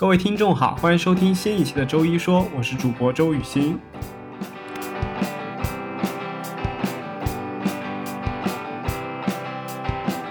[0.00, 3.76] 各位听众好，欢迎收听新一期的周一说，我是主播周雨欣。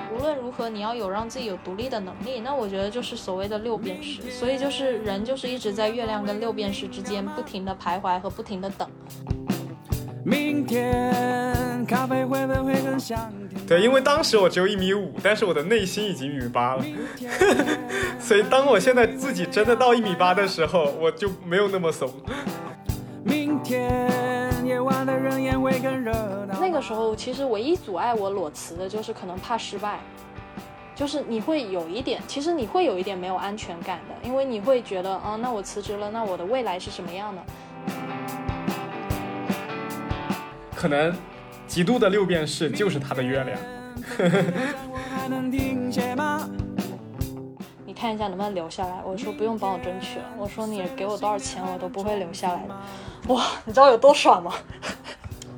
[0.09, 4.21] 无论如何，你要有让自己有独立的能力，那我觉得就是所谓的六便士。
[4.31, 8.89] 所以就是人就是一直在月亮跟六便士之间不停的徘徊和不停的等。
[10.23, 13.46] 明天咖啡会不会更香甜？
[13.67, 16.85] 对，因为当时我只有一米五，但是我的内心已经一米八了，
[18.17, 22.09] 所以当我现在自己真的到一米八的时候，我就没有那么怂。
[23.25, 24.09] 明天
[24.65, 26.13] 夜晚的人烟会更热
[26.45, 26.57] 闹。
[26.61, 29.99] 那个时候其实唯一阻碍我裸辞的就是可能怕失败，
[30.95, 37.41] 就是你会有一点，其实你会有一点没有安全感的，因为你会觉得啊，那我辞职了，那我的未来是什么样的？
[40.73, 41.13] 可能
[41.67, 43.59] 极度的六便士就是他的月亮。
[47.85, 49.01] 你看一下能不能留下来。
[49.05, 52.75] 我说不用帮我争取了，我说你给我多少钱我都不会留下来的。
[53.33, 54.53] 哇，你知道有多爽吗？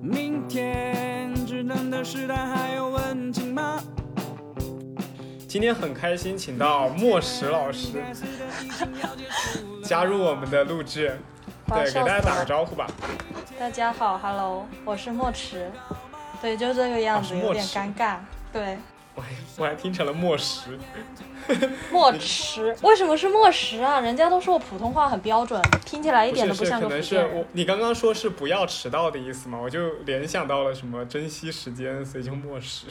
[0.02, 3.80] 明天智能的时代还有温情吗？
[5.48, 8.02] 今天很开心，请到莫石老师
[9.84, 11.20] 加入我们的录制，
[11.68, 12.88] 对，给大家打个招呼吧。
[13.60, 15.70] 大家好，Hello，我是莫池。
[16.42, 18.18] 对，就这个样子，有点尴尬。
[18.52, 18.78] 对，
[19.16, 20.80] 我还我还听成了墨石，
[21.92, 24.00] 墨池，为什么是墨石啊？
[24.00, 27.46] 人家都说我普通话很标准，听起来一点都不像个可能是我。
[27.52, 32.86] 你刚刚说是不要迟到的意思嘛，我就联想到了什么珍惜时间，所以就墨石。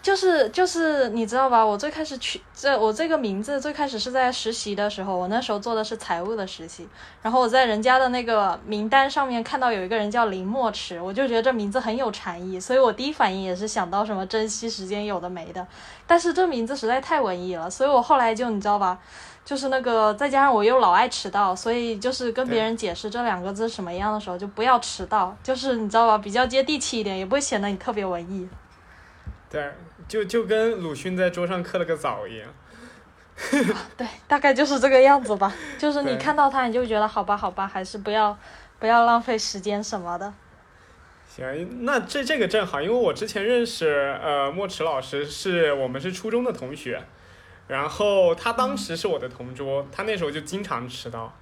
[0.00, 1.62] 就是就是你知道吧？
[1.64, 6.88] 我最开始取这我这个名字最开始是在实习的时候，我那时候做的是财务的实习，
[7.20, 15.66] 然后我在人家的那个名单上面看到有一个人叫林墨池，我就觉得这名字很有禅意，所以我第一反应也是想到什么珍惜时间有的没的，
[16.06, 18.98] 但是这名字实在太文艺了，所以我后来就你知道吧？
[19.44, 28.48] 就是那个，再加上我又老爱迟到，所以就是跟别人解释这两个字什么样的时候，就不要迟到，就是你知道吧，比较接地气一点，也不会显得你特别文艺。
[29.50, 29.72] 对，
[30.08, 32.48] 就就跟鲁迅在桌上刻了个枣一样。
[33.96, 35.54] 对，大概就是这个样子吧。
[35.78, 38.36] 就是你看到他，你就觉得好吧，好吧，还是不要
[38.80, 40.34] 不要浪费时间什么的。
[41.28, 47.00] 行，那这这个正好，因为我之前认识呃莫池老师是我们是初中的同学，
[47.68, 51.38] 然后他当时是我的同桌，他那时候就经常迟到，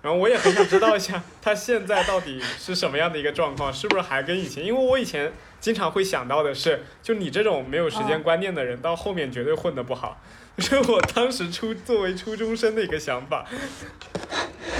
[0.00, 4.64] 然后我也很想知道一下他现在到底是什么样的一个状况，是不是还跟以前？
[4.64, 5.30] 因为我以前
[5.60, 10.18] 经常会想到的是，就你这种没有时间观念的人，到后面绝对混得不好。
[10.58, 13.46] 是我当时初作为初中生的一个想法，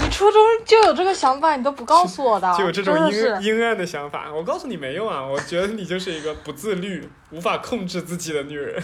[0.01, 3.41] 你初中就有这个想法，你都不告诉我的， 就有这种阴。
[3.41, 4.29] 阴暗的想法。
[4.29, 8.83] 我告诉你没用啊，我觉得你就是一个不自律、无法控制自己的女人。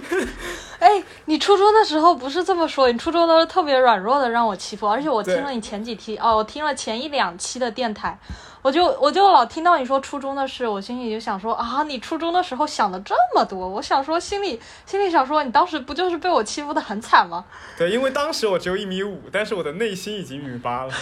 [0.80, 8.18] 哎，你初中的时候不是这么说，你初中都是特别软弱的让我欺负，而且我听了你前几期哦，我听了前一两期的电台。
[8.64, 17.44] 我就我就老听到你说初中的事，我心里就想说啊，你初中的时候想的这么多，我想说心里心里想说，你当时不就是被我欺负的很惨吗？
[17.76, 20.92] 对，因为当时我只有一米五，但是我的内心已经一米八了，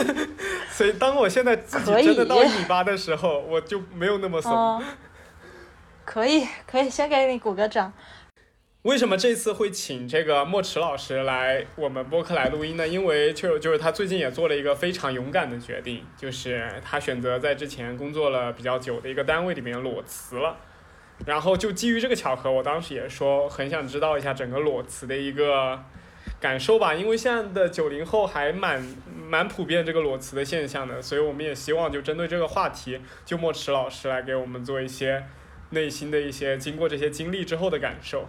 [0.72, 4.50] 所以当我现在自己可以真的到一米八的时候，我就没有那么怂。
[4.50, 4.82] 嗯，
[6.06, 7.92] 可以可以，先给你鼓个掌。
[8.84, 12.86] 为什么这次会请这个莫池老师来我们播客来录音呢？
[12.86, 20.58] 因为就就是他最近也做了一个非常勇敢的决定，就是他选择在之前工作了比较久的一个单位里面裸辞了。
[21.24, 25.82] 然后就基于这个巧合，我当时也说很想知道一下整个裸辞的一个
[26.38, 28.86] 感受吧，因为现在的九零后还蛮
[29.26, 35.24] 蛮普遍这个裸辞的现象的，所以我们也希望就针对这个话题，就莫池老师来给我们做一些
[35.70, 38.28] 内心的一些经过这些经历之后的感受。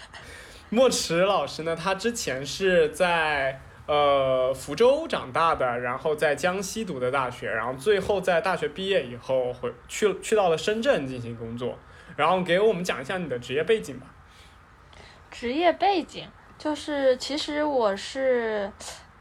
[0.70, 11.78] 莫池老师呢，他之前是在呃福州长大的，然后在江西读的大学，然后最后在大学毕业以后回去去到了深圳进行工作，
[12.16, 14.06] 然后给我们讲一下你的职业背景吧。
[15.30, 16.28] 职业背景
[16.58, 18.72] 就是，其实我是，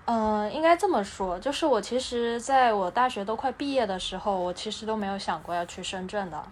[0.06, 6.44] 嗯、应该这么说，就是我其实在我大学都快毕业的时候，我其实都没有想过要去深圳的。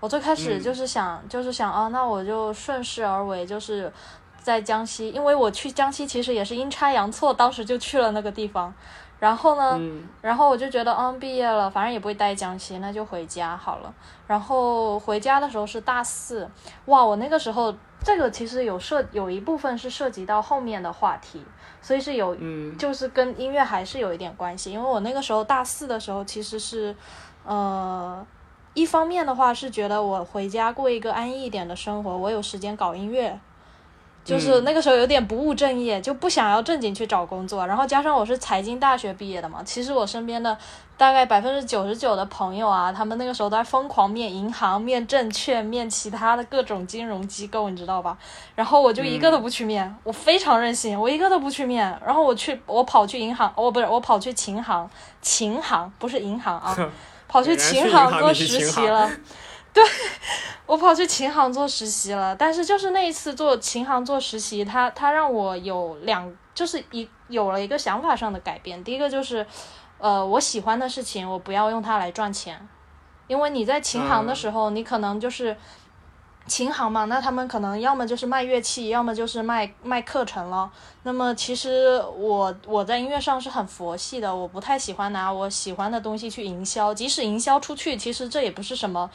[0.00, 3.92] 我最开始嗯就是想，就是想啊，那我就顺势而为，就是
[4.40, 8.72] 在江西，因为我去江西其实也是阴差阳错，当时就去了那个地方。
[9.18, 13.92] 然后呢，嗯然后我就觉得，嗯，毕业了，反正也不会待江西，那就回家好了。
[14.28, 16.48] 然后回家的时候是大四，
[16.84, 21.44] 哇，我那个时候这个其实有涉有一部分是涉及到后面的话题，
[21.82, 26.94] 所以是有嗯就是跟音乐还是有一点关系，因为我那个时候大四的时候其实是，
[27.44, 28.24] 呃，
[28.74, 33.38] 一方面的话是觉得我回家过一个安逸一点的生活，我有时间搞音乐，
[34.24, 37.66] 就是那个时候有点不务正业，就不想要正经去找工作。
[37.66, 40.56] 然后加上我是财经大学毕业的嘛，其实我身边的
[40.96, 48.18] 大概百分之九十九的朋友啊，他们那个时候都在疯狂面银行、面证券、面其他的各种金融机构，你知道吧？
[48.54, 51.98] 然后我就一个都不去面，我非常任性，我一个都不去面。
[52.04, 54.88] 然后我去，我跑去银行，哦不是，我跑去琴行，
[55.22, 56.76] 琴行不是银行啊，
[57.28, 59.08] 跑去琴行做实习了。
[59.72, 59.84] 对，
[60.66, 68.82] 我跑去琴行做实习了，但是就是那一次做琴行做实习，他他让我有两，就是一有了一个想法上的改变。
[68.82, 69.46] 第一个就是，
[69.98, 72.66] 呃，我喜欢的事情，我不要用它来赚钱，
[73.28, 75.56] 因为你在琴行的时候，你可能就是。
[76.48, 80.70] 琴行嘛，那他们可能要么就是卖乐器，要么就是卖卖课程了。
[81.02, 89.10] 那么其实我我在音乐上是很佛系的，我不太喜欢拿我喜欢的东西去营销，即使营销出去，其实这也不是什么。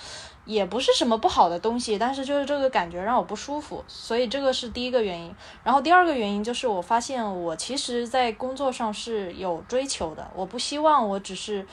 [0.45, 5.33] 也不是什么不好的东西，但是就是这个感觉让我不舒服，所以这个是第一个原因。
[5.63, 11.65] 然后第二个原因就是我发现我其实，在工作上是有追求的，我不希望我只是，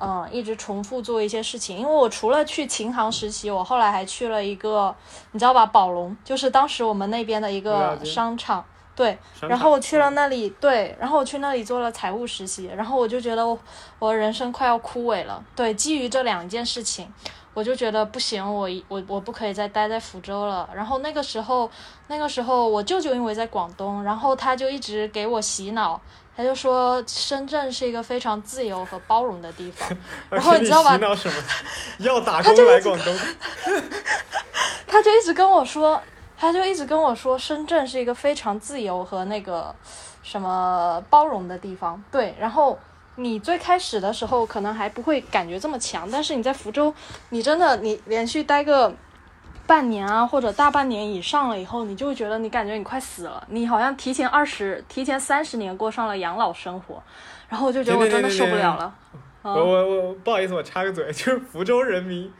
[0.00, 1.78] 嗯，一直重复做一些事情。
[1.78, 4.94] 因为我除了去琴行实习，我后来还去了一个，
[5.32, 9.18] 你知道吧，宝龙，就是当时我们那边的一个商场，对。
[9.40, 13.58] 然后我去了那里，对，然后我去那里做了财务实习，然后我就觉得我
[13.98, 15.42] 我人生快要枯萎了。
[15.54, 17.12] 对，基于这两件事情。
[17.54, 20.66] 我就觉得不行，我我我不可以再待在福州了。
[20.74, 21.70] 然后那个时候，
[22.06, 26.00] 那个时候我舅舅因为在广东，然后他就一直给我洗脑，
[26.36, 29.88] 他就说深圳是一个非常自由和包容的地方。
[30.30, 30.98] 然后你知道吧？
[31.98, 33.16] 要打工来广东？
[34.86, 36.00] 他就一直跟我说，
[36.36, 39.74] 他就一直跟我说，深圳是一个非常自由和那个
[40.22, 42.02] 什么包容的地方。
[42.10, 42.78] 对，然后。
[43.16, 46.92] 你最开始的时候可能还不会感觉这么强，但是你在福州，
[47.28, 48.90] 你真的你连续待个
[49.72, 57.02] 半年啊，或者大半年以上了以后，你就会觉得你感觉你快死了，你好像提前二十、提前三十年过上了养老生活，
[57.48, 58.94] 然后我就觉得我真的 受不了了。
[59.40, 62.30] 我我我不好意思，我插个嘴，就是福州人民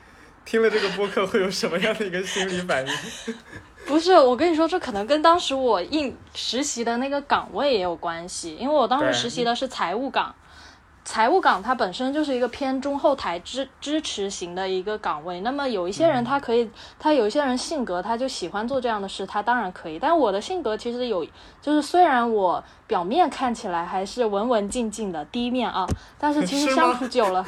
[0.44, 2.92] 听了这个播客会有什么样的一个心理反应？
[3.88, 10.34] 不是，我跟你说，这可能跟当时我应实习的那个岗位也有关系，因为我当时实习的是财务岗。
[11.04, 19.98] 财务岗它本身就是一个偏中后台支支持型的一个岗位，那么有一些人他可以，他有一些人性格他就喜欢做这样的事，他当然可以。
[19.98, 21.26] 但我的性格其实有，
[21.60, 25.86] 就是虽然我表面看起来还是文文静静的第一面啊，
[26.18, 27.44] 但是其实相处久了，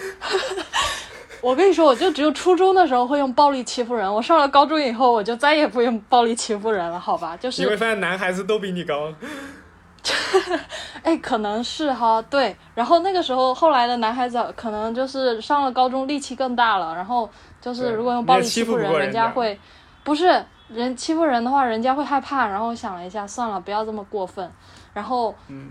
[1.41, 7.37] 我跟你说，我就只有初中的时候会用暴力欺负人，我上了高中以后我就再也不用暴力欺负人了，好吧？
[7.37, 9.13] 就是你会发现男孩子都比你高。
[11.03, 12.55] 哎，可能是哈，对。
[12.75, 16.95] 然后那个时候，后来的男孩子可能就是上了高中，力气更大了。
[16.95, 17.29] 然后
[17.61, 19.59] 就是如果用暴力欺负人，人家会
[20.03, 22.47] 不是人欺负人的话，人家会害怕。
[22.47, 24.51] 然后想了一下，算了，不要这么过分。
[24.93, 25.71] 然后，嗯，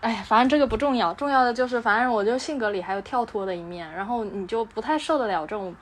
[0.00, 3.90] 哎，反正这个不重要，重要的就是，反正我就性格里还有跳脱的一面。
[3.92, 5.74] 然后你就不太受得了这种。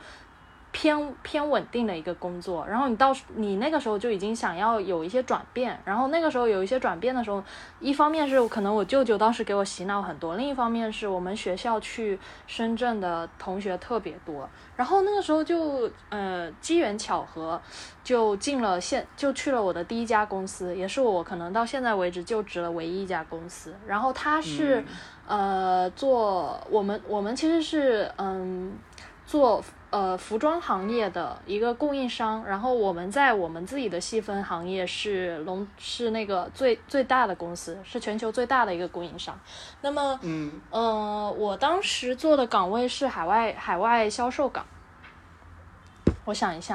[0.75, 7.41] 偏偏稳定的一个工作，然后你到你那个时候就已经想要有一些转变，然后那个时候有一些转变的时候，
[7.79, 12.19] 一方面是可能我舅舅当时给我洗脑很多，另一方面是我们学校去
[12.49, 17.63] 深圳的同学特别多，然后那个时候就呃机缘巧合
[18.03, 24.85] 就进了现就去了我的第一家公司，也是我可能到现在为止就职了唯一一家公司，然后他是
[25.25, 28.77] 呃做我们我们其实是嗯
[29.25, 29.63] 做。
[29.95, 39.39] 呃，服装行业的一个供应商，然后我们在我们自己的细分行业是龙是那个最最大的公司，是全球最大的一个供应商。
[39.83, 44.67] 那么，嗯，呃，我当时做的岗位是海外海外销售岗。
[46.25, 46.75] 我想一下。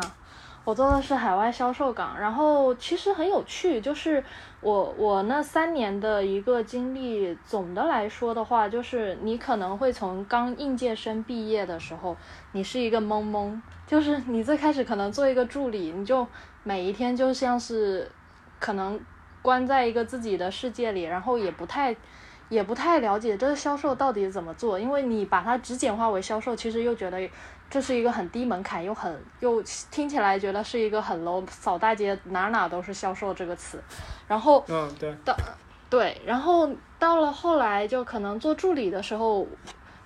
[0.65, 4.23] 我做的是海外销售岗，然后其实很有趣，就是
[4.61, 12.15] 我我那三年的一个经历，总的来说的话，就是你可能会从刚应届生毕业的时候，
[12.51, 16.27] 你是一个懵懵，就是你最开始可能做一个助理，你就
[16.63, 18.11] 每一天就像是
[18.59, 18.99] 可能
[19.41, 21.95] 关在一个自己的世界里，然后也不太
[22.49, 27.29] 也不太了解这个销售到底怎么做，因为你把它只简化为销售，其实又觉得。
[27.69, 29.61] 这是一个很低门槛又很又
[29.91, 33.79] 听起来觉得是一个很 low，扫大街哪哪都是销售这个词，
[34.27, 35.35] 然后嗯对到
[35.89, 39.45] 对，然后到了后来就可能做助理的时候，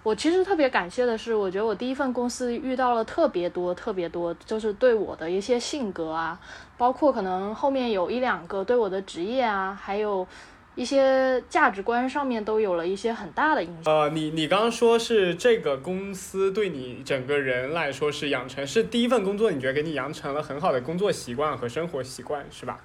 [0.03, 6.39] 我其实特别感谢的是，我觉得我第一份公司遇到了特别多特别多，就是对我的一些性格啊，
[6.77, 10.27] 包括可能后面有一两个对我的职业啊，还有。
[10.75, 13.93] 一些价值观上面都有了一些很大的影响。
[13.93, 22.79] 呃，你你刚刚说是这个公司对你整个人来说是养成，是第一份工作，你觉得给你养成了很好的工作习惯和生活习惯，是吧？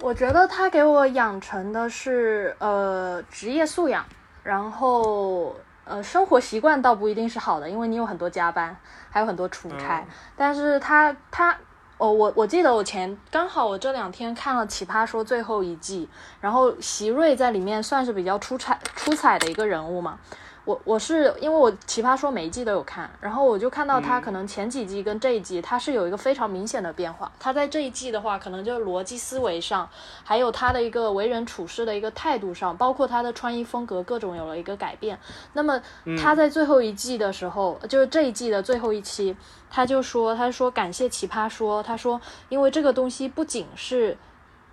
[0.00, 4.04] 我觉得他给我养成的是呃职业素养，
[4.42, 8.76] 然后呃生活习惯倒不一定是好的，因为你有很多加班，
[9.10, 10.00] 还有很多出差。
[10.00, 11.56] 嗯但是他他
[12.02, 16.08] 哦，我我记得我前刚好我这两天看了《奇葩说》最后一季，
[16.40, 20.18] 然后席瑞在里面算是比较出彩出彩的一个人物嘛。
[20.64, 27.32] 我我是因为我《奇葩说》每一季都有看，然后我就看到他嗯可能前几季跟这一季他是有一个非常明显的变化。
[27.40, 29.88] 他在这一季的话，可能就是逻辑思维上，
[30.22, 35.18] 还有他的一个为人处事的一个态度上，包括他的穿衣风格各种有了一个改变。
[35.54, 35.82] 那么
[36.16, 39.36] 他在最后一季的时候，就是这一季的最后一期，
[39.68, 44.16] 他就说，他说感谢奇葩说，他说因为这个东西不仅是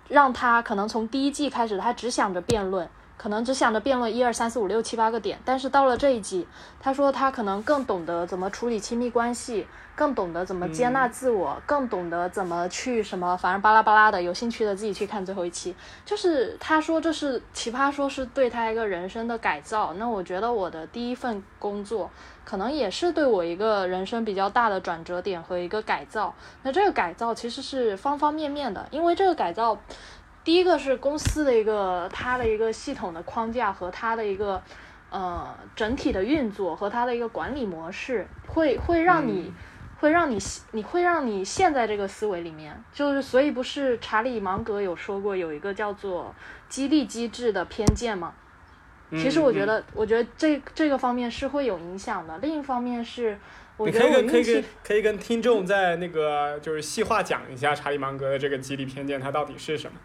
[0.06, 2.88] 让他可能从第一季开始，他只想着辩论。
[3.20, 6.48] 可能只想着辩论一二三四五六七八个点，但是到了这一集，
[6.80, 14.22] 他说他可能更懂得怎么处理亲密关系，更懂得怎么接纳自我，更懂得怎么去什么，反正巴拉巴拉的。
[14.22, 15.76] 有兴趣的自己去看最后一期。
[16.06, 19.92] 就是他说这是奇葩说是对他一个人生的改造。
[19.98, 22.10] 那我觉得我的第一份工作
[22.46, 26.34] 可能也是对我一个人生比较大的转折点和一个改造。
[26.62, 29.78] 那这个改造其实是方方面面的，因为这个改造。
[30.42, 34.62] 第一个是公司的一个它的一个系统的框架和它的一个
[35.10, 39.52] 呃整体的运作和它的一个管理模式，会会让你、
[40.00, 40.38] 会让你
[40.72, 46.34] 你会让你陷在这个思维里面，就是所以不是查理芒格有说过有一个叫做
[46.68, 48.32] 激励机制的偏见吗？
[49.12, 52.38] 其实我觉嗯得，我觉得这这个方面是会有影响的。
[52.38, 53.36] 另一方面是，
[53.76, 59.98] 我你觉可以跟可以得我运气跟可以跟听众在那个就是细化讲一下查理芒格的这个激励偏见它到底是什么？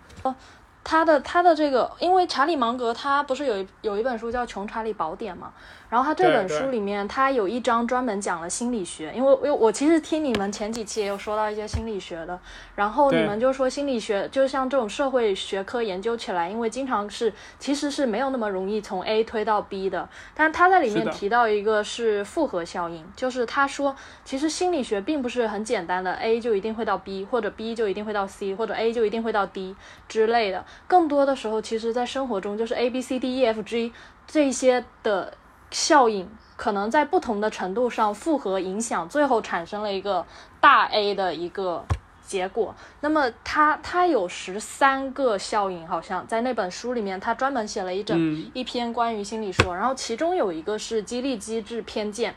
[0.84, 5.52] 他的他的这个，因为查理芒格他不是有一有一本书叫《穷查理宝典》嘛，
[5.90, 12.40] 然后他这本书里面他有一章专门讲了心理学，因为因为我其实听你们前几期也有说到一些心理学的，
[12.76, 29.76] 然后你们就说心理学就像这种社会学科研究起来，因为经常是其实是没有那么容易从 A 推到 B 的，但他在里面提到一个是复合效应，就是他说其实心理学并不是很简单的 A 就一定会到 B，或者 B 就一定会到 C，或者 A 就一定会到 D
[30.08, 30.66] 之类的。
[30.88, 33.94] 更多的时候，其实在生活中就是 A B C D E F G
[34.28, 35.34] 这些的
[35.72, 40.26] 效应，可能在不同的程度上复合影响，最后产生了一个
[40.60, 41.84] 大 A 的一个
[42.26, 42.74] 结果。
[43.02, 52.34] 那么它它有十三个效应，好像在那本书里面，它专门写了一整、嗯一篇关于心理说，然后其中有一个是激励机制偏见。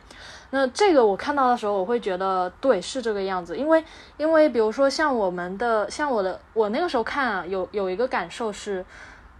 [0.50, 3.84] 那这个我看到的时候，我会觉得对，是这个样子，因为
[4.16, 8.82] 因为比如说像我们的，像我的，我那个时候看啊，有有一个感受是，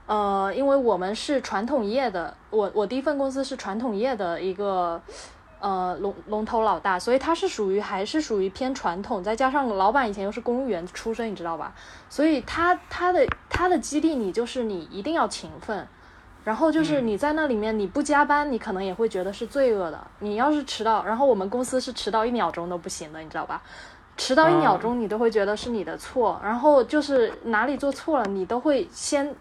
[0.08, 5.00] 呃，因为我们是传统业的，我我第一份公司是传统业的一个。
[5.60, 11.74] 呃，龙龙头老大，所以它是属于还是属于偏传统，再加上老板以前又是公务员出身，你知道吧？
[12.08, 15.84] 所以他他的他的激励你就是你一定要勤奋，
[16.44, 20.00] 然后就是你在那里面你不加班，你可能也会觉得是罪恶的。
[20.20, 23.60] 你要是迟到，然后我们公司是迟到一秒钟都不行的，你知道吧？
[24.16, 29.34] 迟到一秒钟你都会觉得是你的错，然后就是哪里做错了，你都会先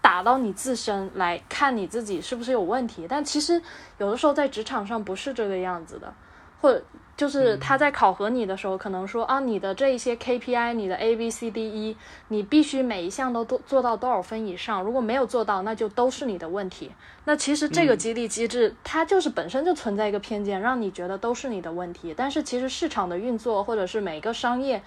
[0.00, 3.06] 打到你自身来看你自己是不是有问题。
[3.08, 3.60] 但其实
[3.98, 6.12] 有的时候在职场上不是这个样子的，
[6.60, 6.82] 或者
[7.16, 11.96] 就是他在考核你的时候，可能说啊，你的这一些 KPI，你的 A B C D E，
[12.28, 16.92] 你必须每一项都做做到多少分以上，如果没有做到，那就都是你的问题。
[17.24, 22.14] 那其实这个激励机制，它就是本身就存在一个偏见，让你觉得都是你的问题。
[22.16, 24.80] 但是其实市场的运作，或者是每个商业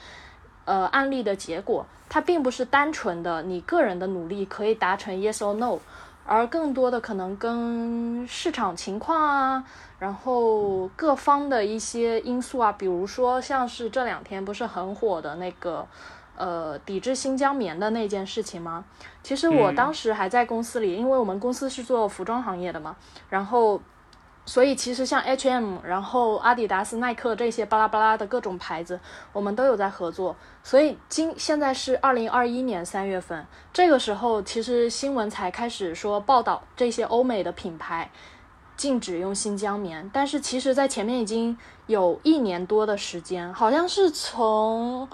[0.65, 5.79] 呃案例的结果，它并不是单纯的你个人的努力可以达成 yes or no，
[6.25, 9.63] 而更多的可能跟市场情况啊，
[9.99, 15.87] 然后各方的一些因素啊，比如说像是这两天不是很火的那个。
[16.37, 18.83] 呃，抵制新疆棉的那件事情吗？
[19.21, 22.95] 其实我嗯当时还在公司里，因为我们公司是做服装行业的嘛，
[23.29, 23.79] 然后
[24.45, 28.99] 所以其实像 H&M，然后阿迪达斯、耐克这些巴拉巴拉的各种牌子，
[29.31, 30.35] 我们都有在合作。
[30.63, 38.11] 所以今现在是二零二一年三月份，这个时候其实新闻才开始说报道这些欧美的品牌
[38.75, 41.57] 禁止用新疆棉，但是其实在前面已经
[41.87, 45.07] 有一年多的时间，好像是从。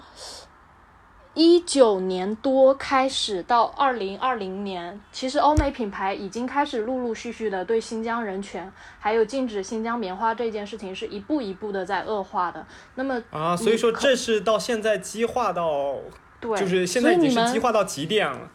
[1.38, 8.68] 一九年多开始到二零二零年，其实欧美品牌已经开始陆陆续续的对新疆人权，
[8.98, 12.66] 还有禁止新疆棉花这件事情是一步一步的在恶化的。
[12.96, 15.94] 那么啊，所以说这是到现在激化到，
[16.40, 18.48] 对，就是现在已经激化到极点了，才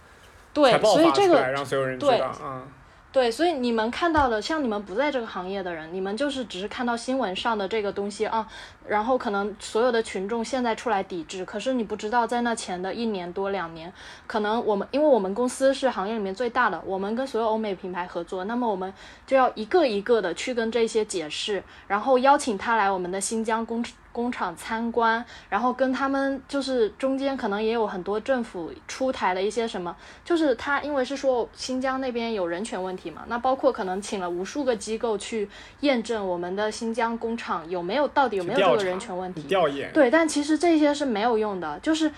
[0.53, 2.63] 对，爆所以这个让所有人知对道啊。
[3.13, 8.47] 对，所以你们看到的，像你们不在这个行业的人，你们就是只是看到新闻上的这个东西啊，
[8.87, 13.93] 然后可能所有的群众现在出来抵制，可是你不知道在那前的一年多两年，
[14.25, 18.91] 可能我们因为我们公司是行业里面最大的，我们跟所有欧美品牌合作，那么我们
[19.27, 29.93] 就要一个一个的去跟这些解释，然后邀请他来我们的新疆工工厂参观，然后跟他们就是中间可能也有很多政府出台的一些什么，
[30.23, 35.49] 就是他因为是说新疆那边有人权问题嘛，那包括可能请了无数个机构去
[35.81, 39.91] 验证我们的新疆工厂有没有到底有没有这个人权问题，调研。
[39.91, 42.11] 对，但其实这些是没有用的，就是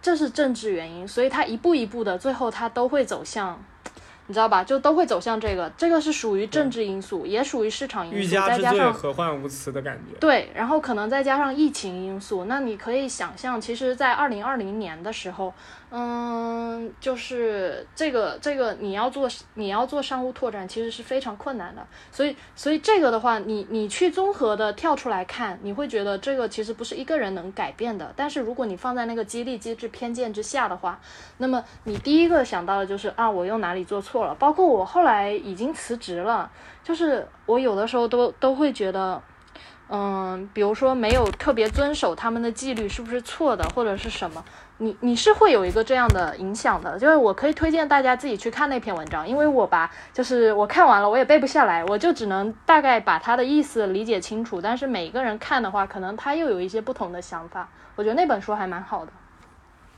[0.00, 3.58] 这是政治原因，所以他一步一步的，最后他都会走向。
[4.28, 4.62] 你知道吧？
[4.62, 10.16] 就都会走向这个，这个是属于政治因素，也属于市场因素，再加上何患无辞的感觉。
[10.20, 15.52] 对，然后可能再加上疫情因素，那你可以想象，其实，在二零二零年的时候。
[15.90, 21.82] 嗯，就是这个这个你要做你要做商务拓展，其实是非常困难的。
[22.12, 28.12] 所以所以这个的话，你你去综合的跳出来看，你会觉得这个其实不是一个人能改变的。
[28.14, 31.00] 但是如果你放在那个激励机制偏见之下的话，
[31.38, 36.50] 那么你第一个想到的就是啊，我又哪里做错包括我后来已经辞职了，
[36.82, 39.20] 就是我有的时候都都会觉得。
[39.90, 44.44] 嗯，比如说没有特别遵守他们的纪律，是不是错的，或者是什么？
[44.76, 46.98] 你你是会有一个这样的影响的。
[46.98, 54.60] 就是我可以推荐大家自己去看那篇文章，因为我吧就是我看完了，我也背不下来，我就只能大概把他的意思理解清楚。
[54.60, 57.66] 但是每一个人看的话，可能他又有一些不同的想法。
[57.96, 59.12] 我觉得那本书还蛮好的。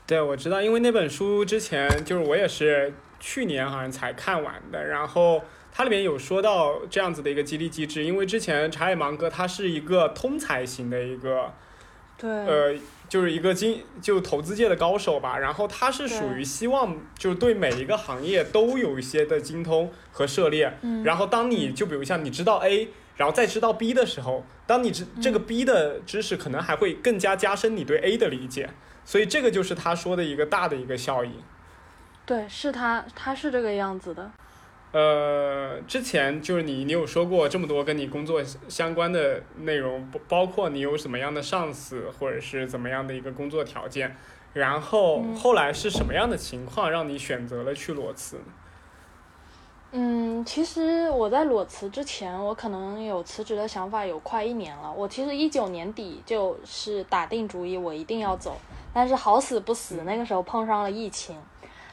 [0.07, 5.41] 对，我知道，因为那本书之前就是我也是去年好像才看完的，然后。
[5.73, 11.53] 它里面有说到这样子的一个激励机制，因为之前查理芒格他是一个通才型的一个，
[12.17, 12.75] 对，呃，
[13.07, 15.37] 就是一个经就投资界的高手吧。
[15.39, 20.77] 然后他是属于希望就对每一个行业都有一些的精通和涉猎。
[20.81, 21.05] 嗯。
[21.05, 28.69] 然后当你就比如像你知道 A，然后再知道 B 的时候，当你知这个 B 的知识可能还会更加加深你对 A 的理解。
[29.05, 31.31] 所以这个就是他说的一个大的一个效应。
[32.31, 34.31] 对，是他，他是这个样子的。
[34.93, 44.15] 呃，之前就是你，你有说过这么多跟你工作相关的内容，包包括你有什么样的上司，或者是怎么样的一个工作条件，
[44.53, 48.39] 然后后来是什么样的情况让你选择了去裸辞？
[49.91, 54.89] 嗯，其实我在裸辞之前，我可能有辞职的想法有快一年了。
[54.89, 58.57] 我其实一九年底就是打定主意，我一定要走，
[58.93, 61.35] 但是好死不死，那个时候碰上了疫情。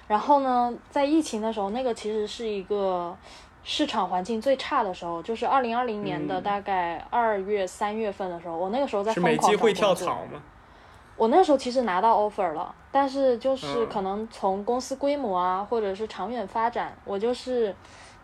[0.09, 3.17] 然后呢，在疫情的时候，那个其实是一个
[3.63, 10.43] 市场环境最差的时候，就是二零二零年的大概二月、三月份的时候，我那个时候在疯狂找跳槽吗？
[11.17, 17.75] 我那时候其实拿到 offer 了，但是就是可能从公司规模啊，或者是长远发展，我就是。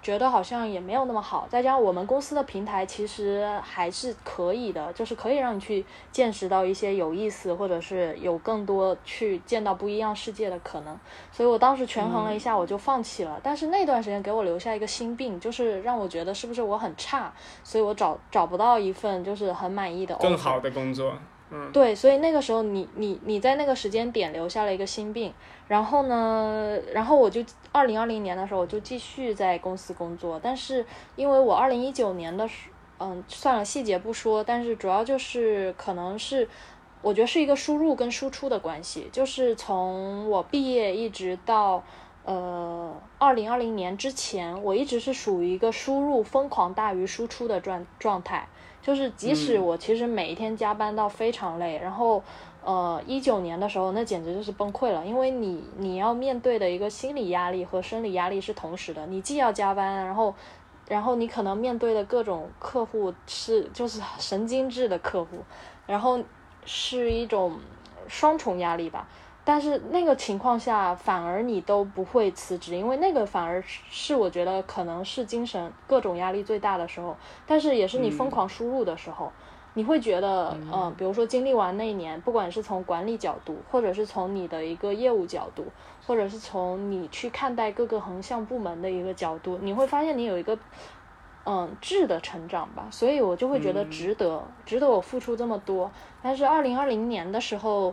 [0.04, 10.94] 觉得好像也没有那么好，再加上我们公司的平台其实还是可以的，就是可以让你去见识到一些有意思，或者是有更多去见到不一样世界的可能。
[11.32, 13.40] 所以我当时权衡了一下，我就放弃了。
[13.42, 21.14] 但是那段时间给我留下一个心病，就是让我觉得是不是我很差，所以我找找不到一份就是很满意的更好的工作。
[21.72, 25.32] 对，所以那个时候你你你在那个时间点留下了一个心病。
[25.66, 30.38] 然后呢，然后我就二零二零年的时候，我就继续在公司工作。
[30.42, 30.84] 但是
[31.16, 32.46] 因为我二零一九年的，
[33.00, 34.44] 嗯，算了，细节不说。
[34.44, 36.46] 但是主要就是可能是，
[37.00, 39.08] 我觉得是一个输入跟输出的关系。
[39.10, 41.82] 就是从我毕业一直到
[42.26, 48.46] 呃二零二零年之前，我一直是属于一个输入疯狂大于输出的状状态。
[48.85, 52.23] 就是即使我其实每一天加班到非常累，然后。
[52.66, 60.35] 呃，一九年的时候，那简直就是崩溃了，因为你你要面对的一个心理压力和生理压力是同时的，你既要加班，然后，
[60.88, 65.37] 然后你可能面对的各种客户是就是神经质的客户，
[65.87, 66.18] 然后
[66.64, 67.55] 是一种
[68.09, 69.07] 双重压力吧。
[69.44, 79.30] 但是那个情况下，反而你都不会辞职，因为那个反而是我觉得可能是精神各种压力最大的时候，但是也是你疯狂输入的时候。
[79.76, 85.66] 你会觉得，嗯，比如说经历完那一年，不管是从管理角度，或者是从你的一个业务角度，
[86.07, 90.57] 或者是从你去看待各个横向部门的一个角度，你会发现你有一个，
[91.44, 92.87] 嗯，质的成长吧。
[92.88, 95.90] 所以我就会觉得值得，值得我付出这么多。
[96.22, 97.92] 但是二零二零年的时候，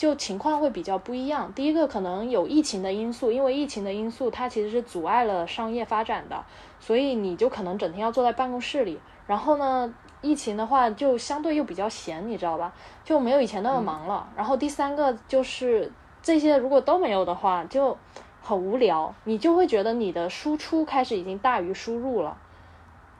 [0.00, 1.52] 就情况会比较不一样。
[1.52, 6.42] 第一个可能有疫情的因素，因为疫情的因素，它其实是阻碍了商业发展的，
[6.78, 8.98] 所以你就可能整天要坐在办公室里。
[9.26, 9.92] 然后呢？
[10.22, 12.72] 疫情的话，就相对又比较闲，你知道吧？
[13.04, 14.26] 就没有以前那么忙了。
[14.34, 17.96] 然后第三个就是这些，如果都没有的话，就
[18.42, 22.36] 很无聊，你就会觉得你的输出开始已经大于输入了。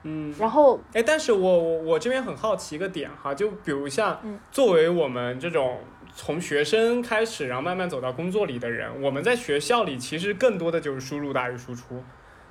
[0.03, 5.77] 嗯，然后哎，但是我我我这边很好奇一个点哈，就比如像嗯作为我们这种
[6.15, 12.03] 从学生开始，然后慢慢走到工作里的人，我们在学校里其实更多的就是输入大于输出，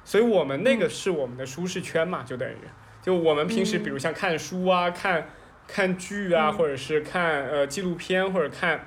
[0.04, 2.56] 所以我们那个嗯是我们的舒适圈嘛，就等于
[3.02, 5.28] 就我们平时嗯比如像看书啊、看
[5.68, 8.86] 看剧啊，嗯或者是看呃纪录片或者看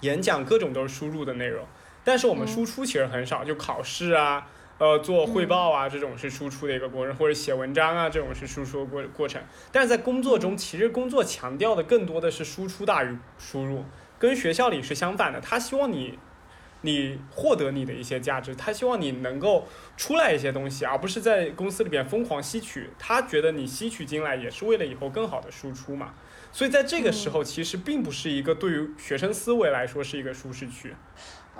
[0.00, 1.64] 演讲，各种都是输入的内容，
[2.04, 4.46] 但是我们嗯输出其实很少，就考试啊。
[4.80, 9.42] 呃，做汇报啊，这种是输出的一个过程，或者写文章啊，这种是输出的过过程。
[9.70, 13.84] 但是在工作中，其实工作强调的更多的是输出大于输入，
[14.18, 15.38] 跟学校里是相反的。
[15.38, 16.18] 他希望你，
[16.80, 22.88] 你获得你的一些价值，他希望你能够出来一些东西，而不是在公司里边疯狂吸取。
[22.98, 26.14] 他觉得你吸取进来也是为了以后更好的输出嘛。
[26.52, 30.94] 所以在这个时候，其实并不是一个对于学生思维来说是一个舒适区。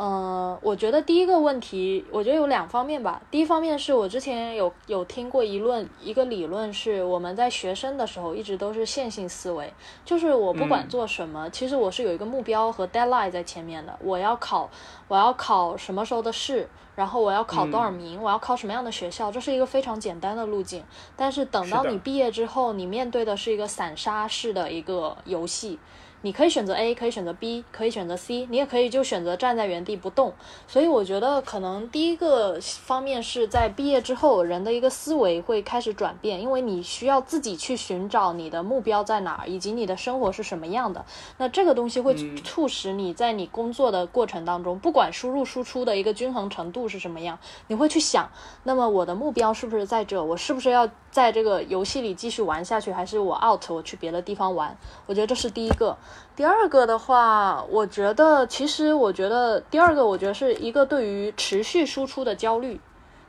[0.00, 3.20] 呃，我觉得第一个问题，我觉得有两方面吧。
[3.30, 9.70] 第一方面是我之前有有听过一论一个理论，是我们在学生的时候一直都是线性思维，
[10.02, 13.94] 就是我不管嗯做什么，其实我是有一个目标和 deadline 在前面的。
[14.02, 14.70] 我要考，
[15.06, 20.82] 我要考什么时候的试，然后我要考多少名，我要考什么样的学校，这是一个非常简单的路径。
[21.14, 25.78] 但是等到你毕业之后，你面对的是一个散沙式的一个游戏。
[26.22, 30.32] 你可以选择 A，可以选择 B，可以选择 C，你也可以就选择站在原地不动。
[30.66, 41.04] 所以我觉得可能第一个方面是在毕业之后，人的一个思维会开始转变，因为你需要自己去寻找你的目标在哪儿，以及你的生活是什么样的。
[41.38, 48.30] 那这个东西会嗯促使你在你工作的过程当中，不管输入输出的一个均衡程度是什么样，你会去想，
[48.64, 50.22] 那么我的目标是不是在这？
[50.22, 54.76] 我是不是要在这个游戏里继续玩下去，还是我 out，我去别的地方玩？
[55.06, 55.96] 我觉得这是第一个。
[56.36, 62.80] 第二个的话，我觉得其实我觉得第二个，我觉得是一个对于持续输出的焦虑，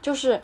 [0.02, 0.42] 就是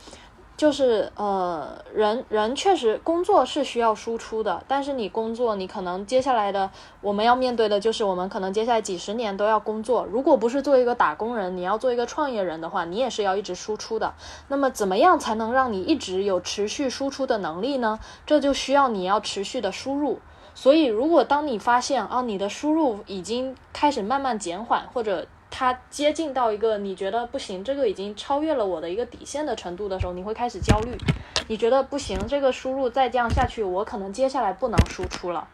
[0.57, 10.07] 就是呃，人人确实工作是需要输出的，但是你工作，你可能接下来的我们要面对的就是我们可能接下来几十年都要工作。
[10.11, 14.15] 如果不是做一个打工人，你要做一个创业人的话，你也是要一直输出的。
[14.47, 17.99] 那么怎么样才能让你一直有持续输出的能力呢？
[18.25, 20.19] 这就需要你要持续的输入。
[20.55, 30.95] 所以，如果当你发现啊，你的输入已经开始慢慢减缓，或者它接近到一个你觉得不行，这个已经超越了我的一个底线的程度的时候，你会开始焦虑。
[31.47, 35.47] 你觉得不行，这个输入再这样下去，我可能接下来不能输出了。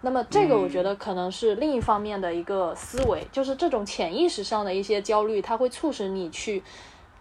[0.00, 6.62] 那么，这个我觉得可能是另一方面的一个思维，就是这种潜意识上的一些焦虑，它会促使你去。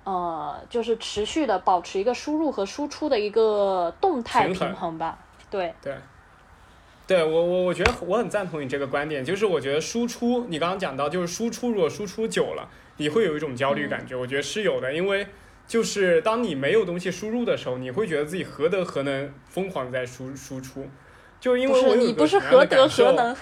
[0.04, 5.20] 呃，就是持续的保持一个输入和输出的一个动态平衡吧。
[5.50, 5.94] 对，对，
[7.08, 15.26] 对我我我觉得我很赞同你这个观点，就是我觉得输出，你刚刚讲到就是输出，如果输出久了，你会有一种焦虑感觉，我觉得是有的，因为
[15.66, 20.86] 就是当你没有东西输入的时候，你会觉得自己何德何能，疯狂在输输出，
[21.40, 23.34] 就因为我你不是何德何能，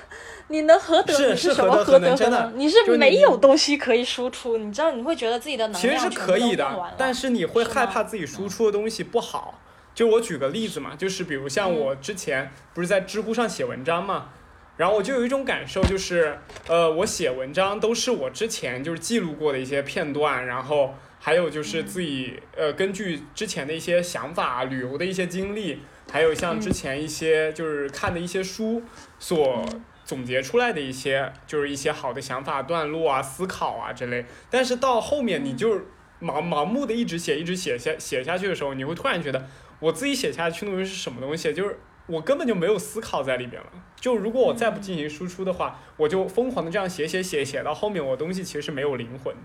[0.49, 1.12] 你能何德？
[1.12, 2.54] 是你是何德什么何德何能真的？
[2.56, 9.60] 你就是没有东西可以输出，你知道你会觉得自己的能量其实是可以的但是你会害怕自己输出的东西不好。
[9.95, 11.73] 就我举个例子嘛，就是比如像嗯。
[11.73, 14.29] 我之前不是在知乎上写文章嘛，
[14.77, 25.79] 然后我就有一种感受，就是呃，我写文章都是我之前就是记录过的一些片段，然后还有就是自己呃根据之前的一些想法、旅游的一些经历，
[26.12, 28.84] 还有像之前一些就是看的一些书
[29.17, 29.65] 所
[30.03, 34.25] 总结出来的一些就是一些好的想法、段落啊、思考啊之类。
[34.49, 35.77] 但是到后面你就
[36.21, 39.47] 盲盲目的一直写，一直写下写下去的时候，你会突然觉得
[39.79, 41.53] 我自己写下去的东西是什么东西？
[41.53, 43.69] 就是我根本就没有思考在里边了。
[43.99, 49.35] 就如果我再不进行输出的话，我就疯狂的这样写写写写到后面，我东西其实是没有灵魂，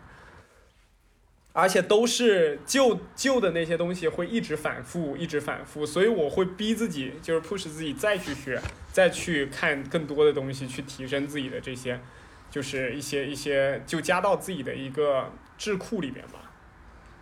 [1.53, 8.61] 而且都是旧旧的那些东西会一直反复，一直反复，所以我会逼自己，就是 push 自己再去学，
[8.93, 11.99] 再去看更多的东西，去提升自己的这些，
[12.51, 16.50] 就是一些一些就加到自己的一个智库里边吧。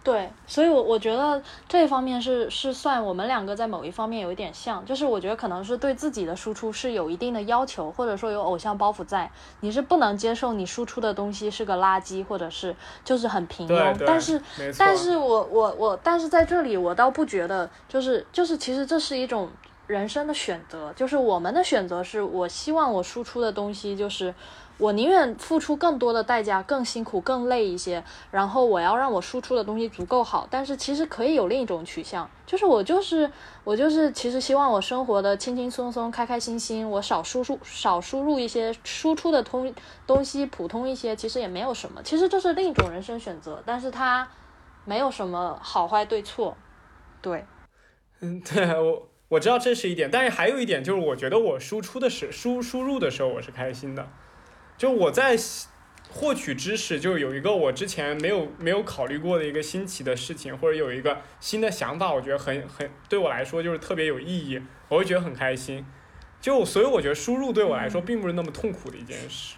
[0.04, 9.30] 对，所以我，我觉得这一方面是是算我们两个在某一方面有一点像，就是我觉得可能是对自己的输出是有一定的要求，或者说有偶像包袱在，
[9.60, 13.96] 你是不能接受你输出的东西是个垃圾，或者是就是很平庸。
[14.06, 14.40] 但是，
[14.78, 19.50] 但是我我我，但是在这里我倒不觉得，就是就是，其实这是一种
[19.86, 24.34] 人生的选择，就是我们的选择是我希望我输出的东西就是。
[24.78, 30.46] 我宁愿付出更多的代价，更辛苦、更累一些，然后我要让我输出的东西足够好。
[30.48, 33.28] 但是其实可以有另一种取向，就是我就是
[33.64, 39.74] 我就是其实希望我生活的轻轻松松、开开心心，我少输出少输入一些输出的东
[40.06, 42.00] 东西，普通一些，其实也没有什么。
[42.04, 44.28] 其实这是另一种人生选择，但是它
[44.84, 46.56] 没有什么好坏对错。
[47.20, 47.44] 对，
[48.22, 54.08] 嗯，对我我知道这是一点，但是还有一点就是，我觉得我输出的时输输入的时候我是开心的。
[54.78, 55.36] 就我在
[56.10, 65.84] 获取知识，就有一个我之前没有没有考虑过的一个新奇的事情，或者有一个新的想法，我觉得很很对我来说就是特别有意义，我会觉得很开心。
[66.40, 69.56] 就所以我觉得输入对我来说并不是那么痛苦的一件事。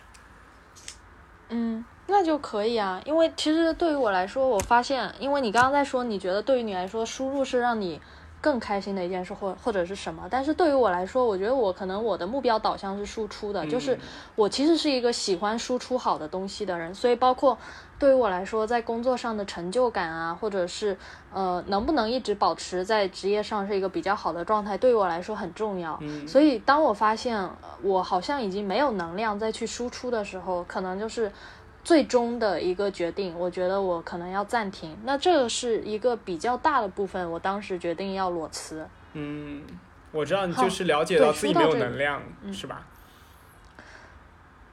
[1.50, 8.00] 嗯，那就可以啊，因为其实对于我来说，我发现，因为你刚刚在说，你觉得对于你来说，输入是让你。
[8.40, 10.26] 更开心的一件事，或或者是什么？
[10.30, 13.98] 但是对于我来说，我觉得我可能我的目标导向是输出的，就是
[14.34, 17.56] 我其实是一个喜欢输出好的东西的人，所以包括
[17.98, 20.96] 对于我来说，在工作上的成就感啊，或者是
[21.32, 25.98] 呃能不能一直保持在职业上是一个比较好的状态，对于我来说很重要。
[26.26, 27.48] 所以当我发现
[27.82, 31.30] 我好像已经没有能量再去输出的时候，可能就是。
[31.90, 34.96] 最终的一个决定，我觉得我可能要暂停。
[35.02, 38.86] 那这是一个比较大的部分，我当时决定要裸辞。
[39.14, 39.60] 嗯，
[40.12, 42.22] 我知道你就是了解到自己没有能量，
[42.52, 42.86] 是吧？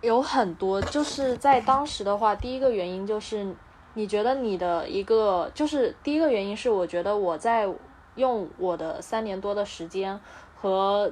[0.02, 3.48] 有很多，就是在当时的话，第一个原因就是
[3.96, 7.68] 你觉得你的一个，就是第一个原因是我觉得我在
[8.14, 10.20] 用我的三年多的时间
[10.56, 11.12] 和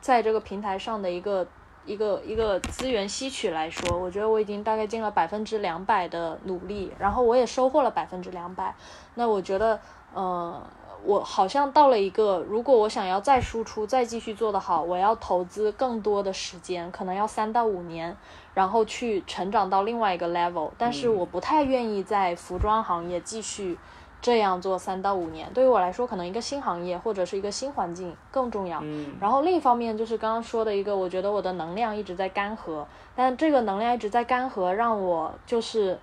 [0.00, 1.44] 在这个平台上的一个。
[1.90, 8.72] 一个一个资源吸取来说，我觉得我已经大概尽了百分之两百的努力，然后我也收获了百分之两百。
[9.16, 9.80] 那我觉得，
[10.14, 10.62] 呃，
[11.04, 18.16] 我好像到了一个，如果我想要再输出，再继续做得好，我要投资更多的时间，可能要三到五年，
[18.54, 20.70] 然后去成长到另外一个 level。
[20.78, 23.76] 但是我不太愿意在服装行业继续。
[24.22, 28.78] 这样做三到五年，对于我来说，可能一个新行业或者是一个新环境更重要。
[28.82, 29.16] 嗯。
[29.18, 32.84] 然后另一方面就是刚刚说的一个，我觉得我的能量一直在干涸，
[33.16, 35.98] 但这个能量一直在干涸，让我就是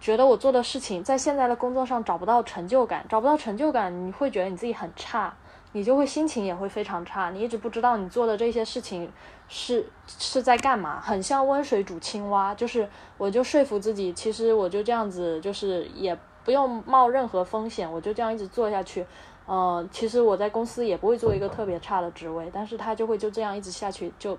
[0.00, 5.34] 觉得我做的事情在现在的工作上找不到成就感，找不到成就感，你会觉得你自己很差，
[5.72, 9.10] 你就会心情也会非常差，你一直不知道你做的这些事情
[9.48, 16.16] 是是在干嘛，很像温水煮青蛙，就是我就说服自己，其实我就这样子，就是也。
[16.44, 19.06] 不用冒任何风险，我就这样一直做下去。
[19.46, 24.38] 呃，其实我在公司也不会做一个特别差的职位，但是他就会就这样一直下去，就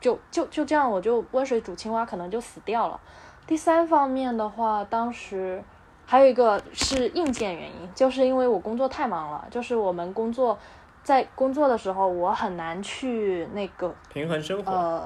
[0.00, 2.98] 就就就这样，我就温水煮青蛙，可能就死掉了。
[3.46, 5.62] 第三方面的话，当时
[6.06, 10.58] 还有一个是硬件原因，就是因为我工作太忙了，就是我们工作
[11.02, 14.72] 在工作的时候，我很难去那个平衡生活。
[14.72, 15.02] 呃，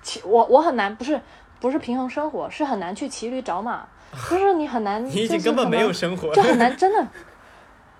[0.00, 1.20] 骑我我很难，不是
[1.60, 3.86] 不是平衡生活，是很难去骑驴找马。
[4.30, 7.08] 就是你很难，你已经根本没有生活，就很难真的。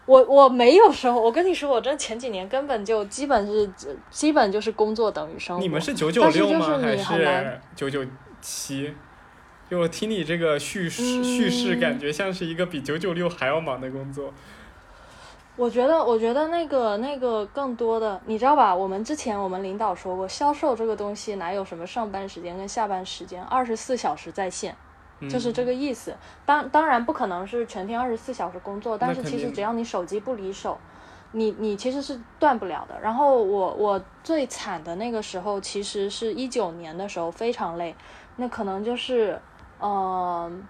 [0.04, 3.70] 我我没有生活，我跟你说，我真前几年根本就基本是
[4.10, 5.62] 基本就是工作等于生活。
[5.62, 6.78] 你们是九九六吗？
[6.78, 8.04] 还是九九
[8.40, 8.92] 七？
[9.70, 14.34] 就我听你这个叙事叙事，感觉像是一个比九九六还要忙的工作。
[15.56, 18.74] 我觉得，我觉得那个那个更多的，你知道吧？
[18.74, 24.76] 我们之前我们领导说过，销售这个东西哪有什么上班时间跟下班时间，二十四小时在线。
[25.28, 30.78] 就是这个意思，当当然不可能是全天二十四小时工作，但是其实只要你手机不离手，
[31.32, 33.00] 你你其实是断不了的。
[33.00, 37.94] 然后我我最惨的那个时候，其实是一九年的时候非常累，
[38.36, 39.40] 那可能就是，
[39.80, 40.66] 嗯，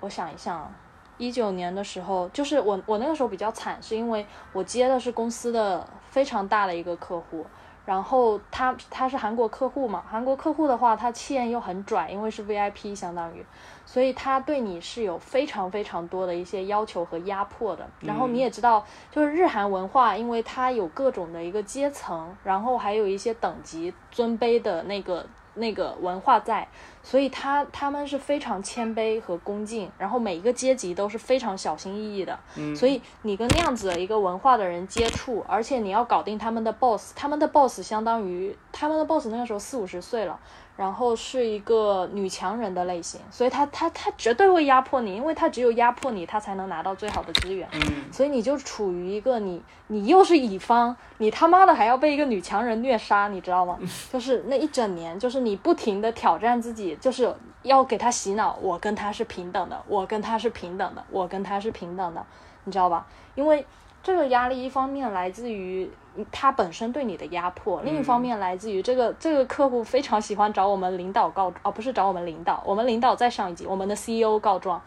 [0.00, 0.70] 我想一下，
[1.18, 7.44] 一九年的时候，就是我我那个时候比较惨，是因为我接的是公司的非常大的一个客户。
[7.86, 13.42] 然后他他是韩国客户嘛，韩国客户的话，他气焰又很拽，因为是 VIP 相当于，
[13.86, 17.88] 所以他对你是有非常非常多的一些要求和压迫的。
[18.00, 26.68] 然后你也知道，就是日韩文化，因为它有各种的一个阶层，然后还有一些等级尊卑的那个那个文化在。
[27.08, 32.36] 所以他他们是非常谦卑和恭敬，然后每一个阶级都是非常小心翼翼的。
[32.56, 40.36] 嗯，所以你跟那样子的一个文化的人接触，而且你要搞定他们的 boss，他们的 boss 相当于他们的 boss 那个时候四五十岁了。
[40.76, 47.68] 然后是一个女强人的类型，所以她她她绝对会压迫你，因为她只有压迫你，她才能拿到最好的资源。
[47.72, 53.78] 嗯，所以你就处于一个你你又是乙方，你他妈的还要被一个女强人虐杀，你知道吗？
[54.12, 62.24] 就是那一整年，就是你不停的挑战自己，就是要给他洗脑，我跟他是平等的，我跟他是平等的，我跟他是平等的，
[62.64, 63.06] 你知道吧？
[63.34, 63.64] 因为。
[64.02, 65.90] 这个压力一方面来自于
[66.30, 74.80] 他本身对你的压迫，另一方面来自于这个这个客户非常喜欢找我们领导告，哦不是找我们领导，我们领导在上一级，我们的 CEO 告状。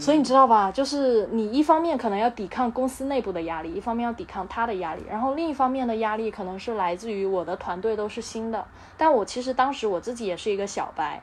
[0.00, 0.70] 所以你知道吧？
[0.70, 8.64] 就是你一方面可能要抵抗公司内部的压力，一方面要抵抗他的压力，然后另一方面的压力可能是来自于我的团队都是新的，
[8.96, 11.20] 但我其实当时我自己也是一个小白，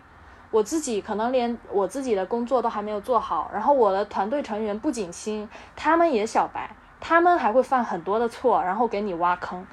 [0.52, 9.68] 我自己可能连我自己的工作都还没有做好，然后我的团队成员不仅新，他们也小白，他们还会犯很多的错，然后给你挖坑。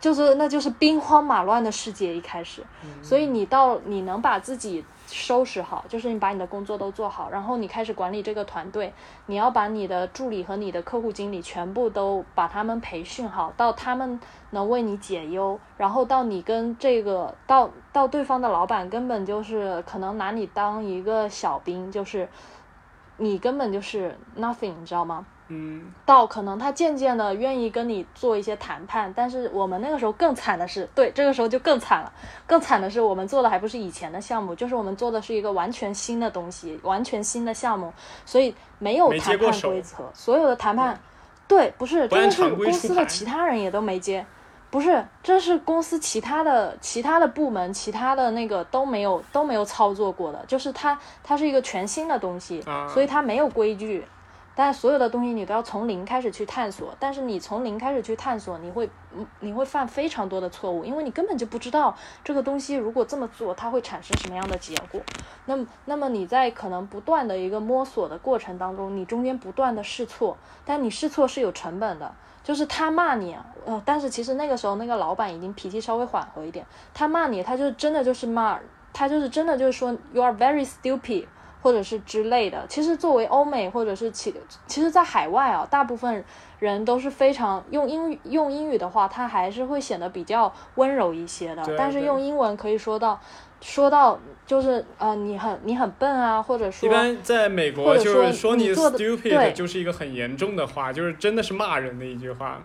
[0.00, 2.64] 就是那就是兵荒马乱的世界一开始，
[3.02, 8.92] 所以你到你能把自己收拾好，就是你把你的工作都做好，然后你开始管理这个团队，
[9.26, 22.28] 你要把你的助理和你的客户经理全部都把他们培训好，到他们能为你解忧，然后到你跟这个到到对方的老板根本就是可能拿你当一个小兵，就是
[23.16, 25.24] 你根本就是 nothing，你知道吗？
[25.50, 32.12] 嗯，到可能他渐渐的愿意跟你做一些谈判，但是我们那个时候更惨的是，对，这个时候就更惨了。
[32.46, 37.90] 更惨的是，我们做的还不是以前的项目，就是我们做的是一个完全新的东西，完全新的项目，
[38.26, 41.00] 所以没有谈判规则，所有的谈判，
[41.46, 44.26] 对，不是，这个是公司的其他人也都没接，
[44.70, 54.04] 不是，这是公司其他的其他的部门，其他的那个都没有都没有操作过的，就是它它是一个全新的东西，所以它没有规矩。
[54.58, 58.90] 但所有的东西你都要从零开始去探索，但是你从零开始去探索，你会，
[59.38, 65.00] 你会犯非常多的错误，因为你根本就不知道这个东西如果这么做，它会产生什么样的结果。
[65.44, 72.12] 那么，那么你在可能不断的一个摸索的过程当中，你中间不断的试错，但你试错是有成本的。
[72.42, 78.58] 就是他骂你，呃，但是其实那个时候那个老板已经脾气稍微缓和一点，他骂你，他就真的就是骂，
[78.92, 81.28] 他就是真的就是说 you are very stupid。
[81.60, 84.32] 或者是之类的，其实作为欧美或者是其，
[84.66, 86.24] 其实，在海外啊，大部分
[86.60, 91.62] 人都是非常用英语用英语的话，他还是会显得比较温柔一些的。
[91.76, 93.20] 但是用英文可以说到，
[93.60, 102.60] 说到就是呃，你很你很笨啊，或者说一般在美国就是说你 stupid 就是一个很严重的话，就是真的是骂人的一句话。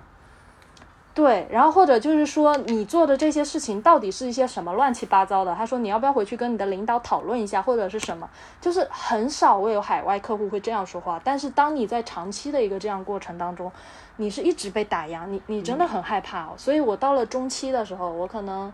[1.16, 5.54] 对，然后或者就是说你做的这些事情到底是一些什么乱七八糟的？
[5.54, 8.28] 他说你要不要回去跟你的领导讨论一下，或者是什么？
[8.60, 11.22] 就是很少会有海外客户会这样说话。
[11.24, 13.72] 但是当你在长期的一个这样过程当中，
[14.18, 16.50] 你是一直被打压，你你真的很害怕。
[16.58, 18.74] 所以我到了中期的时候，我可能。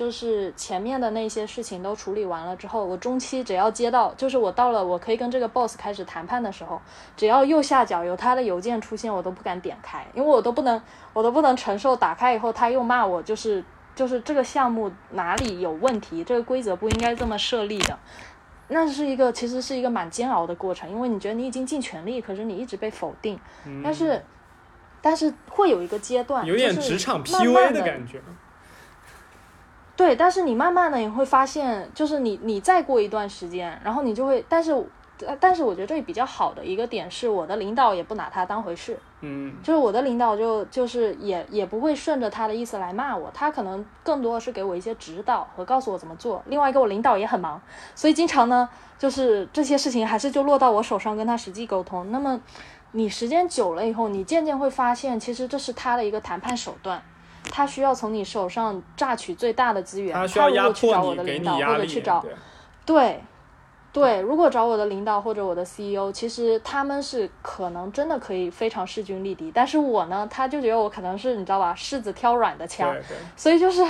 [0.00, 6.80] 就是前面的那些事情都处理完了之后，我中期只要接到，就是我到了我可以跟这个 boss 开始谈判的时候，
[7.18, 10.80] 只要右下角有他的邮件出现，我都不敢点开，因为我都不能，
[11.12, 13.62] 我都不能承受打开以后他又骂我，就是
[13.94, 17.98] 就是这个项目哪里有问题，这个规则不应该这么设立的，
[18.68, 23.38] 那是一个其实是一个蛮煎熬的过程，因为你觉得你已经尽全力，可是你一直被否定，
[23.84, 24.24] 但是
[25.02, 28.22] 但是会有一个阶段，有点职场 PUA 的感觉。
[30.00, 34.74] 对，但是你慢慢的你会发现，就是你你再过一段时间，然后你就会，但是，
[35.38, 46.42] 但是我觉得这里比较好的一个点是，我的领导也不拿他当回事，嗯，就是我的领导就就是也也不会顺着他的意思来骂我，他可能更多的是给我一些指导和告诉我怎么做。
[46.46, 47.60] 另外一个我领导也很忙，
[47.94, 48.66] 所以经常呢，
[48.98, 52.10] 就是这些事情还是就落到我手上跟他实际沟通。
[52.10, 52.40] 那么
[52.92, 57.02] 你时间久了以后，你渐渐会发现，其实这是他的一个谈判手段。
[57.44, 60.12] 他需要从你手上榨取最大的资源。
[60.12, 62.24] 他需要压迫你，给你或者去找，
[62.84, 63.22] 对，
[63.92, 64.20] 对。
[64.20, 69.50] 如果找我的领导或者我的 CEO，其实他们是可能真的可以非常势均力敌。
[69.54, 72.94] 但是我呢，他就觉得我可能是你知道吧，柿子挑软的枪，
[73.36, 73.84] 所以就是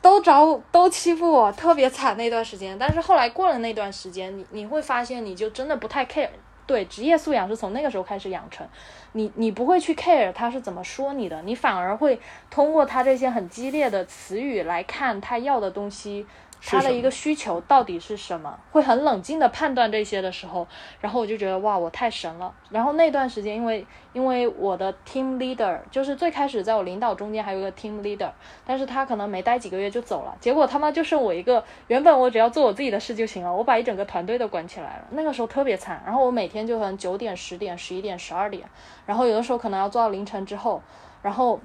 [0.00, 2.76] 都找都欺负我，特别惨那段时间。
[2.78, 6.28] 但是后来过了那段时间，你你会发现，你就真的不太 care。
[6.64, 8.66] 对，职业素养是从那个时候开始养成。
[9.12, 12.18] 你你不会去 care 他是怎么说你的，你反而会
[12.50, 16.26] 通过他这些很激烈的词语来看他要的东西。
[16.64, 18.58] 他的一个需求到底是什么？
[18.70, 20.66] 会很冷静的判断这些的时候，
[21.00, 22.54] 然后我就觉得哇，我太神了。
[22.70, 28.30] 然后那段时间，因为因为我的 team leader 就是最开始在我领导中间还有一个 team leader，
[28.64, 31.62] 但是他可能没待几个月就走了，结果他妈就剩我一个。
[31.88, 35.04] 原本我只要做我自己的事就行了，我把一整个团队都管起来了。
[35.10, 38.66] 那个时候特别惨，然后我每天就可能九点、十点、十一点、十二点，
[39.04, 40.80] 然后有的时候可能要做到凌晨之后，
[41.22, 41.60] 然后。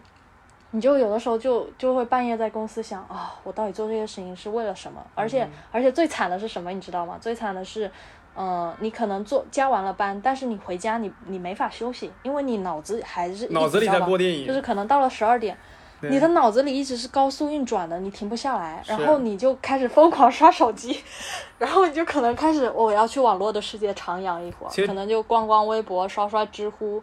[0.77, 5.03] 你就有的时候就就会半夜在公司想啊，我到底做这些事情是为了什么？
[5.15, 6.71] 而且而且最惨的是什么？
[6.71, 7.17] 你知道吗？
[7.19, 7.89] 最惨的是，
[8.35, 15.57] 嗯，你可能做加完了班，但是你回家你你没法休息，因为你脑子还是脑子里在播电影，就是可能到了十二点，
[16.01, 21.03] 你的脑子里一直是高速运转的，你停不下来，然后你就开始疯狂刷手机，
[21.57, 27.01] 然后你就可能开始我要去网络的世界徜徉一会儿，可能就逛逛微博，刷刷知乎。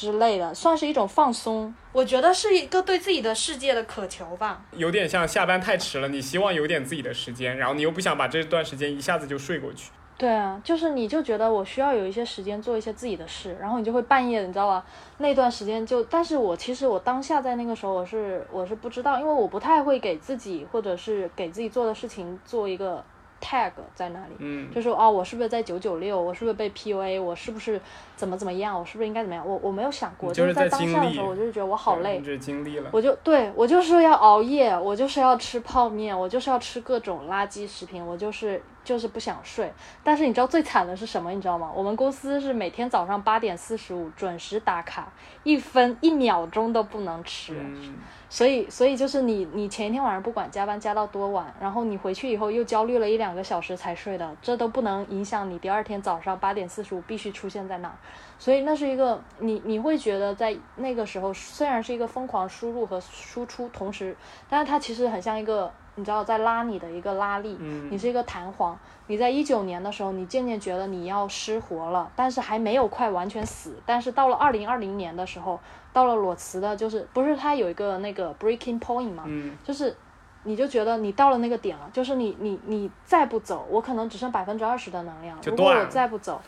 [0.00, 1.74] 之类的，算是一种放松。
[1.92, 4.62] 我觉得是一个对自己的世界的渴求吧。
[4.72, 9.90] 有点像下班太迟了，你希望有点自己的时间，然后你又不想把这段时间一下子就睡过去。
[10.16, 14.84] 对啊，就是你就觉得我需要有一些时间做一些自己的事，然后你就会半夜，你知道吧？
[15.18, 23.02] 那段时间就，但是我其实我当下在那个时候我是我是不知道，因为我不太会给自己或者是给自己做的事情做一个
[23.40, 26.20] tag 在那里，嗯，就是哦，我是不是在九九六？
[26.20, 27.20] 我是不是被 PUA？
[27.20, 27.80] 我是不是
[28.16, 28.78] 怎么怎么样？
[28.78, 29.46] 我是不是应该怎么样？
[29.46, 32.90] 我我没有想过，就是在当下的时候，我就是觉得我好累你，这经历了。
[32.92, 39.72] 我就对我就是要熬夜，我就是要吃泡面，我就是要吃各种垃圾食品，我就是就是不想睡。
[40.02, 41.30] 但是你知道最惨的是什么？
[41.30, 41.70] 你知道吗？
[41.74, 45.12] 我们公司是每天早上八点四十五准时打卡，
[45.42, 47.54] 一分一秒钟都不能迟。
[47.58, 47.96] 嗯，
[48.28, 57.94] 所以，所以就是你，你前一天晚上不管加班加到多晚，然后你回去以后又焦虑了一两个小时才睡的，这都不能影响你第二天早上八点四十五必须出现在那儿。
[58.38, 64.16] 所以那是一个你你会觉得在那个时候虽然是一个疯狂输入和输出同时，
[64.48, 68.78] 但是它其实很像一个你知道在拉你的一个拉力，嗯你是一个弹簧。
[69.06, 73.76] 你在一九年的时候，你渐渐觉得你要失活了，但是还没有快完全死。
[73.84, 75.58] 但是到了二零二零年的时候，
[75.92, 79.96] 到了裸辞的，就是不是它有一个那个 breaking point 嘛，嗯，就是
[80.44, 86.40] 你就觉得你到了那个点了，就是你你你再不走，我可能只剩百分之二十的能量，如果我再不走，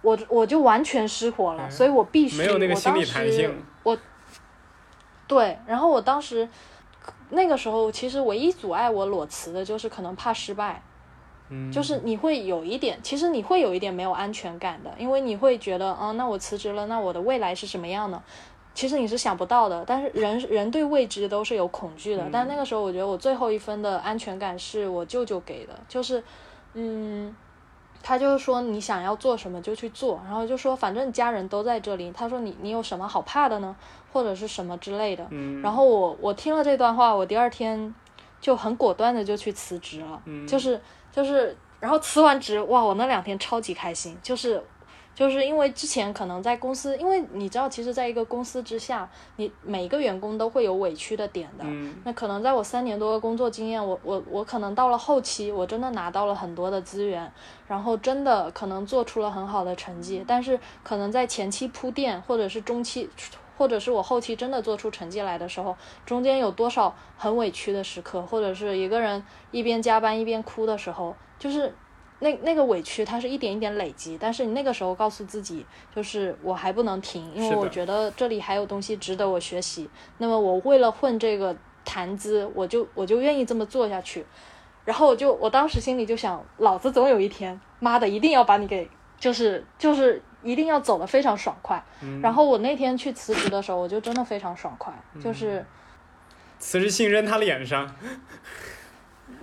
[0.00, 3.62] 我我就完全失活了，嗯所以我必须没有那个心理我当时弹性。
[3.82, 3.98] 我
[5.28, 6.48] 对，然后我当时
[7.30, 10.82] 那个时候其实唯一阻碍我裸辞的就是可能怕失败。
[11.52, 18.22] 嗯，就是你会有一点，其实你会有一点没有安全感的，因为你会觉得，嗯，那我辞职了，那我的未来是什么样呢？
[18.72, 22.28] 其实你是想不到的，但是人 人对未知都是有恐惧的。
[22.32, 26.22] 但那个时候，我觉得我最后一分的安全感是我舅舅给的，就是，
[26.74, 27.34] 嗯，
[28.00, 33.74] 他就是说你想要做什么就去做，然后就说反正家人都在这里，他说你你有什么好怕的呢？
[34.12, 35.26] 或者是什么之类的。
[35.30, 37.94] 嗯，然后我我听了这段话，我第二天
[38.40, 40.46] 就很果断的就去辞职了，嗯。
[40.46, 40.80] 就是
[41.12, 44.62] 就是，然后辞完职，哇，我那两天超级开心，就是
[45.12, 51.64] 就是因为之前可能在公司，因为你知道，其实在一个公司之下，你每个员工都会有委屈的点的。
[51.66, 51.94] 嗯。
[52.04, 57.30] 那可能在我三年多的工作经验，我我我可能到了后期，我真的拿到了很多的资源，
[57.66, 63.10] 然后真的可能做出了很好的成绩，但是可能在前期铺垫，或者是中期，
[63.60, 71.74] 或者是我后期真的做出成绩来的时候，中间有多少很委屈的时刻，或者是一个人一边加班一边哭的时候，就是。
[72.22, 75.64] 那那个委屈，它是一点一点累积，但是你那个时候告诉自己，
[75.96, 79.88] 就是我还不能停，因为我觉得这里还有东西值得我学习。
[80.18, 84.26] 那么我为了混这个谈资，我就我就愿意这么做下去。
[84.84, 88.86] 然后我就我当时心里就想，老子总有一天，妈的，一定要把你给，
[89.18, 91.82] 就是就是一定要走得非常爽快。
[92.02, 95.64] 嗯然后我那天去辞职的时候，我就真的非常爽快，嗯就是
[96.58, 97.90] 辞职信扔他脸上，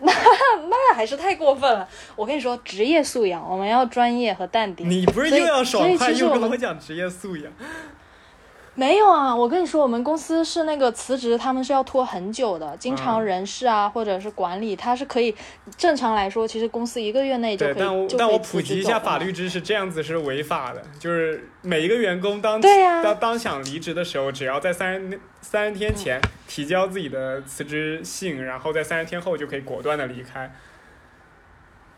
[0.02, 0.12] 那
[0.70, 1.88] 那还是太过分了。
[2.16, 4.90] 我跟你说，职业素养，我们要专业和淡定。
[4.90, 7.52] 你不是又要爽快，又跟我讲职业素养？
[8.80, 12.78] 没有啊，我跟你说，我们公司是那个辞职，他们是要拖很久的。
[12.78, 15.36] 经常嗯人事啊，或者是管理，他是可以
[15.76, 20.84] 正常来说，其实公司一个月内就可对，以但我但我普及一下法律知识，这样子是违法的。
[21.00, 30.54] 就是每一个员工当对呀当当想离职的时候，只要在三十三十天前嗯提交自己的辞职信，然后在三十天后就可以果断的离开。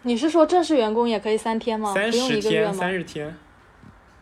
[0.03, 1.93] 你是说正式员工也可以三天吗？
[1.93, 2.73] 三十天？
[2.73, 3.38] 三十天。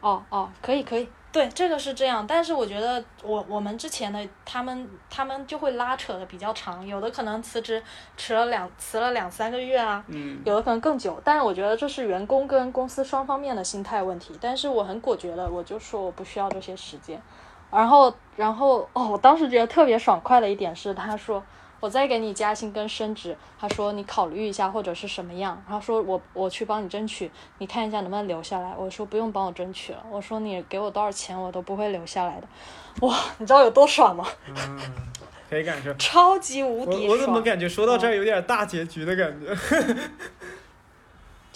[0.02, 7.84] 哦哦，可以可以，对，这个是这样，但是我觉得我我们之前的他们他们就会拉扯的比较长，有的可能辞职
[8.16, 14.36] 迟了两辞了两三个月啊，嗯，有的可能更久，但是我觉得这是员工跟公司双方面的心态问题。
[14.42, 17.22] 但是我很果决的，我就说我不需要这些时间。
[17.70, 21.44] 然后，然后哦，我当时觉得特别爽快的一点是，他说
[21.80, 28.74] 我再给你加薪跟升职，他说你考虑一下或者是什么样，然后说我我去帮你争取，你看一下能不能留下来。
[28.78, 32.48] 我说不用帮我争取了，我说你给我多少钱我都不会留下来的。
[33.02, 34.26] 哇，你知道有多爽吗？
[34.48, 34.80] 嗯，
[35.50, 35.94] 可以感受。
[35.96, 37.08] 超级无敌爽！
[37.08, 39.56] 我我怎么感觉说到这儿有点大结局的感觉？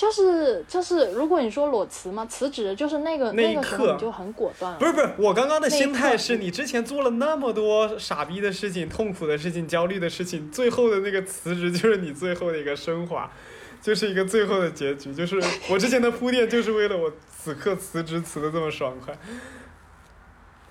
[0.02, 4.80] 就是就是，如果你说裸辞嘛，辞职就是那个那一个时候刻你就很果断了。
[4.80, 13.32] 不是不是，我刚刚的心态是你之前做了那么多傻逼的事情、痛苦的事情、焦虑的事情，最后的那个辞职就是你最后的一个升华，
[13.80, 15.14] 就是一个最后的结局。
[15.14, 15.40] 就是
[15.70, 19.16] 我之前的铺垫，就是为了我此刻辞职辞的这么爽快。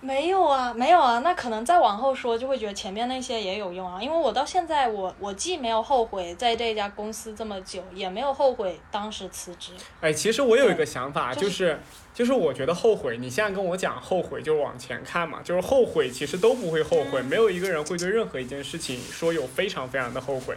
[0.02, 9.72] 没有啊，没有啊，那可能再往后说就会觉得前面那些也有用啊，因为我到现在我我既没有后悔在这家公司这么久，也没有后悔当时辞职。
[10.00, 11.78] 哎，其实我有一个想法，就就是
[12.14, 20.56] 就是我觉得后悔，你现在跟我讲后悔，就是往前看嘛，就是后悔其实都不会后悔，没有一个人会对任何一件事情说有非常非常的后悔。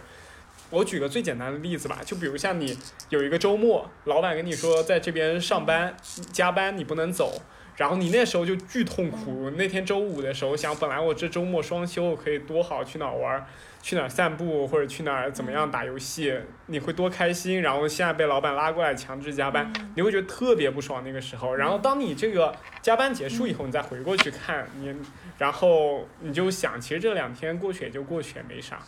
[0.70, 2.76] 我举个最简单的例子吧，就比如像你
[3.10, 5.94] 有一个周末，老板跟你说在这边上班
[6.32, 7.42] 加班你不能走，
[7.76, 9.50] 然后你那时候就巨痛苦。
[9.56, 13.46] 那天周五的时候想，本来我这周末双休可以多好，去哪儿玩儿，
[13.82, 16.32] 去哪儿散步，或者去哪儿怎么样打游戏，
[16.66, 17.62] 你会多开心。
[17.62, 21.54] 然后现在被老板拉过来强制加班，你会觉得特别不爽那个时候。
[21.54, 24.94] 然后当你这个加班结束以后，你再回过去看你，
[25.38, 28.78] 然后你就想，其实这两天过去也就过去，也没啥。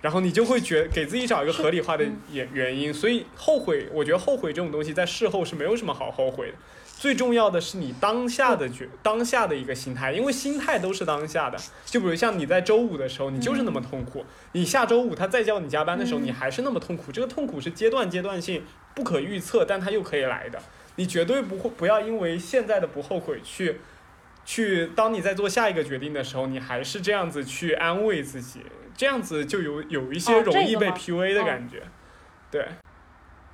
[0.00, 6.54] 然后你就会觉给自己找一个合理化的原原因，所以后悔，我觉得后悔这种东西在事后是没有什么好后悔的。
[7.04, 11.58] 最重要的是你当下的觉当下的一个心态，因为心态都是当下的。
[11.84, 17.12] 就比如像你在周五的时候，你就是那么痛苦；你下周五他再叫你加班的时候，你还是那么痛苦。
[17.12, 20.58] 这个痛苦是阶段阶段性不可预测，但它又可以来的。
[20.96, 23.80] 你绝对不会不要因为现在的不后悔去
[24.46, 28.60] 去，当你在做下一个决定的时候，你还是这样子去安慰自己。
[28.96, 31.82] 这样子就有有一些哦容易被 PUA 的哦感觉，
[32.50, 32.66] 对。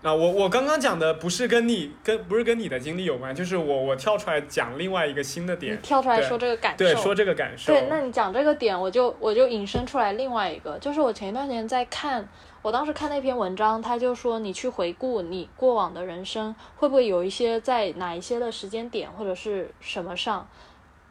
[0.02, 7.72] 啊，我我刚刚讲的不是跟你跟不是跟你的经历有关，就是我我跳出来讲另外一个新的你点，跳出来说这个感受，对，说这个感受。
[7.72, 12.26] 对，那你讲这个点，我就我就引申出来另外一个，就是我前一段时间在看，
[12.62, 20.48] 我当时看那篇文章，他就说你去回顾你过往的人生，会不会有一些在哪一些的时间点或者是什么上，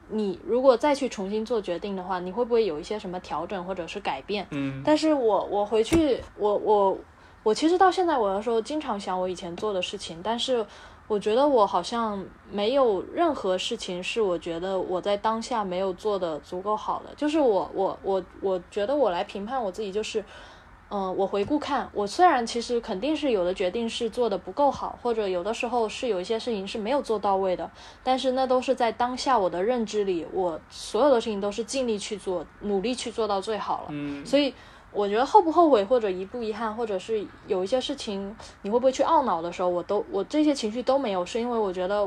[0.08, 4.48] 你如果再去重新做决定的话，你会不会有一些什么调整或者是改变？
[4.50, 6.98] 嗯但是我我回去，我我
[7.44, 10.66] 我其实到现在，我有时候经常想我以前做的事情，但是
[11.08, 17.14] 我觉得我好像没有任何事情是我觉得我在当下没有做的足够好的。
[17.16, 20.24] 就是我我我我觉得我来评判我自己，就是
[20.92, 27.70] 嗯，我回顾看，我虽然其实肯定是有的决定是做的不够好，或者有的时候是有一些事情是没有做到位的，
[28.04, 33.88] 但是那都是在当下我的认知里，我所有的事情都是尽力去做，努力去做到最好了。
[33.90, 34.54] 嗯所以
[34.92, 42.04] 我觉得后不后悔，或者遗不遗憾，或者是有一些事情你会不会去懊恼的时候，我都我这些情绪都没有，是因为我觉得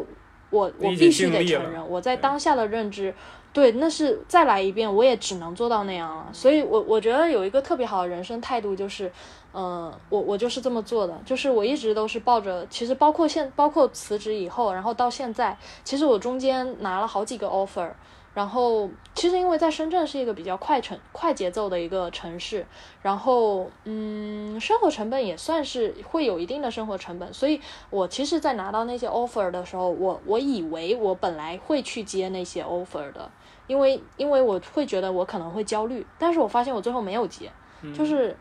[0.50, 3.14] 我我必须得承认，我在当下的认知，
[3.52, 6.28] 对，那是再来一遍，我也只能做到那样了。
[6.32, 9.10] 所以我我觉得有一个特别好的人生态度就是。
[9.54, 15.54] 嗯，我我就是这么做的，就是我一直都是抱着，其实包括现包括辞职以后，然后到现在，
[15.84, 17.90] 其实我中间拿了好几个 offer，
[18.34, 22.66] 然后其实因为在深圳是一个比较快城快节奏的一个城市，
[23.02, 27.60] 然后嗯，生活成本也算是会有一定的生活成本，所以
[27.90, 33.30] 我其实，在拿到那些 offer 的时候，我我以为我本来会去接那些 offer 的，
[33.66, 37.52] 因为因为我会觉得我可能会焦虑，但是我发现我最后没有接，
[37.94, 38.34] 就是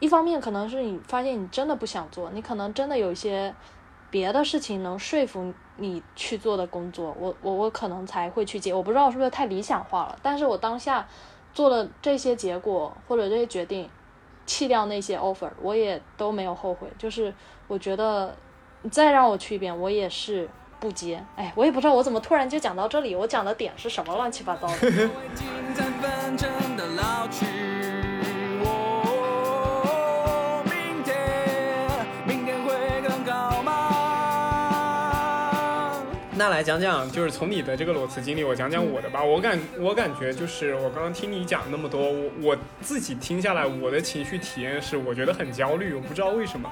[0.00, 3.54] 一方面可能是你发现你真的不想做，你可能真的有一些
[4.10, 8.72] 别的事情能说服你去做的工作，我我我可能才会去接。
[8.72, 11.06] 我不知道是不是太理想化了，但是我当下
[11.52, 13.90] 做了这些结果或者这些决定，
[14.46, 16.88] 弃掉那些 offer，我也都没有后悔。
[16.96, 17.34] 就是
[17.66, 18.34] 我觉得
[18.82, 20.48] 你再让我去一遍，我也是
[20.78, 21.22] 不接。
[21.34, 25.10] 哎，我也不知道我怎么突然就讲到这里，我讲的点是什么乱七八糟的。
[36.46, 39.20] 那来讲讲，就是从你的这个裸辞经历，我讲讲我的吧。
[39.20, 46.70] 我感我感觉就是我刚刚听你讲那么多，我我自己听下来，我的情绪体验是，我觉得很焦虑，我不知道为什么。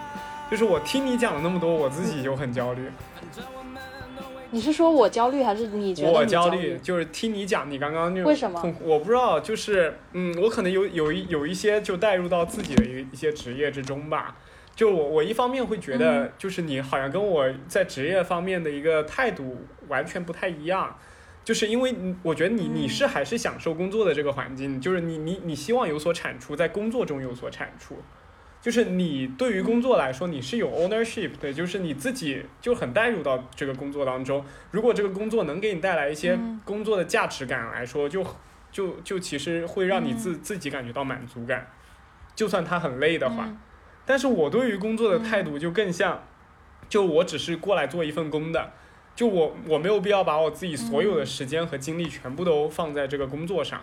[0.48, 2.82] 就是我听你讲了那么多，我自己就很焦虑。
[4.52, 14.36] 你是说我焦虑，还是你觉得我你焦虑，就是听你讲，你刚刚那种为什么我不知道，就是嗯，我可能有有一有一些就带入到自己的一一些职业之中吧。
[14.74, 20.96] 就我我一方面会觉得，就是你好像跟我在职业方面的一个态度完全不太一样。
[21.44, 27.98] 就是因为，我觉得你你是还是享受工作的这个环境，就是你你你希望有所产出，在工作中有所产出，
[28.62, 34.42] 就是你对于工作来说你是有 ownership 的，就是你自己就很带入到这个工作当中。
[34.70, 38.26] 如果这个工作能给你带来一些嗯工作的价值感来说，就
[38.72, 41.70] 就就其实会让你自自己感觉到满足感，
[42.34, 43.44] 就算他很累的话。
[43.46, 43.58] 嗯
[44.06, 46.22] 但是我对于工作的态度就更像，
[46.88, 48.72] 就我只是过来做一份工的，
[49.16, 53.82] 就我我没有必要把我自己所有的时间和精力全部都放在这个工作上，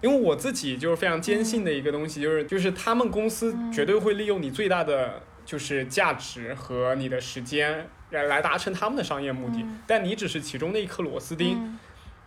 [0.00, 9.80] 因为我自己就是非常坚信的一个东西，就是就是他们公司绝对会利用你最大的就是价值和你的时间来来达成他们的商业目的，嗯。
[9.86, 11.58] 但你只是其中的一颗螺丝钉。
[11.60, 11.78] 嗯。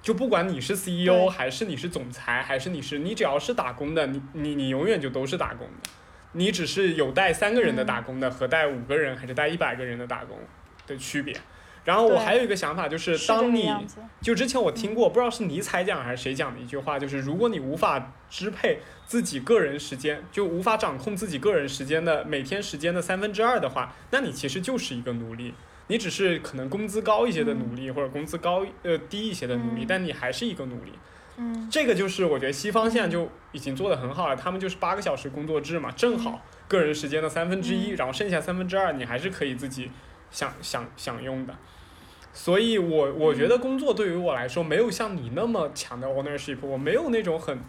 [0.04, 5.90] 就不管你是 CEO 还是你是总裁，还是你是你只要是打工的，你你你永远就都是打工的，
[6.34, 10.38] 你只是有带三个人的打工的和带五个人还是带一百个人的打工
[10.86, 11.36] 的区别。
[11.86, 13.70] 然后我还有一个想法，就是当你。
[14.22, 25.54] 就之前我听过，不知道是尼采讲还是谁讲的一句话，就是如果你无法支配自己个人时间，就无法掌控自己个人时间的每天时间的三分之二的话，那你其实就是一个奴隶。
[25.88, 30.94] 你只是可能工资高一些的奴隶，或者工资高呃低一些的奴隶，嗯但你还是一个奴隶。
[31.38, 39.90] 嗯这个就是我觉得西方现在就已经做得很好了，他们就是八个小时工作制嘛，正好个人时间的三分之一，嗯然后剩下三分之二你还是可以自己
[40.30, 41.56] 享享享用的。
[42.32, 47.60] 所以我我觉得工作对于我来说没有像你那么强的 ownership，我没有那种很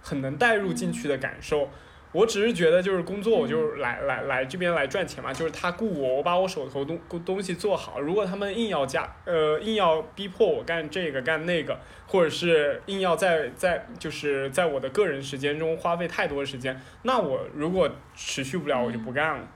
[0.00, 1.68] 很能带入进去的感受。
[2.12, 8.00] 我只是觉得就是工作，我就是来来来这边来赚钱嘛，就是他雇我，我把我手头东东西做好。
[8.00, 19.48] 如果他们硬要加呃硬要逼迫我干这个干那个，或者是硬要在在就是在我的个人时间中花费太多的时间，那我如果持续不了，我就不干了。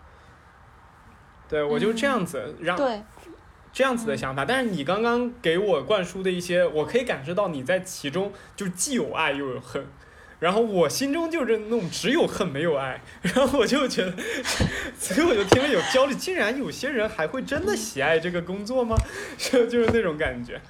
[1.49, 3.01] 对我就这样子让对，
[3.73, 9.87] 这样子的想法，但是你刚刚给我灌输的一些，我可以感受到你在其中就既有爱又有恨，
[10.39, 14.13] 然后我心中就是那种只有恨没有爱， 然后我就觉得，
[14.99, 18.97] 所以我就听了有焦虑，竟然有些人还会真的喜爱这个工作吗？
[19.39, 20.61] 就就是那种感觉。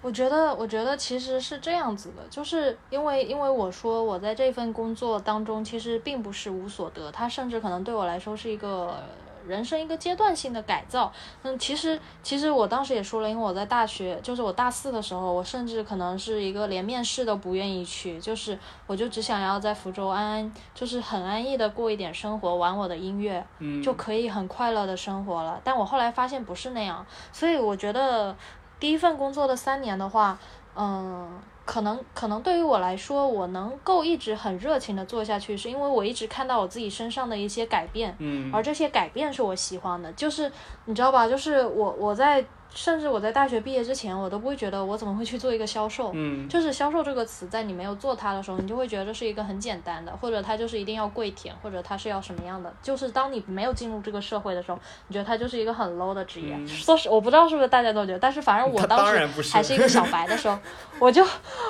[0.00, 9.00] 我觉得，我觉得其实是这样子的，就是因为因为我说我在这份工作当中其实并不是无所得，它甚至可能对我来说是一个
[9.46, 11.12] 人生一个阶段性的改造。
[11.42, 25.60] 嗯，其实其实我当时也说了，因为我在大学，就是我大四的时候，我甚至可能是一个连面试都不愿意去，就是我就只想要在福州安安，就是很安逸的过一点生活，玩我的音乐，嗯，就可以很快乐的生活了。
[25.64, 28.34] 但我后来发现不是那样，所以我觉得
[28.78, 30.38] 第一份工作的三年的话，
[30.74, 40.12] 嗯，可能可能对于我来说，我能够一直很热情的做下去，是因为我一直看到我自己身上的一些改变，嗯而这些改变是我喜欢的。
[40.12, 40.50] 就是
[40.86, 41.28] 你知道吧？
[41.28, 42.44] 就是我我在
[42.74, 46.10] 甚至我在大学毕业之前，我都不会觉得我怎么会去做一个销售。
[46.14, 52.72] 嗯就是销售这个词，在你没有做它的时候，你就会觉得是一个很简单的，或者它就是一定要跪舔，或者它是要什么样的。
[52.82, 56.54] 就是当你没有进入这个社会的时候，你觉得它就是一个很 low 的职业。
[56.54, 60.58] 嗯说实，我不知道是不是大家都觉得，但是反正我当时还是一个小白的时候，
[60.98, 61.24] 我就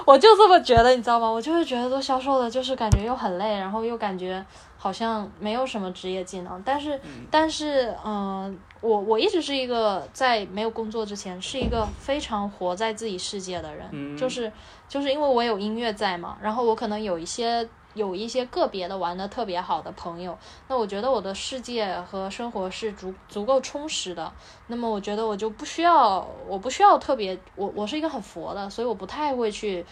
[0.04, 1.28] 我就这么觉得，你知道吗？
[1.28, 4.44] 我就是觉得做销售的，就是感觉又很累，然后又感觉
[4.76, 6.62] 好像没有什么职业技能。
[6.64, 7.00] 但是，
[7.30, 14.52] 但是，嗯、我我一直是一个在没有工作之前是一个非常活在自己世界的人，嗯就是
[14.86, 17.66] 就是因为我有音乐在嘛，然后我可能有一些。
[17.94, 20.34] 有一些个别的玩的特别好的朋友，
[20.66, 24.32] 那我觉得我的世界和生活是足足够充实的，
[24.68, 29.84] 那么我觉得我就不需要，我不需要特别，我我是一个很佛的，所以我不太会去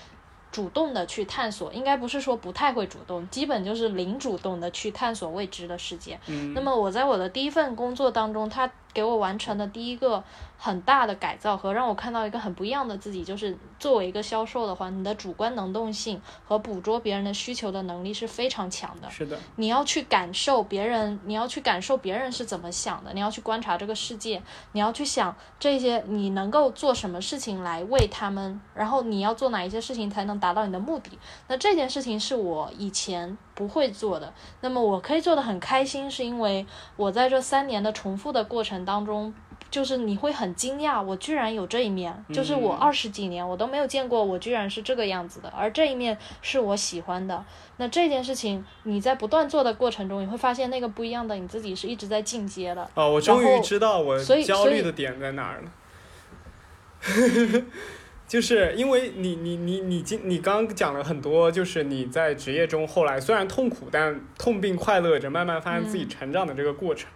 [0.52, 6.18] 主动的去探索，应该不是说不太会主动，基本就是零主动的去探索未知的世界。
[6.26, 10.22] 嗯那么我在我的第一份工作当中，他给我完成的第一个
[10.56, 19.08] 很大的改造和让我看到一个很不一样的自己，就是作为一个销售的话，你的主观能动性和捕捉别人的需求的能力是非常强的。
[19.10, 31.18] 是的，你要去感受别人，你要去感受别人是怎么想的，你要去观察这个世界，你要去想这些你能够做什么事情来为他们，然后你要做哪一些事情才能达到你的目的。
[31.48, 36.66] 那这件事情是我以前不会做的，那么我可以做的很开心，是因为
[36.96, 39.32] 我在这三年的重复的过程当中。
[39.70, 47.44] 就是你会很惊讶，我居然有这一面，就是我嗯二十几年我都没有见过，我居然是这个样子的，而这一面是我喜欢的。
[47.76, 52.90] 那这件事情你在不断做的过程中，你会发现那个不一样的你自己是一直在进阶的。
[52.94, 55.70] 哦，我终于知道我焦虑的点在哪儿了。
[58.26, 67.08] 就是因为你你你你今你刚刚讲了很多，就是你在职业中后来虽然痛苦，但痛并快乐着，慢慢发现自己嗯成长的这个过程。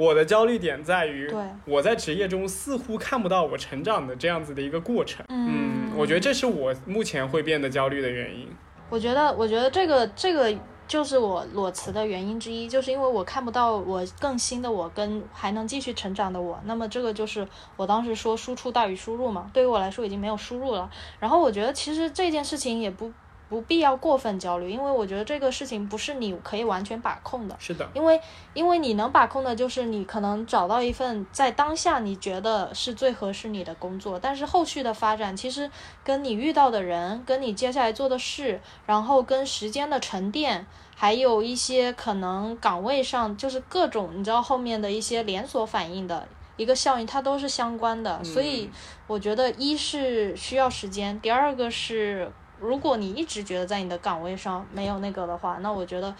[0.00, 5.26] 我的焦虑点在于对，我在职业中似乎看不到我成长的这样子的一个过程。
[5.28, 8.48] 嗯我觉得这是我目前会变得焦虑的原因。
[8.88, 10.56] 我觉得，我觉得这个这个
[10.88, 16.58] 就是我裸辞的原因之一，就是因为我看不到我更新的我跟还能继续成长的我。
[16.64, 17.46] 那么这个就是
[17.76, 20.88] 我当时说输出大于输入嘛，对于我来说已经没有输入了。
[21.18, 23.12] 然后我觉得其实这件事情也不
[23.50, 27.56] 不必要过分焦虑，因为我觉得这个事情不是你可以完全把控的。
[27.58, 28.18] 是的，因为
[28.54, 35.68] 因为你能把控的就是你可能找到一份在当下你觉得是最合适你的工作，但是后续的发展其实
[36.04, 40.64] 跟你遇到的人、跟你接下来做的事，然后跟时间的沉淀，
[40.96, 46.28] 还有一些可能岗位上就是各种你知道后面的一些连锁反应的。
[46.56, 48.22] 一个效应，它都是相关的。
[48.22, 48.70] 所以
[49.06, 52.30] 我觉得，一是需要时间，第二个是，
[52.60, 56.14] 如果你一直觉得在你的岗位上没有那个的话，那我觉得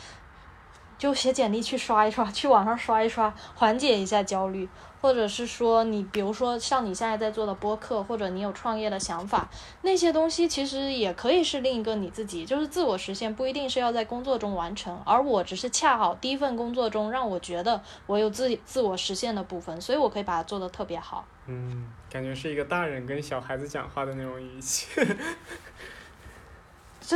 [0.98, 4.68] 就写简历去刷一刷，去网上刷一刷，缓解一下焦虑。
[5.02, 9.48] 或者是说你，比如说像你现在在做的播客，或者你有创业的想法，
[9.80, 15.00] 那些东西其实也可以是另一个你自己，就是自我实现，不一定是要在工作中完成。
[15.06, 21.24] 而我只是恰好第一份工作中让我觉得我有自己自我实现的部分，所以我可以把它做得特别好。
[21.46, 24.86] 嗯，感觉是一个大人跟小孩子讲话的那种语气。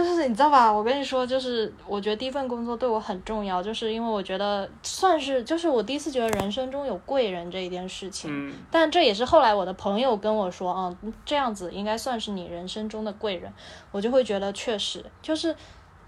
[0.02, 0.72] 就是你知道吧？
[0.72, 8.28] 我跟你说，就是我觉得第一份工作对我很重要，就是因为我觉得算是，就是我第一次觉得人生中有贵人这一件事情。
[8.32, 8.52] 嗯。
[8.72, 13.52] 但这也是后来我的朋友跟我说，嗯，这样子应该算是你人生中的贵人，
[13.92, 15.54] 我就会觉得确实就是。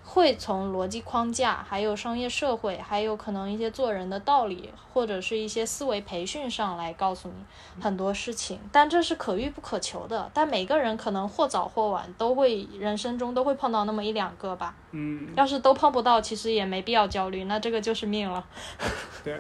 [0.09, 10.31] 会从逻辑框架，还有商业社会，还有可能一些做人的道理，或者是一些思维培训上来告诉你很多事情，但这是可遇不可求的。
[10.33, 14.75] 但每个人可能或早或晚都会人生中都会碰到那么一两个吧。
[14.93, 15.29] 嗯。
[15.37, 18.43] 要是都碰不到，其实也没必要焦虑，那这个就是命了。
[19.25, 19.39] 对，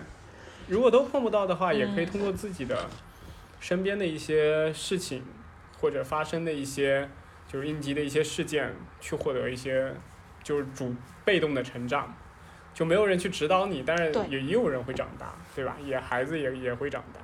[0.67, 2.87] 如果都碰不到的话，也可以通过自己的
[3.61, 5.25] 身边的一些事情，
[5.81, 7.09] 或者发生的一些
[7.51, 9.95] 就是应急的一些事件，去获得一些。
[10.47, 10.95] 就是主
[11.25, 12.15] 被动的成长，
[12.73, 15.77] 就没有人去指导你，但是也也有人会长大，对吧？
[15.85, 17.19] 也孩子也也会长大。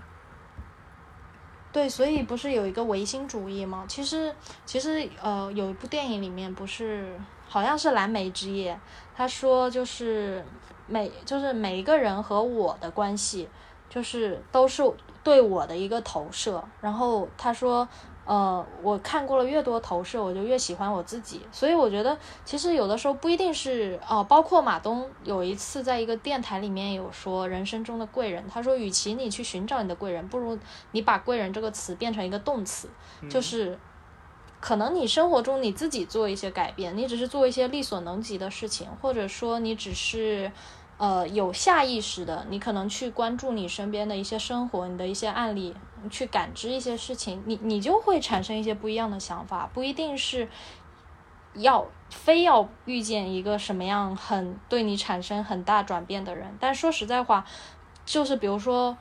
[1.71, 3.85] 对，所以不是有一个唯心主义吗？
[3.87, 4.35] 其实
[4.67, 7.17] 其实呃，有一部电影里面不是
[7.49, 8.75] 好像是《蓝莓之夜》，
[9.15, 10.45] 他说就是
[10.89, 13.49] 每就是每一个人和我的关系，
[13.89, 14.83] 就是都是
[15.23, 16.65] 对我的一个投射。
[16.81, 17.89] 然后他说。
[18.25, 21.41] 呃，我看过了越多投射，我就越喜欢我自己。
[21.51, 24.23] 所以我觉得，其实有的时候不一定是哦。
[24.25, 30.57] 包括马东有一次在一个电台里面有说，人生中的贵人，他说，与其你去寻找你的贵人，不如
[30.93, 32.89] 你把贵人这个词变成一个动词，
[33.29, 33.79] 就是
[34.61, 40.53] 可能你生活中你自己做一些改变，你只是做一些力所能及的事情，或者说你只是。
[40.99, 45.75] 呃，有下意识的，你可能去关注你身边的一些生活，你的一些案例，
[46.11, 50.49] 去感知一些事情，你你就会产生一些不一样的想法，不一定是
[51.55, 57.45] 要非要遇见一个什么样很对你产生很大转变的人，但说实在话，
[58.05, 58.97] 就是比如说。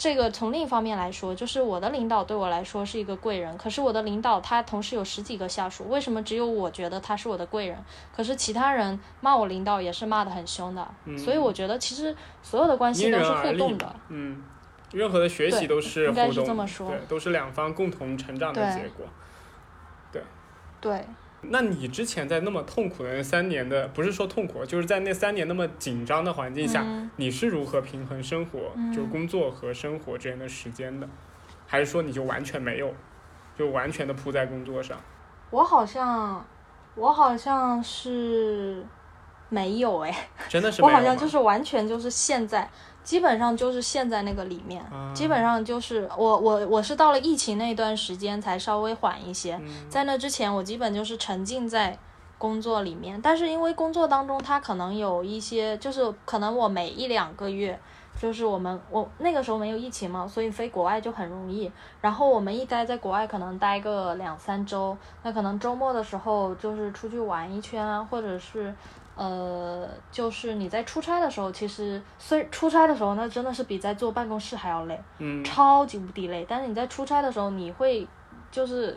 [0.00, 3.58] 这个从另一方面来说，就是我的领导对我来说是一个贵人。
[3.58, 7.76] 可是我的领导他同时有十几个下属，为什么只有我觉得他是我的贵人？
[8.14, 10.88] 可是其他人骂我领导也是骂的很凶的。
[11.18, 13.92] 所以我觉得其实所有的关系都是互动的。
[14.08, 14.40] 嗯，
[14.92, 19.06] 任何的学习都是互动，对，都是两方共同成长的结果。
[20.10, 20.22] 对。
[20.80, 21.04] 对。
[21.40, 26.84] 那你之前在那么痛苦的那三年的，不是说痛苦，就是在那三年那么紧张的环境下，
[27.14, 31.08] 你是如何平衡生活，就是工作和生活之间的时间的？
[31.66, 32.92] 还是说你就完全没有，
[33.56, 34.98] 就完全的扑在工作上？
[35.50, 36.44] 我好像，
[36.96, 38.84] 我好像是
[39.48, 42.68] 没有哎，真的是我好像就是完全就是现在。
[43.08, 44.84] 基本上就是陷在那个里面，
[45.14, 51.98] 基本上就是我我我是到了疫情那段时间才稍微缓一些，在那之前我基本就是沉浸在
[52.36, 57.80] 工作里面，但是因为工作当中它可能有一些，就是可能我每一两个月，
[58.20, 68.74] 就是我们我那个时候没有疫情嘛，所以飞国外就很容易，然后我们一待在国外可能待个两三周，那可能周末的时候就是出去玩一圈啊，或者是。
[69.18, 76.46] 呃，就是你在出差的时候，其实虽出差的时候，那真的是比在坐办公室还要累，嗯，超级无敌累。
[76.48, 78.06] 但是你在出差的时候，你会
[78.52, 78.96] 就是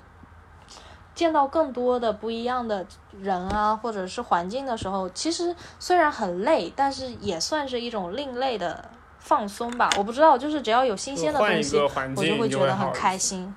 [1.16, 2.86] 见到更多的不一样的
[3.20, 9.90] 人啊，或者是环境的时候，其实虽然很累，但是也算是一种另类的放松吧。
[9.98, 11.80] 我不知道，就是只要有新鲜的东西，
[12.16, 13.52] 我就会觉得很开心。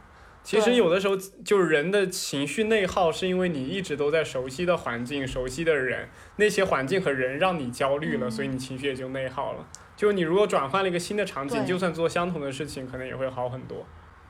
[0.44, 9.66] 其实有的时候就是人的情绪内耗，是因为你一直都在熟悉的环境、熟悉的人，那些环境和人让你焦虑了，所以你情绪也就内耗了。
[9.96, 13.86] 就你如果转换了一个新的场景，就算做相同的事情，可能也会好很多。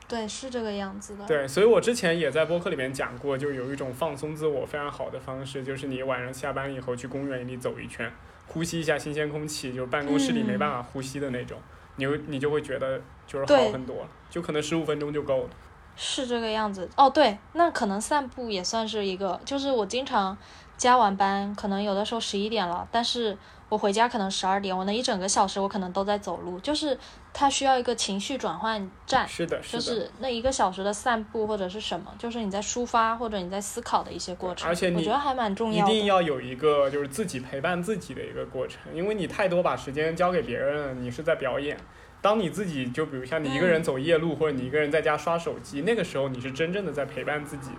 [0.07, 1.25] 对，是这个样子的。
[1.25, 8.09] 对，所以我之前也在播客里面讲过，就有一种放松自我非常好的方式，就是你晚上下班以后去公园里走一圈，
[8.47, 11.59] 呼吸一下新鲜空气，就是办公室里没办法呼吸的那种，
[11.97, 15.49] 你你就会觉得就是好很多，就可能十五分钟就够了。
[15.95, 20.37] 是这个样子哦，对，那可能散步也算是一个，就是我经常
[20.77, 23.37] 加完班，可能有的时候十一点了，但是
[23.69, 26.97] 我回家可能十二点，我那一整个小时我可能都在走路，就是
[27.33, 41.77] 它需要一个情绪转换站，是的，是的就是那一个小时的散步或者是什么，就是你在抒发或者你在思考的一些过程，而且我觉得还蛮重要的，一定要有一个就是自己陪伴自己的一个过程，因为你太多把时间交给别人了，你是在表演。
[42.25, 47.77] 当你自己就比如像你一个人走夜路，或者你一个人在家刷手机，那个时候你是真正的在陪伴自己的，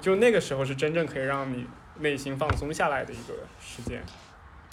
[0.00, 1.64] 就那个时候是真正可以让你
[2.00, 4.02] 内心放松下来的一个时间。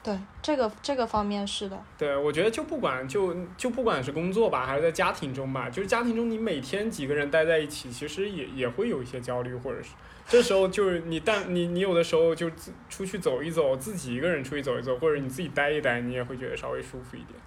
[0.02, 1.80] 对，这个这个方面是的。
[2.00, 9.90] 对，我觉得就不管就就不管是工作吧，还是在家庭中吧，就是家庭中你每天几个人待在一起，其实也也会有一些焦虑，或者是
[10.28, 17.40] 这时候就是你但你你有的时候就自出去走一走，自己一个人出去走一走，或者你自己待一待，你也会觉得稍微舒服一点。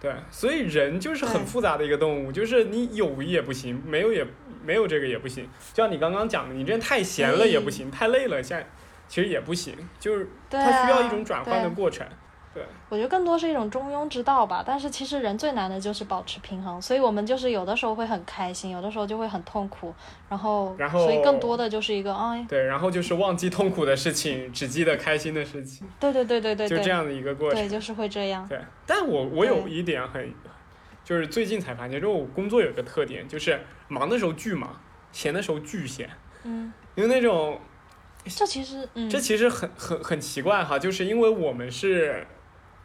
[0.00, 4.26] 对，所以人就是很复杂的一个动物，就是你有也不行，没有也
[4.64, 5.44] 没有这个也不行。
[5.74, 8.66] 就像你刚刚讲的，你这太闲了也不行，太累了现在
[9.08, 12.06] 其实也不行，就是对它需要啊一种转换的过程。
[12.52, 12.62] 对。
[12.88, 19.94] 我觉得更多是一种中庸之道吧，但是其实人最难的就是保持平衡，所以我们就是有的时候会很开心，有的时候就会很痛苦，
[20.28, 27.60] 然后然后所以更多的就是一个哎，对，然后就是忘记痛苦的事情，只记得开心的事情，对对对对对对，就这样的一个过程。
[27.60, 30.32] 对，就是会这样，对，但我我有一点很，
[31.04, 34.74] 就是最近才发现，就是我工作有一个特点，就是忙的时候巨忙，
[35.12, 36.10] 闲的时候巨闲，
[36.42, 37.60] 嗯，因为那种
[38.24, 42.26] 这其实嗯，这其实很很很奇怪哈，就是因为我们是，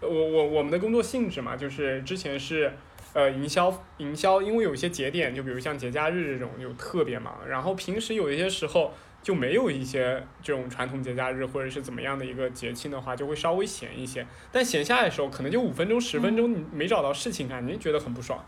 [0.02, 2.74] 我我我们的工作性质嘛，就是之前是。
[3.16, 7.34] 呃，营销营销，因为有一些节点，就比如像节假日这种，就特别忙。
[7.48, 8.94] 然后平时有一些时候
[9.24, 14.28] 就没有一些这种传统节假日或者是怎么样的一个节庆的话，就会稍微闲一些。
[14.52, 18.44] 但闲下来的时候，可能就五分钟、十分钟，你没找到事情干，你就觉得很不爽。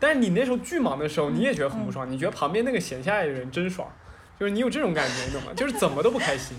[0.00, 3.86] 但是你那时候巨忙的时候，你也觉得很不爽，你觉得旁边那个闲下来的人真爽，
[4.40, 5.52] 就是你有这种感觉，你懂吗？
[5.54, 6.56] 就是怎么都不开心。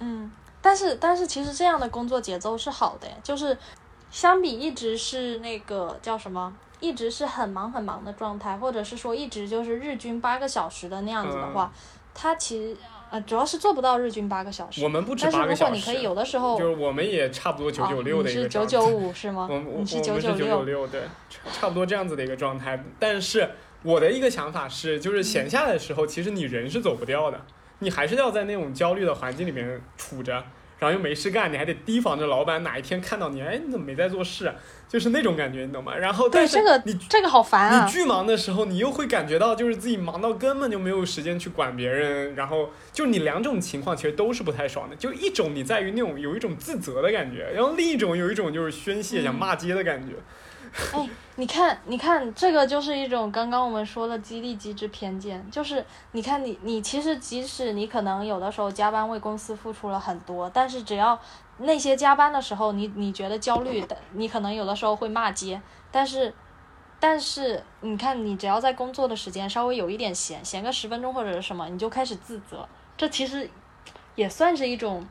[0.00, 0.30] 嗯，
[0.66, 3.56] 但是但是其实这样的工作节奏是好的，就是
[4.10, 11.72] 相比一直是那个叫什么，一直是很忙很忙的状态，或者是说一直就是日均八个小时的那样子的话，
[12.12, 12.76] 它其实
[13.10, 14.82] 呃主要是做不到日均八个小时。
[14.82, 18.70] 我们不止但是如果八个小时，你可以有的时候，就是我们也差不多九九六的一个状态。
[18.72, 19.46] 九九五是吗？
[19.48, 22.82] 我我是是九九九六，对，差差不多这样子的一个状态。
[22.98, 23.48] 但是
[23.84, 27.40] 我的一个想法是，就是闲下来的时候，其实你人是走不掉的，
[27.80, 30.32] 你还是要在那种焦虑的环境里面处着，
[30.78, 34.52] 然后又没事干，你还得提防着老板哪一天看到你，哎，你怎么没在做事？
[34.88, 35.96] 就是那种感觉，你懂吗？
[35.96, 37.90] 然后但是对这个你这个好烦啊你！
[37.90, 44.94] 巨忙的时候，你又会感觉到就是自己忙到根本就没有时间去管别人，然后就你两种情况其实都是不太爽的。
[44.94, 50.14] 就一种你在于那种有一种自责的感觉，然后另一种有一种就是宣泄、嗯想骂街的感觉。
[50.92, 61.18] 哎，你看，你看，这个就是一种刚刚我们说的激励机制偏见，就是你看你你其实即使你可能有的时候加班为公司付出了很多，但是只要
[61.58, 65.60] 那些加班的时候你你觉得焦虑的，你可能有的时候会骂街，
[65.90, 66.34] 但是
[67.00, 73.48] 但是你看你只要在工作的时间稍微有一点闲，闲个十分钟或者是什么，你就开始自责，这其实
[74.14, 75.06] 也算是一种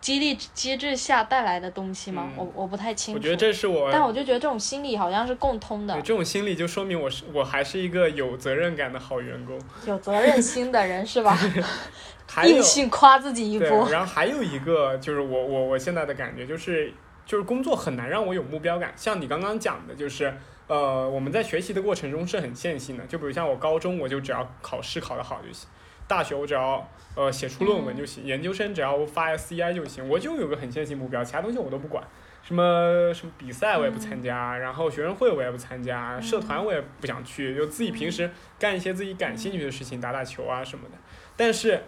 [0.00, 2.28] 激励机制下带来的东西吗？
[2.30, 3.18] 嗯我我不太清楚。
[3.18, 9.58] 我觉得这是我，但我就觉得这种心理好像是共通的对，这种心理就说明我是我还是一个有责任感的好员工。
[9.86, 11.36] 有责任心的人是吧？
[12.44, 13.88] 硬性夸自己一，波。
[13.88, 16.92] 然后还有一个就是我我我现在的感觉就是
[17.24, 20.36] 就是工作很难让我有目标感，像你刚刚讲的，就是
[20.66, 25.68] 呃我们在学习的过程中是很线性的，就比如像我高中我就只要考试考得好就行，
[26.08, 32.02] 大学我只要呃写出论文就行，研究生只要发 SCI 就行，我就有个很线性目标，其他东西我都不管。
[32.42, 40.94] 什么什么比赛我也不参加，然后学生会我也不参加，社团我也不想去，就自己平时干一些自己感兴趣的事情，打打球啊什么的。
[41.36, 41.82] 但是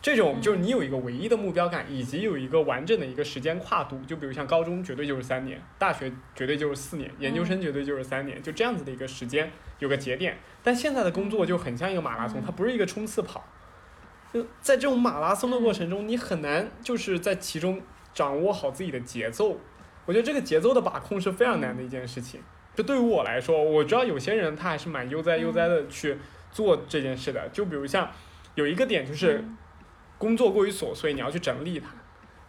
[0.00, 9.50] 这种就是你有一个唯一的目标感，以及有一个完整的一个时间跨度，就比如像高中绝对就是三年，大学绝对就是四年，研究生绝对就是三年，就这样子的一个时间
[9.80, 10.38] 有个节点。
[10.62, 13.44] 但现在的工作就很像一个马拉松，它不是一个冲刺跑。
[14.34, 17.80] 就在这种马拉松的过程中，你很难就是在其中
[18.12, 19.60] 掌握好自己的节奏。
[20.04, 22.42] 我觉得这个节奏的把控是非常难的一件事情。
[22.74, 26.18] 就对于我来说，我知道有些人他还是蛮悠哉悠哉的去
[26.50, 27.48] 做这件事的。
[27.50, 28.10] 就比如像
[28.56, 29.44] 有一个点就是
[30.18, 31.90] 工作过于琐碎，你要去整理它。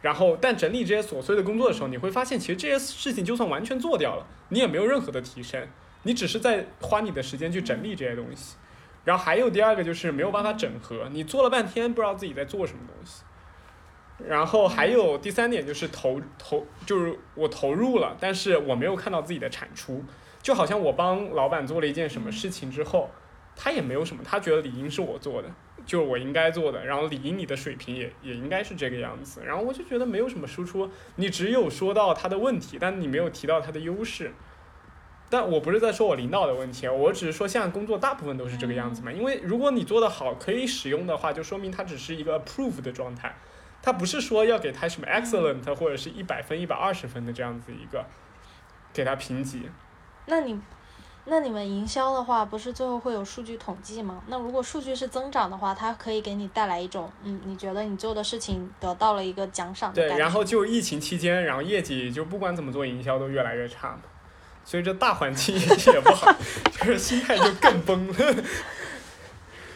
[0.02, 5.68] 然后，但整理这些琐碎的工作的时候，你会发现，其实这些事情就算完全做掉了，你也没有任何的提升，
[6.02, 8.56] 你只是在花你的时间去整理这些东西。
[9.06, 13.24] 然后还有第二个就是没有办法整合，你做了半天不知道自己在做什么东西。
[14.28, 20.04] 然后还有第三点就是投投，就是我投入了，但是我没有看到自己的产出，
[20.42, 23.10] 就好像我帮老板做了一件什么事情之后，
[23.56, 25.50] 他也没有什么，他觉得理应是我做的，
[25.86, 34.32] 就是我应该做的，然后理应你的水平也也应该是这个样子，然后我就觉得没有什么输出，你只有说到他的问题，但你没有提到他的优势。
[35.38, 39.12] 但我不是在说我领导的问题，我只是说现在工作大部分都是这个样子嘛。
[39.12, 43.36] 因为如果你做得好，可以使用的话，就说明它只是一个 approve 的状态，
[43.82, 48.06] 它不是说要给它什么 excellent 或者是一百分、一百二十分的这样子一个
[48.94, 49.70] 给它评级。
[50.28, 50.58] 那你，
[51.26, 54.24] 那你们营销的话，不是最后会有数据统计吗？
[54.28, 60.18] 那如果数据是增长的话，它可以给你带来一种，嗯，你觉得你做的事情得到了一个奖赏的对。
[60.18, 64.02] 然后就疫情期间，然后业绩就不管怎么做营销都越来越差嘛，
[64.66, 66.34] 所以这大环境也不好，
[66.80, 68.16] 就是心态就更崩了。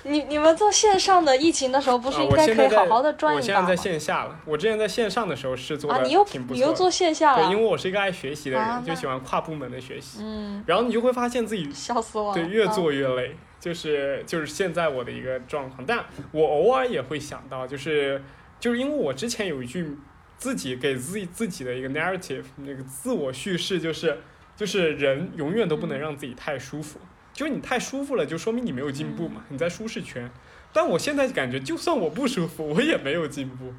[0.04, 3.76] 你你们做线上的疫情的时候，不是啊应该可以好好的赚我现在在？
[3.76, 6.56] 线下了，我之前在线上的时候是做啊，的你又挺不错的。
[6.56, 10.20] 你又做线下了对，因为，我是一个爱学习的人，啊就喜欢跨部门的学习。
[10.22, 12.34] 嗯，然后你就会发现自己笑死我了。
[12.34, 15.84] 对越啊做越累，就是就是现在我的一个状况。
[15.86, 18.24] 但我偶尔也会想到，就是
[18.60, 19.98] 就是因为我之前有一句
[20.38, 24.22] 自己给自己自己的一个 narrative，那个自我叙事就是
[24.60, 27.00] 就是人永远都不能让自己太舒服，
[27.32, 30.30] 就是你太舒服了，就说明你没有进步嘛，你在舒适圈。
[30.74, 33.74] 但我现在感觉，就算我不舒服， 我也没有进步。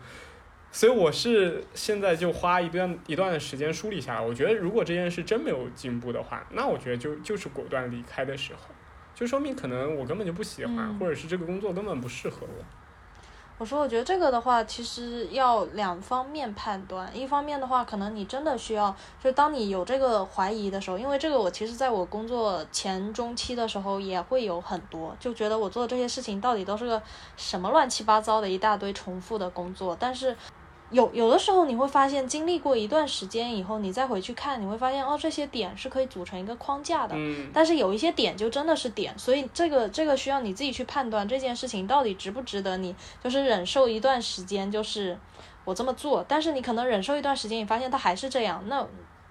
[0.73, 8.75] 所以我是现在就花一段一段的时间梳理下来，我觉得如果这件事真没有进步的话，那我觉得就就是果断离开的时候，
[9.15, 12.65] 就说明可能我根本就不喜欢，嗯或者是这个工作根本不适合我。
[13.61, 17.15] 我说，我觉得这个的话，其实要两方面判断。
[17.15, 27.03] 一方面的话，可能你真的需要，就当你有这个怀疑的时候，因为这个我其实在我工作前中期的时候也会有很多，就觉得我做的这些事情到底都是个
[27.37, 29.95] 什么乱七八糟的一大堆重复的工作。
[30.01, 30.35] 但是
[30.91, 37.15] 有有的时候你会发现，经历过一段时间以后，你再回去看，你会发现哦，这些点是可以组成一个框架的。
[37.17, 45.17] 嗯，但是有一些点就真的是点，所以这个这个需要你自己去判断这件事情到底值不值得你，就是忍受一段时间，就是
[45.65, 48.85] 我这么做，但是你可能忍受一段时间，你发现他还是这样，那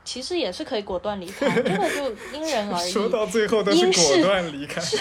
[0.06, 2.90] 其实也是可以果断离开，这个就因人而异。
[2.92, 4.82] 说到最后都是果断离开。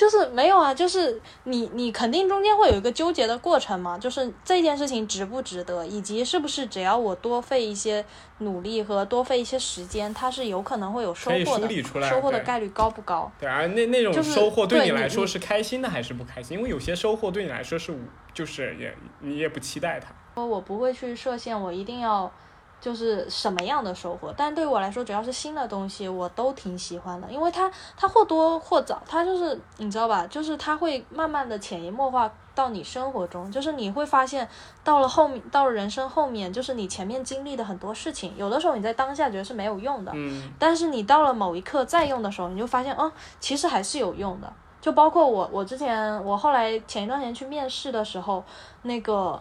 [0.00, 8.02] 就是没有啊，就是你你肯定中间会有一个纠结的过程嘛，就是这件事情值不值得，以及是不是只要我多费一些
[8.38, 13.30] 努力和多费一些时间，它是有可能会有收获的，收获的概率高不高？
[13.38, 16.56] 对，啊那那种收获对你来说是开心的还是不开心？
[16.56, 17.98] 因为有些收获对你来说是无，
[18.32, 20.10] 就是也你也不期待它。
[20.34, 22.32] 说我不会去设限，我一定要
[22.80, 24.32] 就是什么样的收获。
[24.36, 34.48] 但对我来说，只要是新的东西，我都挺喜欢的，因为它它或多或少，它就是你知道吧，就是它会慢慢的潜移默化到你生活中，就是你会发现
[34.82, 44.52] 到了后面，到了人生后面，就是你前面经历的很多事情，有的时候你在当下觉得是没有用的，嗯但是你到了某一刻再用的时候，你就发现，哦，其实还是有用的。
[44.80, 48.42] 就包括我，我之前，我后来前一段时间去面试的时候，
[48.80, 49.38] 那个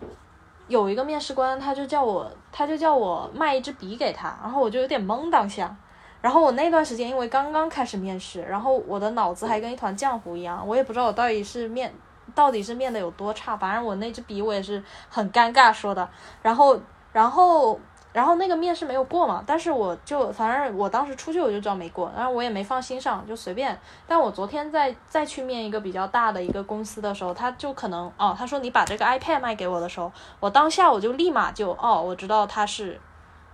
[0.70, 5.76] 有一个面试官，他就叫我，他就叫我卖一支笔给他，然后我就有点懵当下。
[6.22, 11.94] 然后我那段时间因为刚刚开始面试，然后我的脑子还跟一团浆糊一样，我也不知道我到底是面
[12.36, 16.08] 到底是面的有多差，反正我那支笔我也是很尴尬说的。
[16.42, 16.80] 然后，
[17.12, 17.80] 然后
[18.20, 23.80] 然后那个面试没有过嘛，但是我就反正我当时出去我就知道没过，然后我也没放心上，就随便。
[24.06, 30.12] 但我昨天再再去面一个比较大的一个公司的时候，他就可能哦，他说你把这个 iPad 卖给我的时候，
[30.42, 33.00] 我当下我就立马就哦，我知道他是。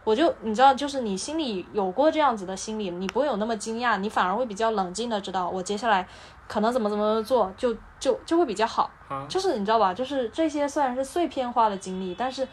[0.04, 6.08] 我就你知道，就是你心里有过这样子的心理，你不会有那么惊讶，你反而会比较冷静的知道我接下来
[6.48, 8.90] 可能怎么怎么做，就就就会比较好。
[9.08, 12.48] 啊，就是你知道吧，就是这些虽然是碎片化的经历，但是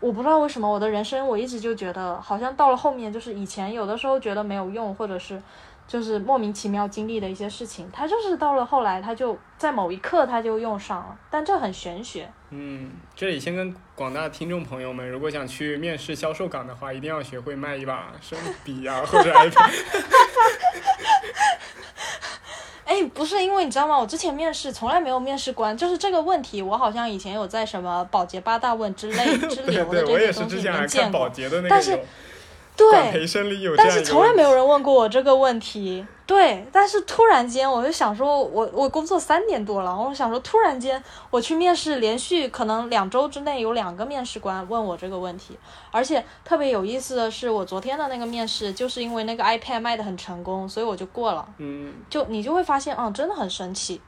[0.00, 5.42] 我不知道为什么我的人生我一直就觉得好像到了后面，就是以前有的时候觉得没有用，或者是
[5.88, 12.30] 就是莫名其妙经历的一些事情，它就是到了后来，它就在某一刻它就用上了，但这很玄学。
[12.50, 19.70] 嗯，这里先跟广大听众朋友们，如果想去面试销售岗的话，一定要学会卖一把生笔啊，或者 iPad。
[22.86, 23.98] 哎，不是因为你知道吗？
[23.98, 31.98] 我之前面试从来没有面试官，就是这个问题，我好像以前有在什么保洁八大问之类 之对流的这些东西里之前还看保面见过，洁的那但是
[32.76, 36.06] 对，培生里有但是从来没有人问过我这个问题。
[36.26, 41.00] 对，但是突然间我就想说我，我工作三年多了，我想说突然间
[41.30, 45.56] 我去面试，连续可能两周之内有两个面试官问我这个问题，
[45.92, 51.48] 而且特别有意思的是，我昨天的那个面试就是因为那个 iPad 卖的很成功，所以我就过了。
[51.58, 54.00] 嗯就你就会发现，嗯，真的很神奇。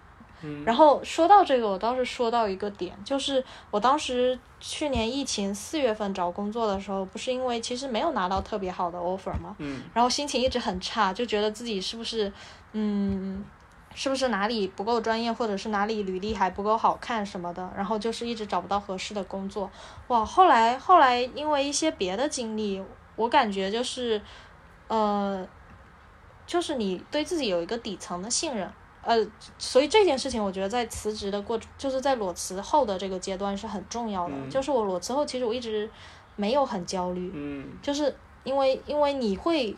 [0.43, 9.57] 嗯然后说到这个，我倒是说到一个点，就是我当时去年疫情四月份找工作的时候，不是因为其实没有拿到特别好的 offer 吗？
[9.59, 12.32] 嗯然后心情一直很差，就觉得自己是不是，
[12.72, 13.45] 嗯，
[13.95, 19.70] 是不是哪里不够专业，或者是哪里履历还不够好看什么的，然后就是一直找不到合适的工作。
[20.09, 22.80] 哇，后来后来因为一些别的经历，
[23.16, 24.20] 我感觉就是，
[24.86, 25.45] 呃，
[26.47, 28.70] 就是你对自己有一个底层的信任。
[29.03, 29.26] 呃，
[29.59, 34.34] 所以这件事情，我觉得在辞职的过程，就是在裸辞后的这个阶段是很重要的。
[34.34, 35.88] 嗯就是我裸辞后，其实我一直
[36.36, 39.74] 没有很焦虑，嗯就是因为因为你会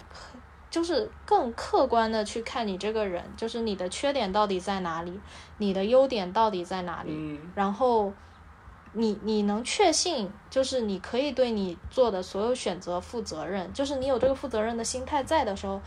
[0.70, 5.20] 就是更客观的去看你这个人，就是你的缺点到底在哪里，
[5.58, 8.12] 你的优点到底在哪里，嗯然后
[8.94, 15.80] 你你能确信，就是你可以对你做的所有选择负责任，就是你有这个负责任的心态在的时候。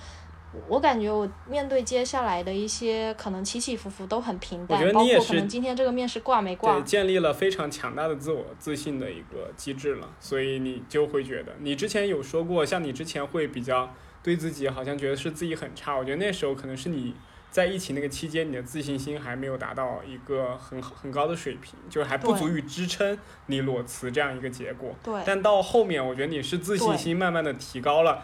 [0.68, 17.16] 我感觉我面对接下来的一些可能起起伏伏都很平淡我觉，得包你也是括可能今天这个面试挂没挂对，，建立了非常强大的自我自信的一个机制了，所以你就会觉得，你之前有说过，像你之前会比较对自己好像觉得是自己很差，我觉得那时候可能是你
[17.50, 24.96] 在疫情那个期间，你的自信心还没有达到一个很好很高的水平，就是还不足以支撑你裸辞这样一个结果。
[25.04, 28.24] 对但到后面，我觉得你是自信心慢慢的提高了，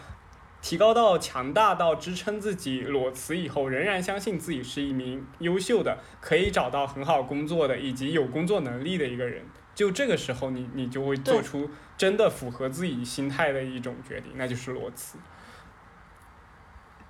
[0.62, 9.44] 提高到强大到支撑自己裸辞以后，仍然相信自己是一名优秀的、可以找到很好工作的以及有工作能力的一个人。
[9.74, 15.16] 就这个时候你，你就会做出真的符合自己心态的一种决定，那就是裸辞。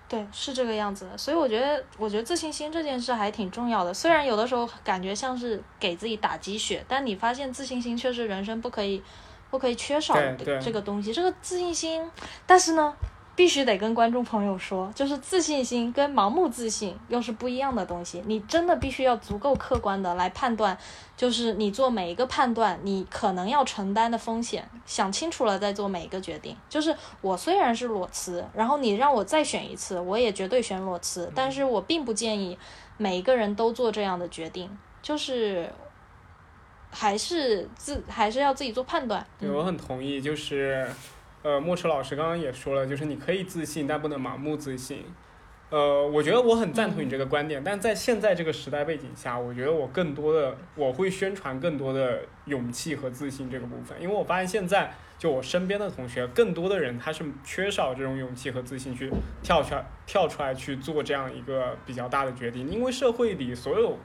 [0.09, 3.94] 对，是这个样子的，所以我觉得，我觉得自信心这件事还挺重要的。
[3.94, 9.03] 虽然有的时候感觉像是给自己打鸡血，但你发现自信心却是人生不可以、
[9.51, 11.12] 不可以缺少的这个东西。
[11.12, 12.09] 这个自信心，
[12.44, 12.92] 但是呢，
[13.41, 18.22] 必须得跟观众朋友说，就是自信心跟盲目自信又是不一样的东西。
[18.26, 20.76] 你真的必须要足够客观的来判断，
[21.16, 26.55] 就是你做每一个判断，你可能要承担的风险，想清楚了再做每一个决定。
[26.68, 32.59] 就是我虽然是裸辞，然后你让我再选一次，我也绝对选裸辞，但是我并不建议
[32.99, 34.68] 每一个人都做这样的决定，
[35.01, 35.72] 就是
[36.91, 39.26] 还是自还是要自己做判断。
[39.38, 40.86] 对，嗯我很同意，就是，
[41.43, 45.05] 呃，莫池老师刚刚也说了，就是你可以自信，但不能盲目自信。
[45.70, 59.09] 呃，我觉得我很赞同你这个观点，但在现在这个时代背景下，我觉得我更多的我会宣传更多的勇气和自信这个部分，因为我发现现在就我身边的同学，更多的人他是缺少这种勇气和自信去
[59.43, 63.97] 跳出来跳出来去做这样一个比较大的决定，因为社会里所有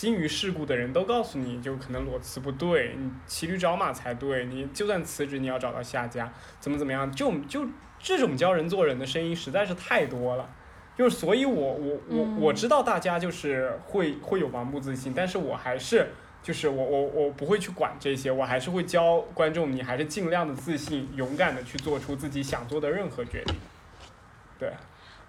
[0.00, 7.66] 精于世故的人都告诉你，就可能裸辞不对，你骑驴找马才对，你就算辞职，你要找到下家，怎么怎么样，就就
[7.98, 10.48] 这种教人做人的声音实在是太多了。
[10.96, 16.08] 就是，所以我我我嗯我知道大家就是会会有盲目自信，但是我还是
[16.42, 23.54] 就是我我我不会去管这些，我还是会教观众，你还是尽量的自信、勇敢的去做出自己想做的任何决定。
[24.58, 24.72] 对，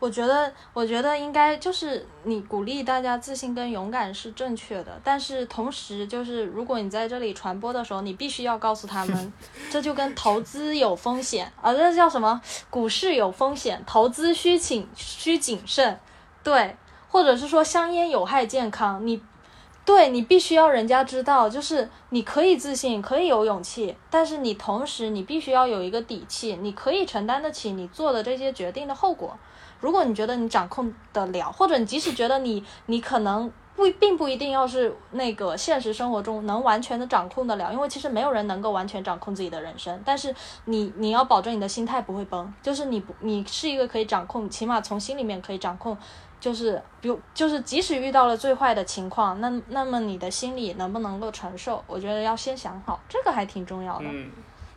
[0.02, 9.34] 我觉得，我觉得应该就是你鼓励大家自信跟勇敢是正确的，但是同时就是如果你在这里传播的时候，你必须要告诉他们，
[9.70, 12.42] 这就跟投资有风险啊，这叫什么？
[12.72, 16.00] 股市有风险，投资需谨需谨慎，
[16.44, 16.76] 对，
[17.08, 19.22] 或者是说香烟有害健康，你。
[19.84, 29.36] 对你必须要人家知道，就是你可以自信，可以有勇气，但是你同时你必须要有一个底气，你可以承担得起你做的这些决定的后果。
[29.82, 40.02] 如果你觉得你掌控得了，或者你即使觉得你你可能不并不一定要是那个现实生活中能完全的掌控得了，因为其实没有人能够完全掌控自己的人生。
[40.06, 40.34] 但是
[40.66, 45.98] 你你要保证你的心态不会崩，就是你不你是一个可以掌控，起码从心里面可以掌控。
[46.40, 51.84] 就是，比如，就是即使遇到了最坏的情况，那那么你的心里能不能够承受？
[51.86, 54.06] 我觉得要先想好，这个还挺重要的。
[54.08, 54.32] 嗯，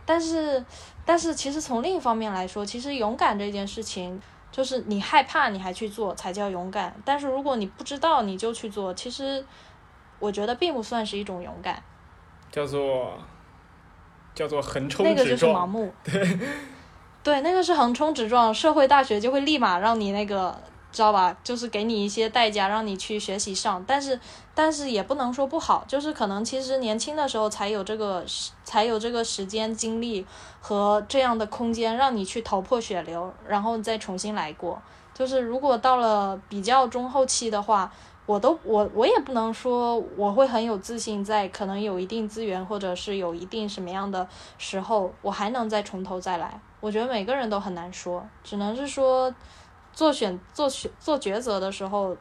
[0.04, 0.62] 但是，
[1.06, 4.20] 但是其实从另一方面来说，其实勇敢这件事情，
[4.54, 6.94] 就是你害怕你还去做才叫勇敢。
[7.04, 9.44] 但是如果你不知道你就去做，其实
[10.20, 11.82] 我觉得并不算是一种勇敢，
[12.52, 13.18] 叫做
[14.32, 15.68] 叫做横冲那个直就是盲撞。
[15.68, 15.92] 目。
[16.04, 16.38] 对，
[17.24, 20.56] 对，那个是横冲直撞，社会大学就会立马让你那个。
[20.94, 21.36] 知道吧？
[21.42, 24.18] 就是给你一些代价，让你去学习上，但是，
[24.54, 28.24] 但是也不能说不好，就是可能其实年轻的时候才有这个，
[28.62, 30.24] 才有这个时间、精力
[30.60, 34.80] 和这样的空间，让你去头破血流，然后再重新来过。
[35.12, 37.92] 就是如果到了比较中后期的话，
[38.24, 44.28] 我都我我也不能说我会很有自信，在可能有一定资源或者是有一定什么样的
[44.58, 46.60] 时候，我还能再从头再来。
[46.80, 49.34] 我觉得每个人都很难说，只能是说。
[49.94, 52.16] 做选做选做抉择的时候，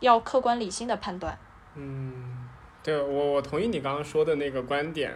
[0.00, 1.36] 要客观理性的判断。
[1.74, 2.48] 嗯，
[2.82, 5.12] 对我我同意你刚刚说的那个观点，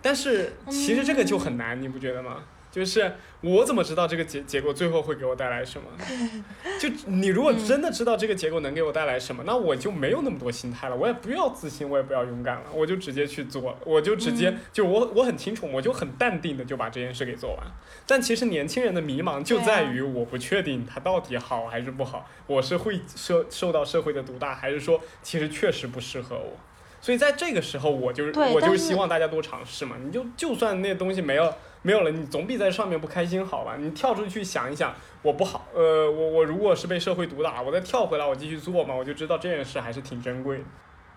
[0.00, 2.42] 但是其实这个就很难，你不觉得吗？
[2.72, 3.12] 就是
[3.42, 5.86] 我怎么知道这个结结果最后会给我带来什么？
[6.80, 17.66] 就你如果真的知道这个结果能给我带来什么，那我就没有那么多心态了，我也不要自信，我也不要勇敢了，我就直接去做，我就直接、就我我很清楚，我就很淡定的就把这件事给做完。
[18.06, 26.56] 但其实年轻人的迷茫就在于我不确定它到底好还是不好，我是会受受到社会的毒打，还是说其实确实不适合我。
[27.02, 29.96] 所以在这个时候，我就是我就是希望大家多尝试嘛。
[30.02, 33.76] 你就就算那东西没有没有了，你总比在上面不开心好吧？
[33.78, 40.64] 你跳出去想一想，我不好，呃，我我如果是被社会毒打，我再跳回来，我继续做嘛，我就知道这件事还是挺珍贵的。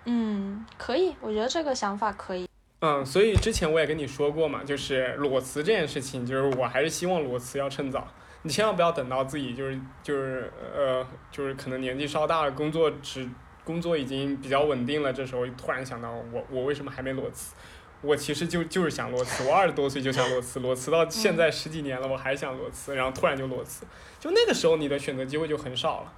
[0.06, 2.48] 嗯，可以，我觉得这个想法可以。
[2.80, 8.08] 嗯，所以之前我也跟你说过嘛，就是裸辞这件事情，就是我还是希望裸辞要趁早，
[8.42, 13.28] 你千万不要等到自己就是就是呃就是可能年纪稍大了，工作只
[13.64, 17.56] 工作已经比较稳定了，这时候突然想到我我为什么还没裸辞？
[18.02, 23.86] 我其实就就是想裸辞，我二十多岁就想裸辞，裸辞到现在十几年了，我还想裸辞，然后突然就裸辞，
[24.20, 26.14] 就那个时候你的选择机会就很少了，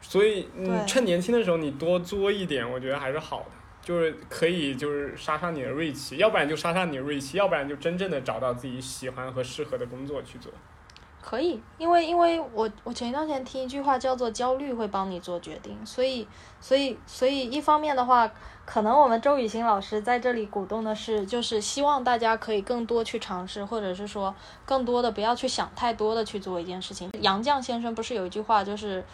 [0.00, 3.46] 所以你趁年轻的时候你多作一点，我觉得还是好的。
[3.82, 10.52] 就是可以，就是杀杀你的锐气，要不然就杀杀你的锐气，要不然就真正的找到自己喜欢和适合的工作去做。
[11.22, 16.28] 可以，因为因为我我前一段时间听一句话叫做焦虑会帮你做决定，所以
[16.60, 18.30] 所以所以一方面的话，
[18.72, 24.32] 可能我们周雨欣老师在这里鼓动的是，就是希望大家可以更多去尝试，或者是说
[24.64, 27.10] 更多的不要去想太多的去做一件事情。
[27.20, 29.04] 杨绛先生不是有一句话，就是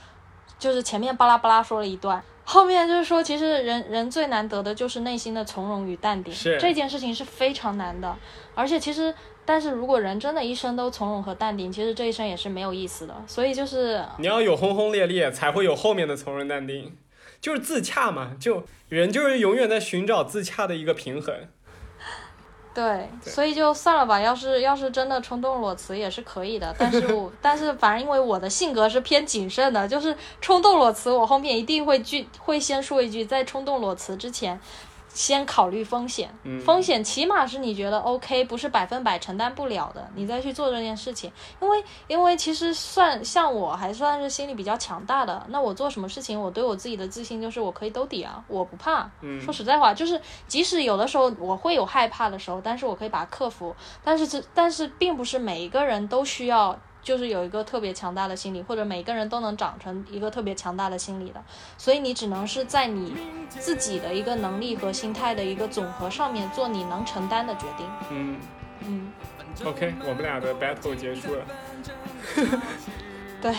[0.58, 2.22] 就是前面巴拉巴拉说了一段。
[2.44, 8.14] 后面就是说，其实人人最难得的就是内心的从容与淡定，是这件事情是非常难的。
[8.54, 9.12] 而且其实，
[9.46, 13.14] 但是如果人真的一生都从容和淡定，其实这一生也是没有意思的。
[13.26, 16.94] 所以就是你要有轰轰烈烈，才会有后面的从容淡定，
[17.46, 18.32] 就是自洽嘛。
[18.40, 21.32] 就人就是永远在寻找自洽的一个平衡。
[22.74, 24.20] 对，对所以就算了吧。
[24.20, 34.60] 要是要是真的冲动裸辞也是可以的，但是我 但是反正因为我的性格是偏谨慎的，就是冲动裸辞，我后面一定会句会先说一句，在冲动裸辞之前。
[35.16, 41.32] 先考虑风险，嗯风险起码是你觉得 OK，不是百分百承担不了的，你再去做这件事情。
[41.58, 49.10] 因为因为其实算像我还算是心理比较强大的，那我做什么事情，我对我自己的自信就是我可以兜底啊，我不怕。
[49.22, 53.74] 嗯说实在话，就是即使有的时候我会有害怕的时候，但是我可以把它克服。
[54.04, 56.78] 但是这但是并不是每一个人都需要。
[57.06, 61.40] 就是有一个特别强大的心理，或者每个人都能长成一个特别强大的心理的，
[61.78, 63.14] 所以你只能是在你
[63.48, 67.86] 自己的一个能力和心态的一个总和上面做你能承担的决定。
[68.10, 68.36] 嗯
[68.80, 69.12] 嗯
[69.64, 71.44] ，，OK，我们俩的 battle 结束了。
[73.40, 73.54] 对，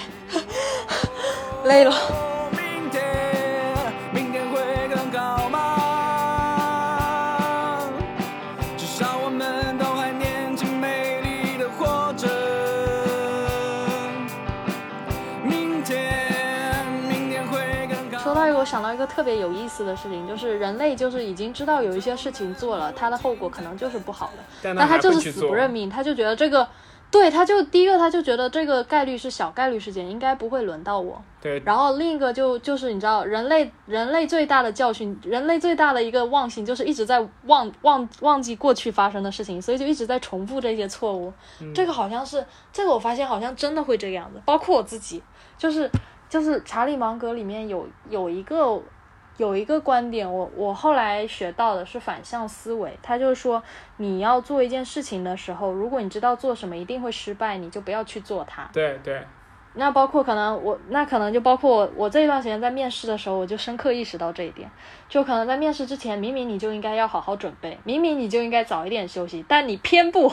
[1.63, 1.95] 累了。
[18.67, 26.67] 想到一个特别有意思的事情，就是人类就是已经知道有一些事情做了，它的后果可能就是不好的，但但他就是死不认命，他就觉得这个，
[27.09, 31.21] 对，他就第一个他就觉得这个概率是小概率事件，应该不会轮到我。
[31.41, 41.31] 对，然后另一个就就是你知道，人类人类最大的教训，人类最大的一个忘性就是一直在忘忘忘记过去发生的事情，所以就一直在重复这些错误。
[41.73, 45.23] 这个好像是这个，我发现好像真的会这个样子，包括我自己，
[45.57, 45.89] 就是
[46.29, 48.81] 就是查理芒格里面有有一个
[49.37, 53.61] 有一个观点，我我后来学到的是反向思维，他就是说
[53.97, 58.67] 你要做一件事情的时候，如果你知道做什么一定会失败，你就不要去做它。
[58.73, 59.21] 对对，
[59.73, 64.67] 那包括可能我，那可能就包括我，我这一段时间在面试的时候，我就深刻意识到这一点。
[65.07, 70.31] 就可能在面试之前，明明你就应该要好好准备，明明你就应该早一点休息，但你偏不，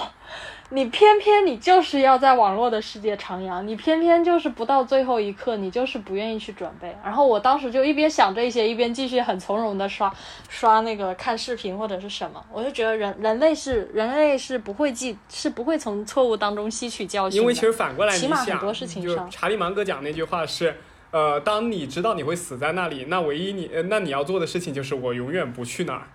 [0.74, 6.92] 你偏偏你就是要在网络的世界徜徉，你偏偏就是不到最后一刻，你就是不愿意去准备。
[7.04, 10.12] 然后我当时就一边想这些，一边继续很从容的刷
[10.48, 17.40] 刷那个看视频或者是什么，我就觉得人人类是人类是不会记，是不会从错误当中吸取教训。
[17.40, 20.74] 因为其实反过来你起码很想，多事情就上查理芒格讲那句话是。
[21.12, 26.08] 呃，当你知道你会死在那里，那唯一你呃，那你要做的事情就是我永远不去那儿。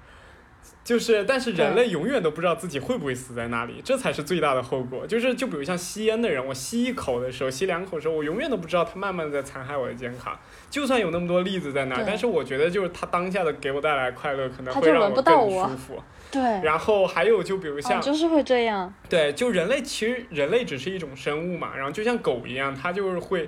[0.89, 5.05] 就是，但是人类永远都不知道自己会不会死在那里，这才是最大的后果。
[5.05, 10.35] 就是，就比如像吸烟的人，我吸一口的时候，吸两口的时候，我永远都不知道他慢慢的在残害我的健康。
[10.67, 16.01] 就算有那么多例子在那儿，但是我觉得就是他当下的给我带来快乐，可能会让我更舒服。
[16.31, 18.91] 对，然后还有就比如像哦，就是会这样。
[19.07, 23.47] 对，就人类其实人类只是一种生物嘛，然后就像狗一样，它就是会，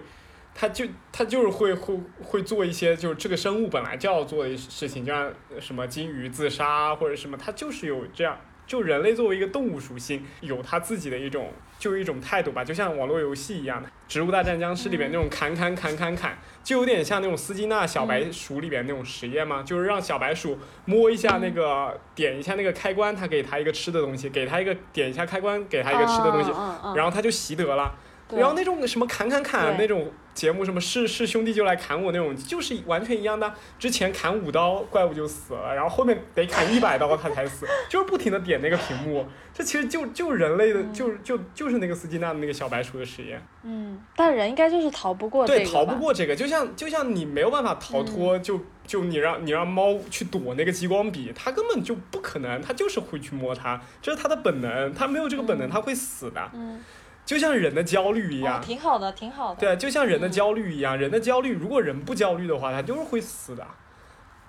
[0.53, 8.38] 它就他就是会会会做一些就是这个生物本来就要做的事情，就像什么金鱼自杀或者什么，它就是有这样。
[8.68, 26.49] 就人类作为一个动物属性，有他自己的一种，就是一种态度吧，就像网络游戏一样的，《植物大战僵尸》里边那种砍砍砍砍砍，就有点像那种斯金纳小白鼠里边那种实验嘛，就是让小白鼠摸一下那个，点一下那个开关，它给它一个吃的东西，给它一个点一下开关，给它一个吃的东西，
[26.95, 27.94] 然后它就习得了。
[28.31, 33.53] 对然后那种什么砍砍砍那种节目，什么是是兄弟就来砍我那种，就是完全一样的。
[33.77, 39.25] 之前砍五刀怪物就死了，然后后面得砍一百刀他才死， 就是不停的点那个屏幕。
[39.53, 43.45] 这其实就就人类的，就就就是那个斯金纳的那个小白鼠的实验。
[43.63, 56.49] 嗯，但人应该就是逃不过这对，逃不过这个，就像就像你没有办法逃脱，嗯就就你让你让猫去躲那个激光笔，它根本就不可能，它就是会去摸它，这是它的本能，它没有这个本能，它会死的。
[56.53, 56.81] 嗯，
[57.26, 59.60] 就像人的焦虑一哦样，，挺好的，挺好的。
[59.60, 63.65] 对，就像人的嗯焦虑一样，人的焦虑，如果人不焦虑的话，他就是会死的。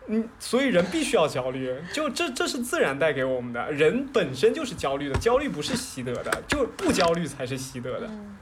[0.09, 3.71] 嗯，所以人必须要焦虑，就这这是自然带给我们的。
[3.71, 8.07] 人本身就是焦虑的，焦虑不是习得的，就不焦虑才是习得的。
[8.09, 8.37] 嗯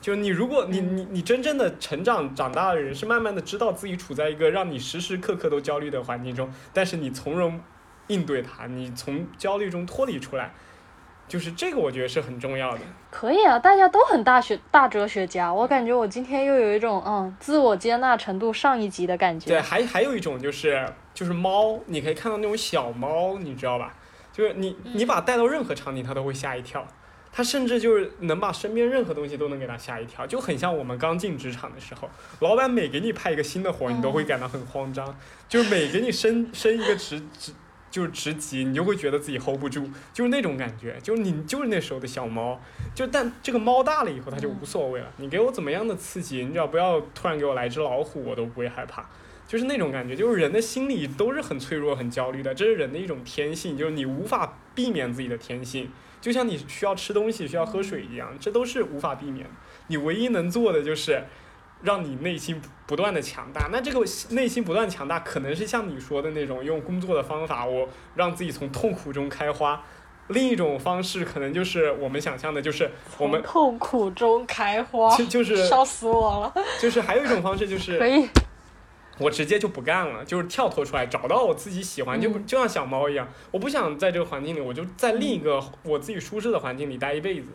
[0.00, 7.60] 就你如果你你你真正的成长长大的人，是慢慢的知道自己处在一个让你时时刻刻都焦虑的环境中，但是你从容
[8.06, 10.54] 应对它，你从焦虑中脱离出来，
[11.28, 12.80] 就是这个我觉得是很重要的。
[13.10, 19.50] 可以啊，大家都很大学大哲学家，我感觉我今天又有一种嗯自我接纳程度上一级的感觉。
[19.50, 23.94] 对，还还有一种就是就是猫，你可以看到那种小猫，你知道吧？
[24.32, 26.86] 就是你你把带到任何场景，它都会吓一跳。
[27.30, 32.08] 它甚至就是能把身边任何东西都能给它吓一跳，就很像我们刚进职场的时候，
[32.40, 35.14] 老板每给你派一个新的活，你都会感到很慌张，
[35.46, 37.52] 就是每给你升升一个职职
[37.90, 42.60] 就是职级，你就会觉得自己 hold 不住，就是那种感觉，就是你就是那时候的小猫，
[42.94, 49.08] 就但这个猫大了以后，它就无所谓了，你给我怎么样的刺激，你只要不要突然给我来只老虎，我都不会害怕。
[49.46, 55.90] 就是那种感觉，就是人的心理都是很脆弱、很焦虑的，这是人的一种天性，就是你无法避免自己的天性。
[56.20, 59.50] 就像你需要吃东西、需要喝水一样，这都是无法避免的。
[59.86, 61.24] 你唯一能做的就是
[61.82, 63.68] 让你内心不断的强大。
[63.70, 64.00] 那这个
[64.30, 69.82] 内心不断强大，可能是像你说的那种用工作的方法，我让自己从痛苦中开花。
[70.28, 76.64] 另一种方式可能就是我们想象的，就是我们痛苦中开花，就就是烧死我了。
[76.78, 78.28] 就是还有一种方式就是可以，
[79.18, 87.48] 我直接就不干了，就是跳脱出来，找到我自己喜欢，就就像小猫一样，我不想在这个环境里，我就在另一嗯个我自己舒适的环境里待一辈子，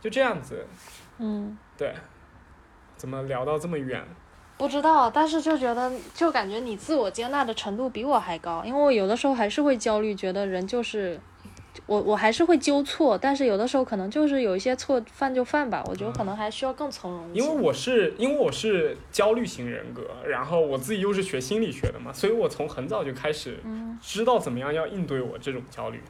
[0.00, 0.64] 就这样子。
[1.18, 1.92] 嗯，对，
[3.02, 4.00] 怎么聊到这么远？
[4.56, 11.18] 不知道，但是就觉得就感觉你自我接纳的程度比我还高，因为我有的时候还是会焦虑，觉得人就是。
[11.86, 17.40] 我我还是会纠错，但是有的时候可能就是有一些错犯就犯吧，我觉得可能还需要更从容一些。
[17.40, 26.00] 因为我是因为我是焦虑型人格，然后我自己又是学心理学的嘛，所以我从很早就开始嗯知道怎么样要应对我这种焦虑，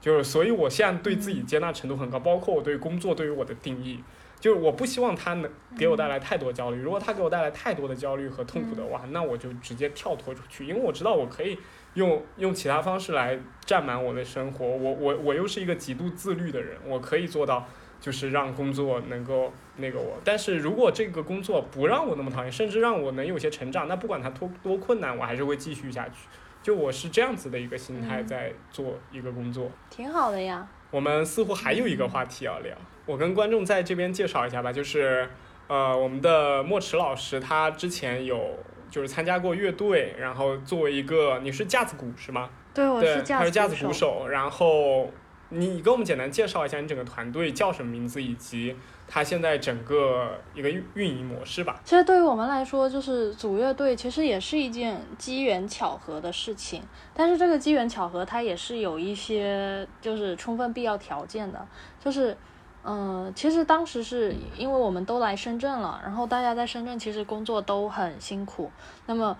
[0.00, 4.02] 就是所以我现在对自己接纳程度很高，包括我对工作对于我的定义，
[4.40, 11.58] 就是我不希望它能给我带来太多焦虑，如果它给我带来太多的焦虑和痛苦的话，那我就直接跳脱出去，因为我知道我可以
[11.94, 17.66] 用用其他方式来占满我的生活，我我我又是一个极度自律的人，我可以做到。
[18.00, 26.28] 就是让工作能够那个我，但是如果这个工作不让我那么讨厌，甚至让我能有些成长，那不管它多多困难，我还是会继续下去。
[26.62, 29.68] 就我是这样子的一个心态嗯在做一个工作。
[29.90, 30.68] 挺好的呀。
[30.90, 35.28] 我们似乎还有一个话题要聊，我跟观众在这边介绍一下吧，就是
[35.66, 38.58] 呃，我们的莫池老师他之前有
[38.90, 42.48] 就是参加过乐队，然后作为一个你是架子鼓是吗？
[42.72, 45.12] 对，我，是架他是架子鼓鼓手，然后
[45.50, 48.74] 你给我们简单介绍一下你整个团队叫什么名字，以及
[49.08, 51.80] 他现在整个一个运运营模式吧。
[51.84, 56.82] 其实对于我们来说，就是组乐队其实也是一件机缘巧合的事情，
[57.14, 61.66] 但是这个机缘巧合它也是有一些就是充分必要条件的，
[61.98, 62.36] 就是。
[62.84, 68.70] 嗯，其实当时是因为我们都来深圳了，然后大家在深圳其实工作都很辛苦，
[69.04, 69.36] 那么，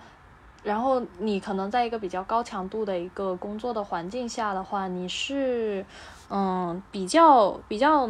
[0.61, 5.83] 然后你可能在一个比较高强度的一个工作的环境下的话，你是
[6.29, 8.07] 嗯比较比较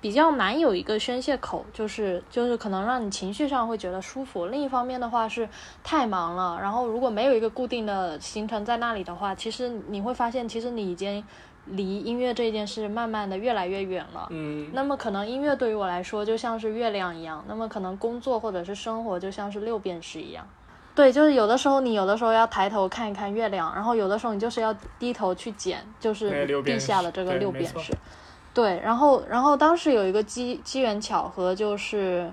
[0.00, 4.46] 比较难有一个宣泄口，就是就是可能让你情绪上会觉得舒服。
[4.46, 5.48] 另一方面的话是
[5.82, 11.24] 太忙了，然后如果没有一个固定的行程在那里的话，其实你会发现，其实你已经
[11.66, 14.28] 离音乐这件事慢慢的越来越远了。
[14.30, 20.46] 嗯，那么可能音乐对于我来说就像是月亮一样，那么可能工作或者是生活就像是六便士一样。
[20.94, 27.92] 对，就是有的时候你有的时候要抬头看一看月亮，然后有的时候你就是要低头去捡，就是地下的这个六便士。
[28.58, 32.28] 对，然后然后当时有一个机机缘巧合，就是，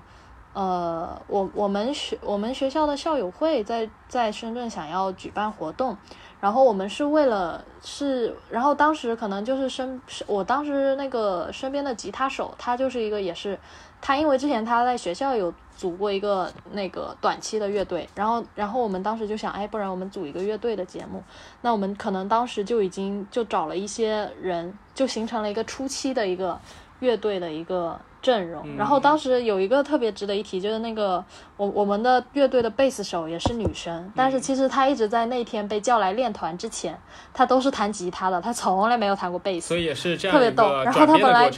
[0.54, 5.96] 呃，我我们学我们学校的校友会在在深圳想要举办活动，
[6.40, 13.60] 然后我们是为了是，然后当时可能就是身我当时那个身边的吉他手，他就是一个也是，
[14.02, 21.22] 他因为之前他在学校有组过一个那个短期的乐队，然后然后我们当时就想，哎，不然我们组一个乐队的节目，
[21.62, 26.60] 那我们可能当时就已经就找了一些人，就形成了一个初期的一个
[27.00, 28.64] 乐队的一个阵容。
[28.66, 28.78] 嗯。
[28.78, 31.24] 然后当时有一个特别值得一提，就是那个
[31.58, 36.98] 我我们的乐队的贝斯手也是女生，但嗯是其实她一直在那天被叫来练团之前，
[37.34, 39.68] 她都是弹吉他的，她从来没有弹过贝斯。
[39.68, 39.78] 所。
[39.78, 40.82] 以也是这样特别逗。
[40.84, 41.52] 然后她本来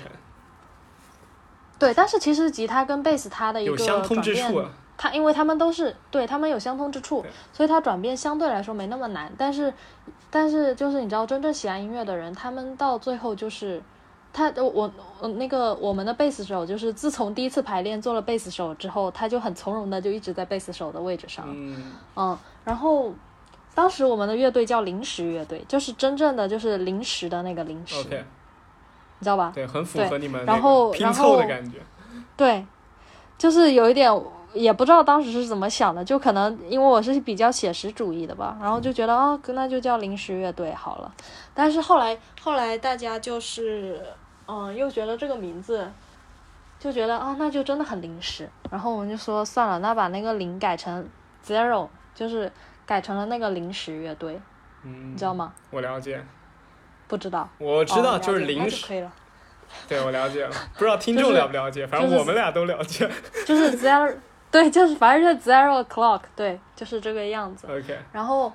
[1.79, 4.69] 对，但是其实吉他跟贝斯它的一个有相通转变之处啊。
[4.99, 7.23] 它因为他们都是对他们有相通之处，
[7.53, 9.31] 所以它转变相对来说没那么难。
[9.37, 9.71] 但是，
[10.31, 13.79] 但是就是你知道，真正喜爱音乐的人，他们到最后就是
[14.33, 21.45] 他我我那个我们的贝斯手，就是自从第一次排练做了贝斯手之后，他就很从容的就一直在贝斯手的位置上。
[21.47, 23.13] 嗯，嗯，然后
[23.75, 28.03] 当时我们的乐队叫临时乐队，就是真正的就是临时的那个临时
[29.19, 29.51] 你知道吧？
[29.53, 31.77] 对，很符合你们然后然后凑的感觉。
[32.35, 32.65] 对，
[33.37, 34.11] 就是有一点，
[34.53, 41.13] 也不知道当时是怎么想的，就可能因为我是比较写实主义的吧，然后就觉得啊、那就叫临时乐队好了。
[41.53, 44.01] 但是后来后来大家就是，
[44.47, 45.91] 嗯，又觉得这个名字，
[46.79, 48.47] 就觉得啊、那就真的很临时。
[48.69, 51.07] 然后我们就说算了，那把那个零改成
[51.45, 52.51] zero，就是
[52.85, 54.39] 改成了那个临时乐队，
[54.83, 55.53] 嗯，你知道吗？
[55.71, 56.23] 我了解，
[57.07, 59.11] 不知道，我知道，哦就是了解那，就可以了。
[59.87, 63.09] 对我了解了，不知道听众了不了解，反正我们俩都了解。
[63.45, 64.13] 就是 zero，
[64.49, 67.67] 对，就是反正就是 zero o'clock，对，就是这个样子。
[67.67, 68.51] OK，然后，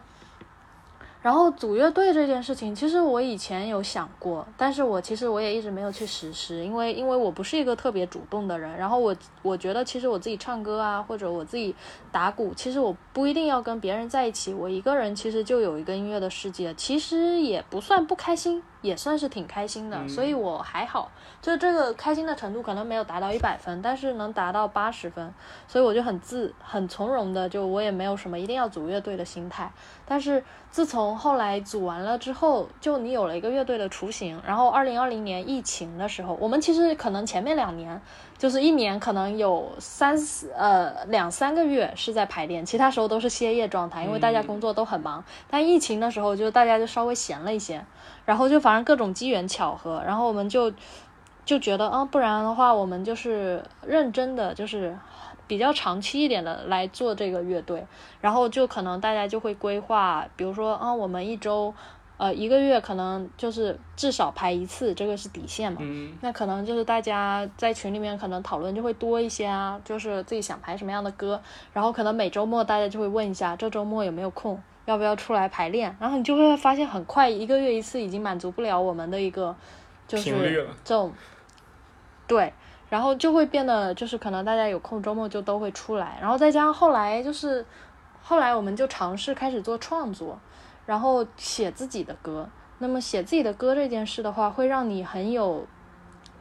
[1.22, 8.76] 然后组乐队这件事情，其实我以前有想过，但是我其实我也一直没有去实施，因为因为我不是一个特别主动的人。
[8.76, 11.72] 然后我我觉得其实我自己唱歌啊，或者我自己
[12.10, 21.10] 打鼓，其实我不一定要跟别人在一起，我一个人其实就有一个音乐的世界，其实也不算不开心，也算是挺开心的，嗯所以我还好，
[21.40, 25.32] 就这个开心的程度可能没有达到一百分，但是能达到八十分，
[25.66, 29.72] 所以我就很自很从容的，就我也没有什么一定要组乐队的心态。
[30.04, 38.00] 但是自从后来组完了之后，就你有了一个乐队的雏形，然后二零二零年疫情的时候，我们其实可能前面两年，
[38.42, 45.22] 就是一年可能有三四呃两三个月是在排练，其他时候都是歇业状态，因为大家工作都很忙。
[45.48, 47.84] 但疫情的时候，就大家就稍微闲了一些，
[48.24, 50.72] 然后就反正各种机缘巧合，然后我们就
[51.44, 54.98] 就觉得啊，不然的话，我们就是认真的，就是
[55.46, 57.86] 比较长期一点的来做这个乐队，
[58.20, 61.72] 然后就可能大家就会规划，比如说啊，我们一周。
[62.22, 65.78] 呃，一个月可能就是至少排一次，这个是底线嘛。
[65.80, 66.16] 嗯。
[66.20, 71.42] 那可能就是大家在群里面可能讨论就会多一些啊，就是自己想排什么样的歌，
[71.72, 79.52] 然后可能每周末大家就会问一下这周末有没有空，要不要出来排练，然后你就会发现很快一个月一次已经满足不了我们的一个
[80.06, 81.12] 就是这种
[82.28, 82.52] 对，
[82.88, 87.66] 然后就会变得就是可能大家有空周末就都会出来，然后再加上后来就是
[88.22, 90.38] 后来我们就尝试开始做创作，
[90.86, 92.48] 然后写自己的歌。
[92.78, 95.64] 那么写自己的歌这件事的话，会让你很有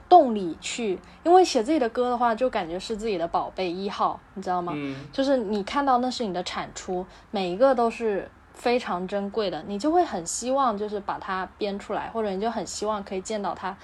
[0.09, 4.73] 动力去，因为写自己的歌的话，就感觉是自己的宝贝一号，你知道吗？
[4.75, 13.77] 嗯就是你看到那是你的产出，每一个都是非常珍贵的，你就会很希望就是把它编出来，或者你就很希望可以见到它，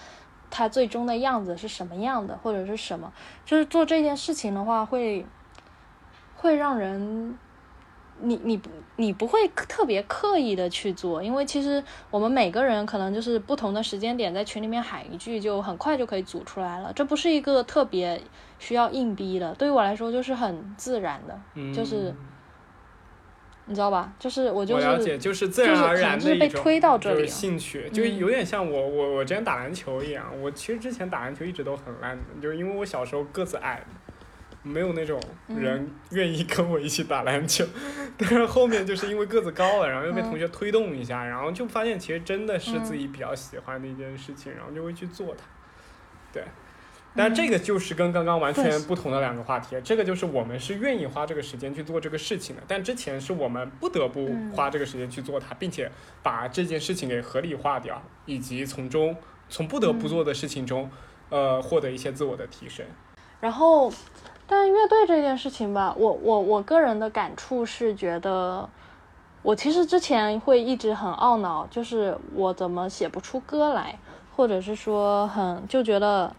[0.50, 3.14] 它最终的样子是什么样的，或者是什么。
[3.46, 5.28] 就是做这件事情的话，会
[6.36, 7.38] 会让人。
[8.22, 16.92] 你你不你不会特别刻意的去做，因为其实我们每个人可能就是不同的时间点在群里面喊一句，就很快就可以组出来了。
[16.94, 18.20] 这不是一个特别
[18.60, 22.14] 需要硬逼的，对于我来说就是很自然的，嗯，就是
[23.66, 24.14] 你知道吧？
[24.18, 30.26] 就是我就是我了解，就是自然而然就是被推到这里就是兴趣，就嗯有点像我我我之前打篮球一样。
[30.42, 33.84] 我其实之前打篮球一直都很烂的，就是因为我小时候个子矮，
[34.68, 37.66] 没有那种嗯人愿意跟我一起打篮球。
[38.18, 45.44] 但是后面就是因为个子高了，然后又被嗯同学推动一下，然后就发现其实真的是自己比较喜欢的一件事情，然后就会去做它。
[46.34, 46.44] 对。
[47.16, 55.90] 但这个就是跟刚刚完全不同的两个话题，这个就是我们是愿意花这个时间去做这个事情的，但之前是我们不得不嗯花这个时间去做它，并且
[56.22, 59.16] 把这件事情给合理化掉，以及从中
[59.50, 60.92] 从不得不做的事情中，
[61.30, 62.86] 呃，获得一些自我的提升。
[63.40, 63.92] 然后，
[64.50, 68.70] 但乐队这件事情吧，我我我个人的感触是觉得，
[69.42, 74.00] 我其实之前会一直很懊恼，就是我怎么写不出歌来，
[74.38, 76.34] 或者是说很就觉得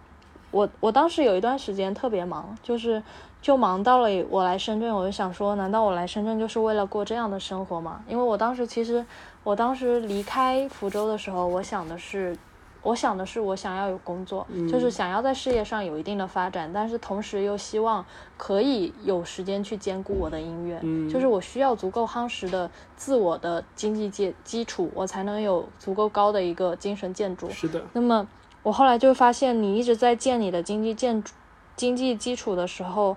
[0.51, 3.03] 我我当时有一段时间特别忙，就是
[3.43, 8.03] 就忙到了我来深圳，我就想说，难道我来深圳就是为了过这样的生活吗？
[8.09, 9.05] 因为我当时其实
[9.45, 12.35] 我当时离开福州的时候，我想的是。
[12.83, 18.05] 我想的是，我想要有工作，就是想要在事业上有一定的发展，但是同时又希望
[18.37, 27.51] 可以有时间去兼顾我的音乐，嗯就是我需要足够夯实的自我的经济基基础，我才能有足够高的一个精神建筑。
[27.51, 28.27] 是的，那么
[28.63, 31.35] 我后来就发现，你一直在建你的经济建筑
[31.77, 33.17] 经济基础的时候，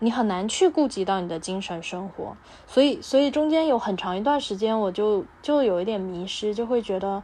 [0.00, 7.20] 你很难去顾及到你的精神生活，所以所以中间有很长一段时间，我就就有一点迷失，就会觉得，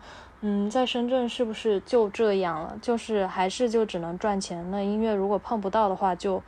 [0.47, 2.77] 嗯，在深圳是不是就这样了？
[2.83, 4.71] 就是还是就只能赚钱？
[4.71, 6.43] 那音乐如果碰不到的话，就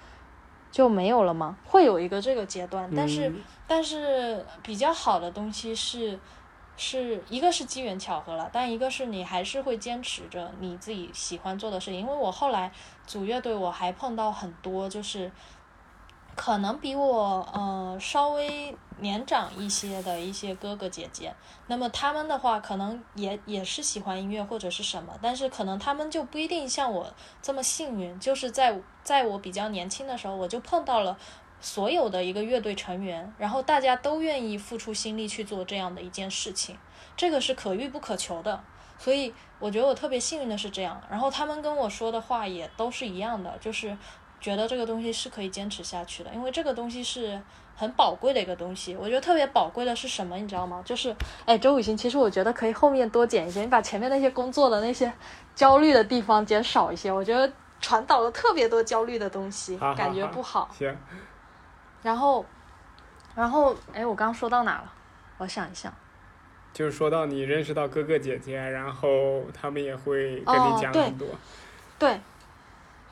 [0.70, 1.56] 就没有了吗？
[1.64, 3.36] 会有一个这个阶段，但是、嗯
[3.66, 6.18] 但是比较好的东西是。
[6.78, 11.98] 是一个是机缘巧合了，但一个是你还是会坚持着你自己喜欢做的事情。
[11.98, 12.70] 因为我后来
[13.06, 15.32] 组乐队，我还碰到很多就是
[16.36, 21.34] 可能比我呃稍微年长一些的一些哥哥姐姐，
[21.66, 31.18] 那么他们的话可能也也是喜欢音乐或者是什么，但是可能他们就不一定像我这么幸运，就是在在我比较年轻的时候，我就碰到了。
[31.58, 36.76] 所有的一个乐队成员，然后大家都愿意付出心力去做这样的一件事情，
[37.16, 38.62] 这个是可遇不可求的。
[38.98, 41.00] 所以我觉得我特别幸运的是这样。
[41.10, 43.96] 然后他们跟我说的话也都是一样的，就是
[44.40, 47.40] 觉得这个东西是可以坚持下去的，因为这个东西是
[47.74, 48.94] 很宝贵的一个东西。
[48.96, 50.82] 我觉得特别宝贵的是什么，你知道吗？
[50.84, 51.14] 就是
[51.44, 55.12] 哎，周雨欣，其实我觉得可以后面多剪一些，你把前面那些工作的那些
[55.54, 57.50] 焦虑的地方减少一些，我觉得
[57.80, 60.68] 传导了特别多焦虑的东西，好好感觉不好。
[60.76, 60.96] 行，
[62.02, 62.44] 然后，
[63.34, 64.92] 然后，哎，我刚刚说到哪了？
[65.38, 65.92] 我想一想。
[66.72, 71.26] 就是说到你认识到哥哥姐姐，然后他们也会跟你讲很多。
[71.98, 72.20] 对，对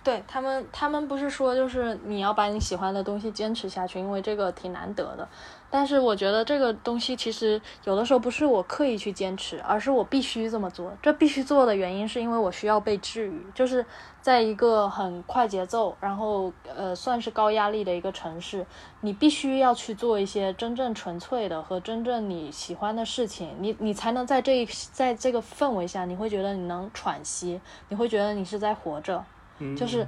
[0.04, 5.26] 对他们，他们不是说就是你要把你喜欢的东西坚持下去，因为这个挺难得的。
[5.70, 10.92] 但是我觉得这个东西其实有的时候不是我刻意去坚持，而是我必须这么做。
[11.02, 13.84] 这必须做的原因是因为我需要被治愈，就是
[14.20, 18.64] 在一个很快节奏，然后呃算是高压力的一个城市，
[19.00, 29.24] 你必须要去做一些真正纯粹的和真正你喜欢的事情，你你才能在这一在这个氛围下，你会觉得你能喘息，你会觉得你是在活着。
[29.58, 30.06] 嗯，就是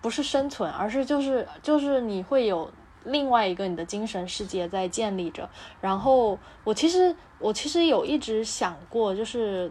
[0.00, 2.70] 不是生存，而是就是就是你会有
[3.04, 5.48] 另外一个你的精神世界在建立着。
[5.80, 9.70] 然后我其实我其实有一直想过，就是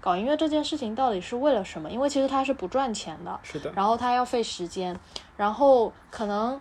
[0.00, 1.90] 搞音乐这件事情到底是为了什么？
[1.90, 4.98] 因为其实它是不赚钱的，是的，然后它要费时间，
[5.36, 6.60] 然后可能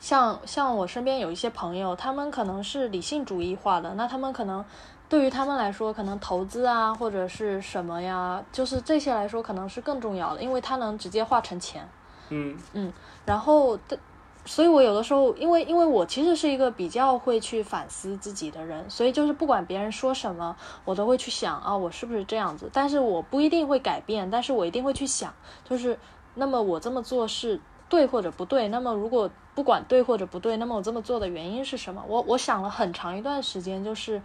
[0.00, 4.64] 像像我身边有一些朋友，他们可能是理性主义化的，那他们可能
[5.10, 11.86] 对于他们来说，可能投资啊或者是什么呀，就是这些来说可能是更重要的，因为它能直接化成钱。
[12.28, 12.92] 嗯嗯
[13.26, 13.98] 然后的，
[14.44, 20.54] 所以我有的时候，因为因为我其实是一个比较会去反思自己的人，所以就是不管别人说什么，
[20.84, 22.70] 我都会去想啊，我是不是这样子？
[22.72, 25.34] 但是我不一定会改变，但是我一定会去想，
[25.68, 25.98] 就是
[26.36, 28.68] 那么我这么做是对或者不对？
[28.68, 29.28] 那么如果
[29.60, 32.02] 不管对或者不对，那么我这么做的原因是什么？
[32.08, 34.22] 我我想了很长一段时间，就是，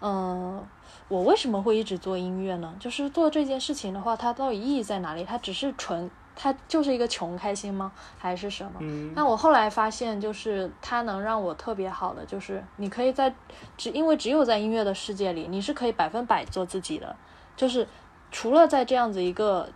[0.00, 0.64] 嗯、
[1.08, 2.74] 我为什么会一直做音乐呢？
[2.80, 5.24] 就是做这件事情的话，它到底意义在哪里？
[5.24, 7.92] 它只是纯，它就是一个穷开心吗？
[8.16, 8.78] 还是什么？
[8.80, 13.34] 嗯那我后来发现，就是它能让我特别好的，就是你可以在
[13.76, 17.14] 只因为只有在音乐的世界里，你是可以百分百做自己的，
[17.54, 17.86] 就是
[18.30, 19.68] 除了在这样子一个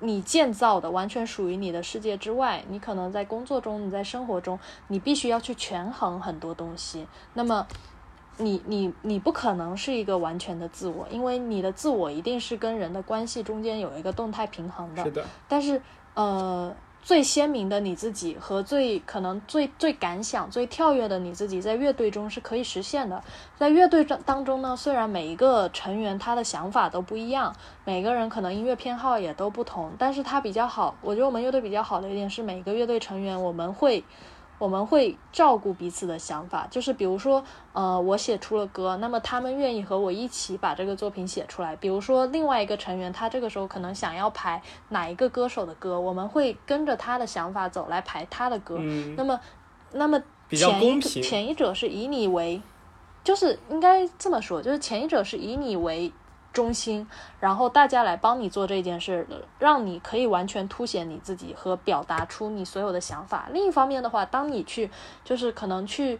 [0.00, 4.58] 你建造的完全属于你的世界之外，你可能在工作中、你在生活中，
[4.88, 7.06] 你必须要去权衡很多东西。
[7.34, 7.66] 那么
[8.38, 15.10] 你你你不可能是一个完全的自我，因为你的自我一定是跟人的关系中间有一个动态平衡的是。
[15.10, 15.80] 的，但是
[16.14, 23.22] 呃，最鲜明的你自己和最可能最最敢想、最跳跃的你自己，在乐队中是可以实现的。
[23.56, 27.54] 在乐队当当中呢，虽然每一个成员他的想法都不一样，
[27.84, 34.04] 每个人可能音乐偏好也都不同，但是他比较好，我觉得我们乐队比较好的一点是，每个乐队成员我们会。
[34.60, 37.42] 我们会照顾彼此的想法，就是比如说，
[37.72, 41.74] 呃，我写出了歌，那么他们愿意和我一起把这个作品写出来。
[41.76, 44.60] 比如说，另外一个成员他这个时候可能想要排
[44.90, 48.76] 哪一个歌手的歌，我们会跟着他的想法走来排他的歌。
[48.78, 49.40] 嗯那么，
[49.92, 52.60] 那么前一前一者是以你为，
[53.24, 56.12] 就是应该这么说，就是前一者是以你为
[56.52, 57.06] 中心，
[57.38, 59.26] 然后大家来帮你做这件事，
[59.58, 63.48] 让你可以完全凸显你自己和表达出你所有的想法。
[63.52, 64.90] 另一方面的话，当你去
[65.24, 66.18] 就是可能去。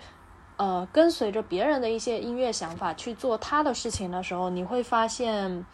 [0.57, 5.65] 呃，跟随着别人的一些音乐想法去做他的事情的时候，你会发现，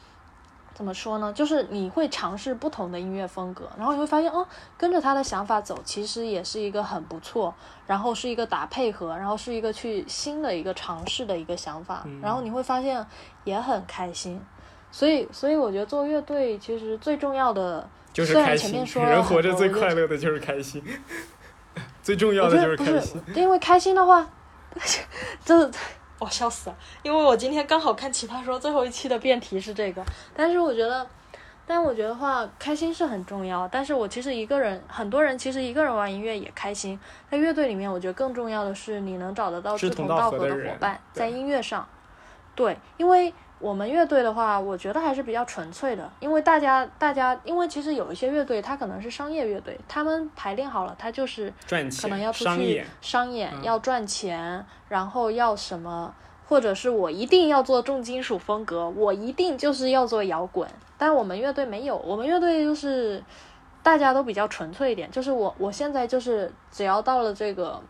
[0.77, 1.33] 怎么说呢？
[1.33, 4.47] 就是你会尝试不同的音乐风格，然后你会发现，哦，
[4.77, 7.55] 跟着他的想法走，其实也是一个很不错，
[7.87, 13.05] 然后是一个打配合，然后是一个去新的一个尝试的一个想法，然后你会发现
[13.45, 14.39] 也很开心。
[14.91, 18.87] 所以，所以我觉得做乐队其实最重要的，就是开心虽然前面。
[18.87, 20.83] 说人活着最快乐的就是开心，
[22.03, 24.29] 最重要的就是开心。，因为开心的话，
[25.43, 25.71] 这
[26.19, 26.77] 我笑死了。
[27.03, 31.07] 因为我今天刚好看《奇葩说》最后一期的辩题是这个，但是我觉得，
[31.67, 33.67] 但我觉得话，开心是很重要。
[33.69, 36.99] 但是我其实一个人，很多人其实一个人玩音乐也开心。
[37.31, 41.87] 在乐队里面，我觉得更重要的是你能找得到志同道合的伙伴，在音乐上。
[42.55, 46.11] 对，因为我们乐队的话，我觉得还是比较纯粹的。
[46.21, 56.15] 因为大家，大家，因为其实有一些乐队，它可能是商业乐队，他们排练好了，他就是赚钱可能要出去商演，要赚钱，然后要什么。
[56.49, 60.69] 或者是我一定要做重金属风格，我一定就是要做摇滚。
[60.97, 63.21] 但我们乐队没有，我们乐队就是
[63.83, 65.11] 大家都比较纯粹一点。
[65.11, 67.83] 就是我我现在就是只要到了这个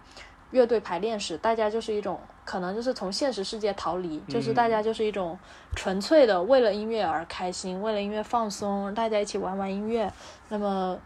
[0.51, 5.39] 乐队排练时，大家就是一种可能就是从现实世界逃离，就是大家就是一种
[5.75, 10.13] 纯粹的为了音乐而开心，为了音乐放松，大家一起玩玩音乐。
[10.49, 10.99] 那么。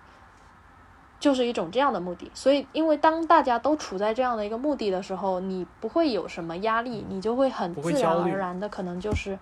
[1.18, 9.38] 就是一种这样的目的，所以因为当大家都处在这样的一个目的的时候，你不会有什么压力，你就会很自然而然的可能就是，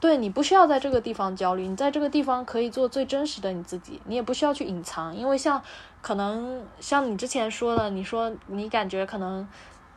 [0.00, 5.62] 对你不需要在这个地方焦虑，你在这个地方可以做最真实的你自己，你也不需要去隐藏，因为像
[6.06, 9.48] 可能像你之前说的，你说你感觉可能。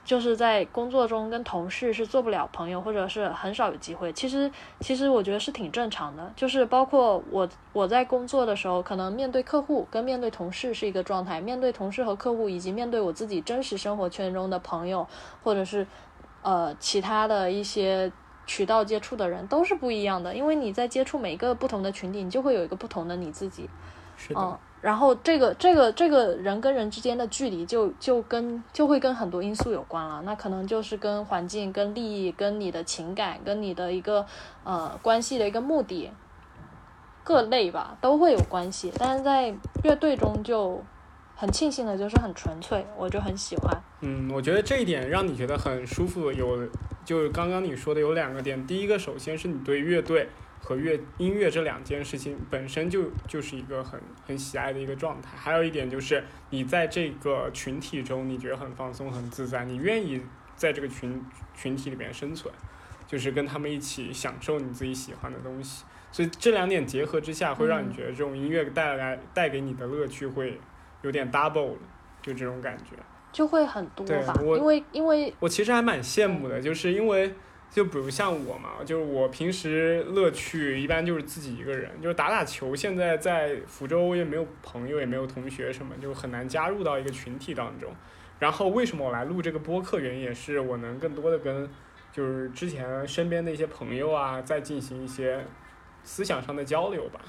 [0.05, 4.11] 就是在工作中跟同事是做不了朋友，或者是很少有机会。
[4.13, 6.33] 其实，其实我觉得是挺正常的。
[6.35, 15.07] 就是包括我，我在工作的时候，可能面对客户跟面对同事是一个状态，面对同事和客户，以及面对我自己真实生活圈中的朋友，
[15.43, 15.85] 或者是
[16.41, 18.11] 呃其他的一些
[18.47, 20.33] 渠道接触的人，都是不一样的。
[20.33, 23.69] 因为你在接触每个不同的群体，你就会有一个不同的你自己。
[24.17, 24.59] 是的。
[24.81, 34.25] 然后这个这个这个人跟人之间的距离就就跟就会跟很多因素有关了，那可能就是跟环境、跟利益、跟你的情感、跟你的一个
[34.63, 36.09] 呃关系的一个目的，
[37.25, 38.93] 各类吧都会有关系。
[38.97, 39.53] 但是在
[39.83, 40.81] 乐队中就
[41.35, 43.77] 很庆幸的就是很纯粹，我就很喜欢。
[43.99, 46.65] 嗯，我觉得这一点让你觉得很舒服，有
[47.03, 50.29] 就是刚刚你说的有两个点，第一个首先是你对乐队。
[50.61, 55.35] 和乐音乐这两件事情本身就就是一个很很喜爱的一个状态。
[55.35, 60.21] 还有一点就是你在这个群体中，你觉得很放松、很自在，你愿意
[60.55, 61.23] 在这个群
[61.55, 62.53] 群体里面生存，
[63.07, 65.85] 就是跟他们一起享受你自己喜欢的东西。
[66.11, 70.59] 所以这两点结合之下，会让你觉得这种音乐带来带给你的乐趣会
[71.01, 71.75] 有点 double
[72.21, 72.95] 就这种感觉，
[73.31, 74.33] 就会很多吧。
[74.43, 77.33] 因为因为我其实还蛮羡慕的，就是因为。
[77.71, 82.75] 就比如像我嘛，就是我平时乐趣一般就是自己一个人，就是打打球。
[82.75, 87.93] 现在在福州也没有朋友，也没有同学什么，就很难加入到一个群体当中。
[88.39, 91.69] 然后为什么我来录这个播客，原因也是我能更多的跟
[92.11, 95.45] 就是之前身边的一些朋友啊，再进行一些
[96.03, 97.19] 思想上的交流吧。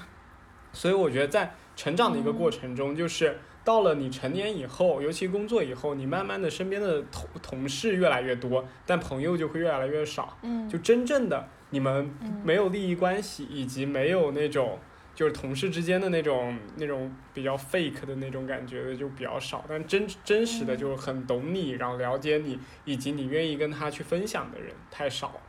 [0.73, 3.37] 所以我觉得在成长的一个过程中，就是。
[3.63, 10.37] 到了你成年以后，尤其工作以后，你慢慢的身边的同同事越来越多，但朋友就会越来越少。
[10.41, 12.11] 嗯，就真正的你们
[12.43, 14.79] 没有利益关系，以及没有那种
[15.13, 19.63] 就是同事之间的那种那种比较 fake 的那种感觉的就比较少。
[19.69, 25.39] 但真真实的就是很懂你，然后了解你，以及你愿意跟他去分享的人太少。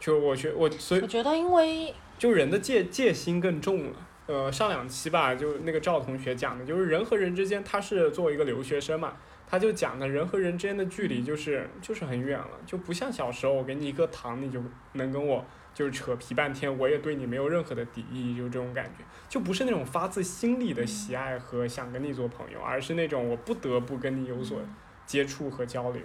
[0.00, 3.92] 就我觉我所以我觉得因为就人的戒戒心更重了。
[4.30, 14.62] 呃，上两期吧，就那个赵同学讲的，就是人和人之间，他是作为一个留学生嘛，他就讲的人和人之间的距离就是就是很远了，就不像小时候我给你一颗糖，你就
[14.92, 15.44] 能跟我
[15.74, 24.60] 就是扯皮半天，我也对你没有任何的敌意，就这种感觉，就不是那种发自心里的喜爱和想跟你做朋友，而是那种我不得不跟你有所
[25.06, 26.02] 接触和交流。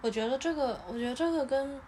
[0.00, 1.78] 我觉得这个，我觉得这个跟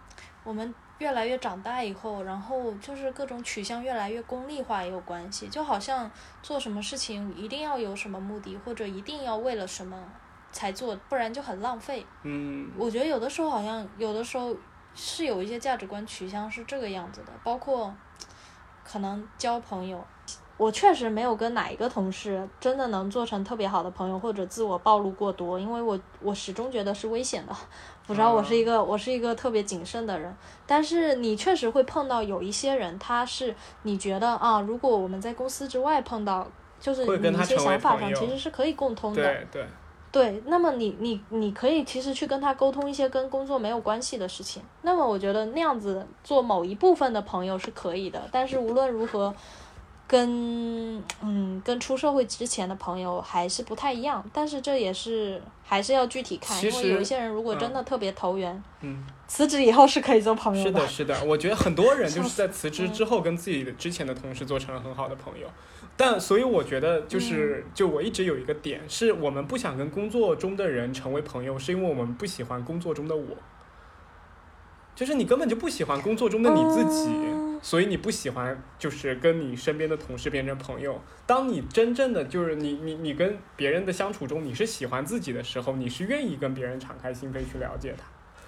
[0.45, 0.73] 我们。
[0.99, 6.09] 越来越长大以后，然后就是各种取向越来越功利化也有关系，就好像
[6.41, 9.97] 做什么事情一定要有什么目的，或者一定要为了什么
[10.51, 12.05] 才做，不然就很浪费。
[12.23, 14.55] 嗯，我觉得有的时候好像有的时候
[14.93, 17.93] 是有一些价值观取向是这个样子的，包括
[18.83, 20.01] 可能交朋友。
[20.57, 27.53] 我确实没有跟哪一个同事真的能做成特别好的朋友，或者自我暴露过多，因为我我始终觉得是危险的。
[28.07, 30.35] 我知道我是一个我是一个特别谨慎的人，
[30.67, 36.47] 但是你确实会碰到有一些人，他是你觉得啊，如果我们在公司之外碰到，
[36.79, 39.23] 就是你一些想法上其实是可以共通的。
[39.23, 39.65] 对对
[40.11, 44.61] 对，那么你你你可以其实去跟他沟通一些跟工作没有关系的事情。
[44.83, 49.33] 那么我觉得那样子做某一部分的朋友是可以的，但是无论如何。
[50.07, 60.87] 跟嗯，跟出社会之前的朋友还是不太一样，但是这也是还是要具体看，因为有一些人如果真的特别投缘，嗯，辞职以后是可以做朋友的。
[60.87, 65.47] 是的，是的，我觉得很多人就 是在辞职之后跟自己的之前的同事做成了很好的朋友，
[65.97, 73.35] 但所以我觉得就是就我一直有一个点，是我们不想跟工作中的人成为朋友，是因为我们不喜欢工作中的我，
[74.95, 77.09] 就是你根本就不喜欢工作中的你自己。
[77.09, 81.01] 嗯所以你不喜欢就是跟你身边的同事变成朋友。
[81.25, 88.05] 当你真正的就是你你你跟别人的相处中，你是喜欢自己的时候，你是愿意跟别人敞开心扉去了解他。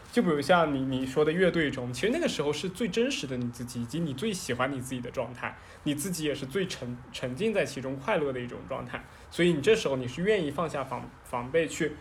[0.09, 9.03] 就比如像你你说的乐队中，其实那个时候是最真实的你自己，以及你最喜欢你自己的状态，你自己也是最沉沉浸在其中快乐的一种状态。
[9.29, 11.91] 所以你这时候你是愿意放下防防备去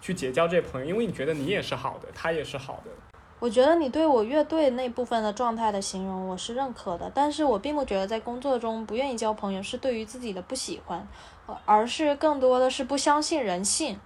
[0.00, 2.90] 去结交这些朋友，因为你觉得你也是好的，他也是好的。
[3.40, 11.06] 我觉得你对我乐队那部分的状态的形容我是认可的，但是我并不觉得在工作中不愿意交朋友是对于自己的不喜欢，
[11.64, 13.98] 而是更多的是不相信人性。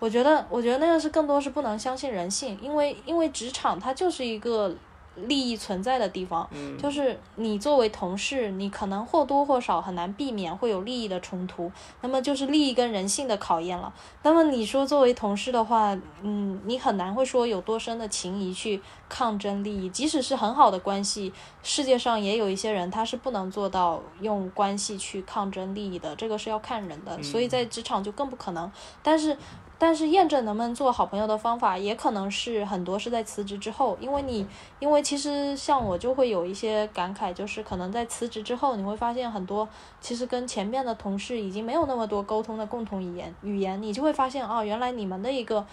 [0.00, 4.74] 我觉得，我觉得那个是更多是不能相信人性，因为因为职场它就是一个
[5.16, 11.70] 利益存在的地方，嗯，就是你作为同事，你可能或多或少很难避免会有利益的冲突，
[12.00, 13.92] 那么就是利益跟人性的考验了。
[14.22, 21.32] 那么你说作为同事的话，嗯，你很难会说有多深的情谊去抗争利益，即使是很好的关系，
[21.62, 28.70] 世界上也有一些人他是不能做到用关系去抗争利益的，这个是要看人的，所以在职场就更不可能。
[29.02, 29.36] 但是。
[29.78, 34.46] 但是验证能不能做好朋友的方法，也可能是很多是在辞职之后，因为你，
[34.78, 39.68] 因为其实像我就会有一些感慨，就是可能在辞职之后，你会发现很多
[40.00, 45.66] 其实跟前面的同事已经没有那么多沟通的共同语言，语言你就会发现哦，原来你们的一个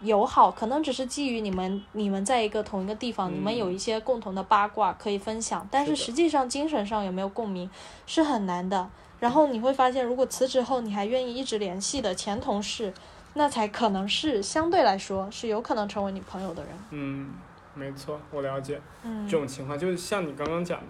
[0.00, 7.70] 友好可能只是基于你们你们在一个同一个地方，你们有一些共同的八卦可以分享，但是实际上精神上有没有共鸣
[8.06, 8.88] 是很难的。
[9.20, 12.92] 然后你会发现，如果辞职后你还愿意一直联系的前同事，
[13.34, 16.72] 那才可能是相对来说是有可能成为你朋友的人。
[16.90, 17.34] 嗯，
[17.74, 18.80] 没错，我了解。
[19.02, 20.86] 嗯这种情况，就是像你刚刚讲的，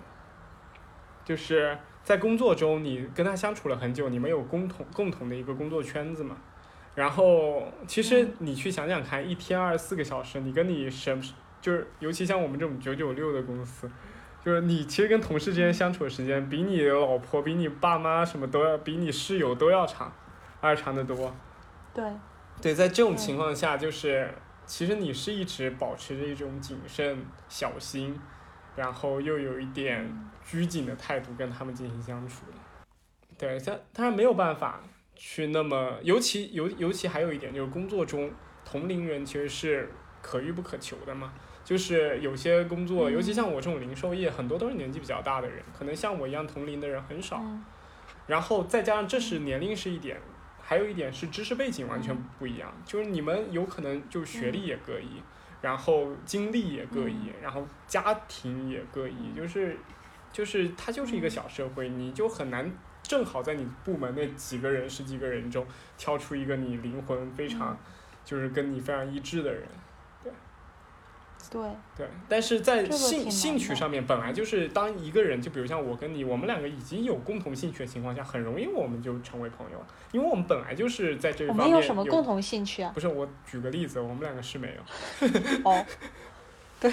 [1.24, 6.36] 就是在工作中你跟他相处了很久，你们有共同共同的一个工作圈子嘛。
[6.94, 11.20] 然后其实嗯你去想想看，一天二十四个小时，你跟你什
[11.60, 13.90] 就是尤其像我们这种九九六的公司，
[14.46, 20.12] 就是你其实跟同事之间相处的时间，比你老婆、比你爸妈什么都要，比你室友都要长，
[20.60, 21.34] 而且长得多。
[21.92, 22.04] 对，
[22.62, 24.32] 对，在这种嗯情况下，就是
[24.64, 28.16] 其实你是一直保持着一种谨慎、小心，
[28.76, 30.08] 然后又有一点
[30.44, 32.86] 拘谨的态度跟他们进行相处的。
[33.36, 34.80] 对，但当然没有办法
[35.16, 38.30] 去那么，尤其尤尤其还有一点就是工作中
[38.64, 39.90] 同龄人其实是
[40.22, 41.32] 可遇不可求的嘛。
[41.66, 47.40] 就是有些工作，尤其嗯像我这种零售业，很多都是年纪比较大的人，可能像我一样同龄的人很少。
[47.42, 47.64] 嗯。
[48.28, 50.16] 然后再加上这是年龄是一点，
[50.62, 55.20] 还有一点是知识背景完全不一样，就是你们有可能就学历也各异，
[55.60, 59.76] 然后经历也各异，然后家庭也各异，就是
[60.32, 62.70] 就是它就是一个小社会，你就很难
[63.02, 65.66] 正好在你部门那几个人十几个人中
[65.98, 67.76] 挑出一个你灵魂非常
[68.24, 69.62] 就是跟你非常一致的人。
[71.50, 71.60] 对，
[71.96, 82.90] 对，但是在这个兴兴趣上面，本来就是当一个人，就比如像我跟你，我们两个已经有共同兴趣的情况下，很容易我们就成为朋友了，因为我们本来就是在这我方面们有什么共同兴趣啊？
[82.94, 85.70] 不是，我举个例子，我们两个是没有。
[85.70, 85.84] 哦，
[86.80, 86.90] 对，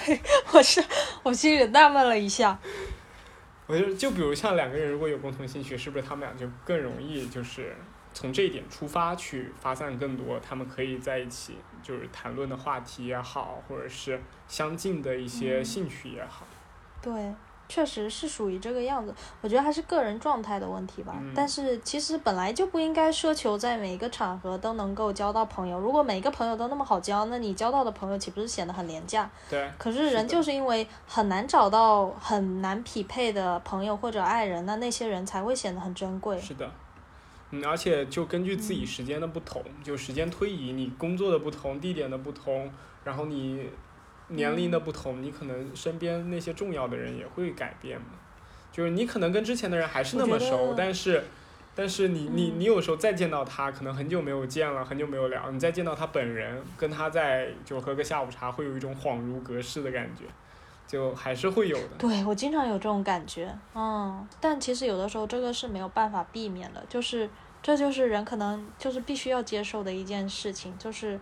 [0.54, 0.84] 我是
[1.24, 2.60] 我心里纳闷了一下。
[3.66, 7.76] 我就就比如像两个人如果有共同兴趣，是不是他们俩就更容易就是
[8.14, 16.46] 从这一点出发去发散更多他们可以在一起就是谈论的话题也好，或者是相近的一些嗯兴趣也好。
[17.02, 17.34] 对，
[17.68, 19.14] 确实是属于这个样子。
[19.42, 21.16] 我觉得还是个人状态的问题吧。
[21.20, 25.78] 嗯但是其实本来就不应该奢求在每一个场合都能够交到朋友。
[25.80, 29.30] 如果每个朋友都那么好交，那你交到的朋友岂不是显得很廉价？
[29.50, 36.40] 对，可是人就是因为很难找到很难匹配的朋友或者爱人，那那些人才会显得很珍贵。
[36.40, 36.70] 是的，
[37.56, 42.72] 嗯，而且就根据自己时间的不同，就时间推移，你工作的不同，地点的不同，
[43.04, 43.70] 然后你
[44.30, 48.08] 年龄的不同，你可能身边那些重要的人也会改变嘛。
[48.72, 51.24] 就是你可能跟之前的人还是那么熟，但是，
[51.76, 60.24] 但是你你嗯你有时候再见到他，可能很久没有见了，很久没有聊，你再见到他本人，跟他在就喝个下午茶，会有一种恍如隔世的感觉，
[60.88, 61.98] 就还是会有的。
[62.00, 67.30] 对我经常有这种感觉，嗯，但其实有的时候这个是没有办法避免的，就是
[67.64, 71.20] 这就是人可能就是必须要接受的一件事情，就是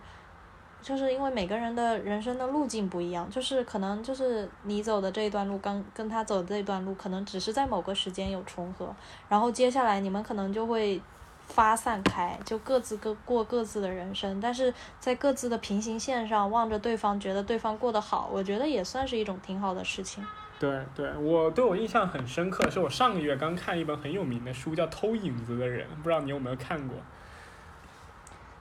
[0.82, 8.92] 就是因为每个人的人生的路径不一样，就是可能就是你走的这一段路，跟跟他走的这一段路，可能只是在某个时间有重合，
[9.28, 11.00] 然后接下来你们可能就会
[11.46, 20.26] 发散开，就各自各过各自的人生，但是在各自的平行线上望着对方，觉得对方过得好，我觉得也算是一种挺好的事情。
[20.62, 26.96] 对对，我对我印象很深刻，是我上个月刚看一本很有名的书，叫《偷影子的人》，不知道你有没有看过？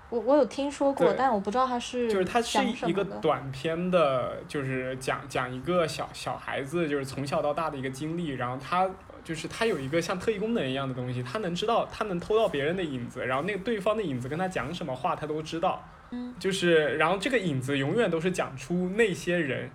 [0.10, 2.58] 我我有听说过，但我不知道它是就是它是
[2.88, 3.06] 一个。
[3.22, 8.90] 短篇的，就是讲讲一个小小孩子，就是从小到大的一个经历，然后他
[9.24, 15.88] 就是他有一个像特异功能一样的东西，他能知道，他能偷到别人的影子，然后那个对方的影子跟他讲什么话，他都知道。
[16.10, 19.70] 嗯，就是然后这个影子永远都是讲出那些人。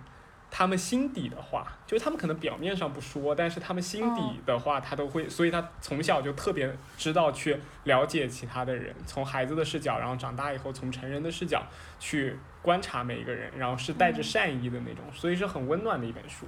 [0.49, 11.61] 他们心底的话，就是他们可能表面上不说，但是他们心底的话，他都会，所以他从小就特别知道去了解其他的人，从孩子的视角，然后长大以后从成人的视角
[11.99, 16.45] 去观察每一个人，然后是带着嗯善意的那种，所以是很温暖的一本书。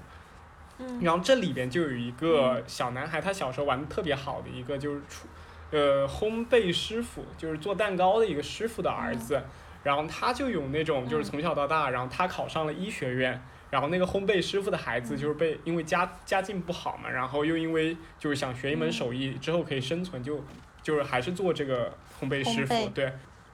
[0.79, 5.27] 嗯然后这里边就有一个小男孩，他小时候玩的特别好的一个就是厨，
[5.71, 9.43] 呃，烘焙师傅，就是做蛋糕的一个师傅的儿子。
[9.83, 20.43] 然后他就有那种就是嗯从小到大，然后他考上了医学院，然后那个烘焙师傅的孩子就是被因为家家境不好嘛，然后又因为就是想学一门手艺之后可以生存，就
[20.81, 23.05] 就是还是做这个烘焙师傅，对。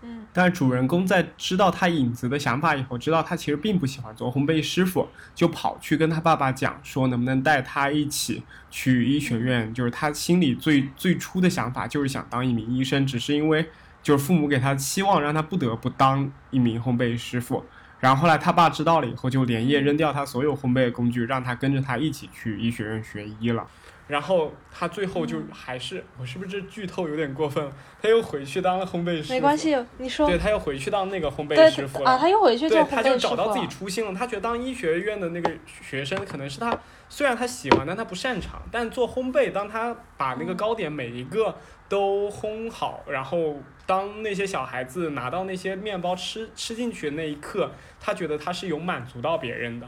[0.02, 9.74] 嗯但是主人公在知道他影子的想法以后，知道他其实并不喜欢做烘焙师傅，就跑去跟他爸爸讲说，能不能带他一起去医学院？
[9.74, 13.68] 就是他心里最最初的想法就是想当一名医生，只是因为
[14.04, 17.66] 就是父母给他期望，让他不得不当一名烘焙师傅。
[18.00, 23.66] 然后后来他爸知道了以后，就连夜扔掉他所有烘焙的工具，让他跟着他一起去医学院学医了。
[24.08, 27.68] 然后他最后就还是，我是不是这剧透有点过分？
[28.00, 29.34] 他又回去当了烘焙师傅。
[29.34, 29.58] 没关。
[29.58, 32.12] 系，你说对，他又回去当那个烘焙师傅了。
[32.12, 33.66] 啊，他又回去做对，烘他就焙师傅找到自己。
[33.66, 34.14] 初心了。
[34.14, 35.52] 他觉得当医学院的那个
[35.82, 36.78] 学生，可能是他
[37.08, 38.62] 虽然他喜欢，但他不擅长。
[38.72, 41.56] 但做烘焙，当他把那个嗯糕点每一个
[41.88, 49.88] 都烘好，然后当那些小孩子拿到那些面包吃吃进去的那一刻，他觉得他是有满足到别人的。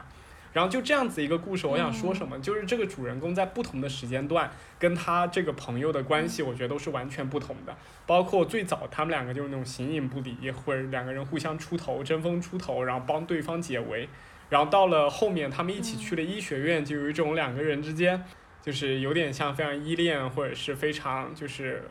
[0.53, 4.49] 然后就这样子一个故事，我想说什么，就是这个主人公在不同的时间段
[4.80, 7.76] 跟他这个朋友的关系，我觉得都是完全不同的。
[8.07, 14.10] 包括最早他们两个就是那种形影不离，或者两个人互相出头、争风出头，然后帮对方解围。
[14.49, 18.23] 然后到了后面，他们一起去了医学院，就有一种两个人之间
[18.61, 21.83] 就是有点像非常依恋，或者是非常就是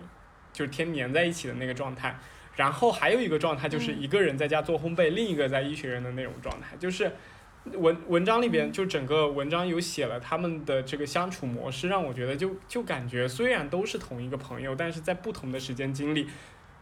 [0.52, 2.18] 就是天黏在一起的那个状态。
[2.56, 7.12] 然后还有一个状态就是嗯一个人在家做烘焙，另一个在医学院的那种状态，就是。
[7.72, 16.28] 文文章里边就整个文章有写了他们的这个相处模式，让我觉得就就感觉虽然都是同一个朋友，但是在不同的时间经历，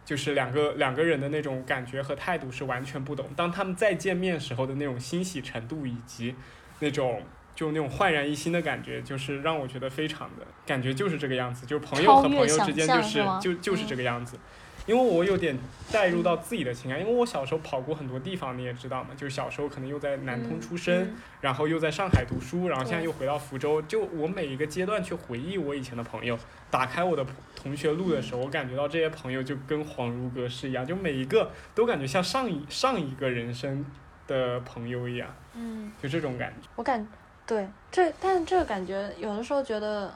[0.05, 3.27] 就是两个两个人的那种感觉和态度是完全不同。
[3.35, 6.35] 当他们再见面时候的那种欣喜程度，以及
[6.79, 7.23] 那种
[7.55, 14.37] 就那种焕然一新的感觉，就是让我觉得非常的感觉就是这个样子，就是朋友和朋友之间就是就就是嗯这个样子。
[14.85, 15.57] 因为我有点
[15.91, 23.81] 带入到自己的情感，因为我小时候跑过很多地方，你也知道嘛，就是小时候可能又在南通出生，嗯然后又在上海读书，然后现在又回到福州。
[23.83, 26.37] 就我每一个阶段去回忆我以前的朋友，
[26.71, 27.25] 打开我的
[27.55, 33.85] 同学录的时候，我感觉到这些朋友就跟恍如隔世一样，就每一个都感觉像上一上一个人生
[34.27, 36.67] 的朋友一样，嗯，就这种感觉。
[36.75, 37.07] 我感
[37.45, 40.11] 对这，但这个感觉有的时候觉得，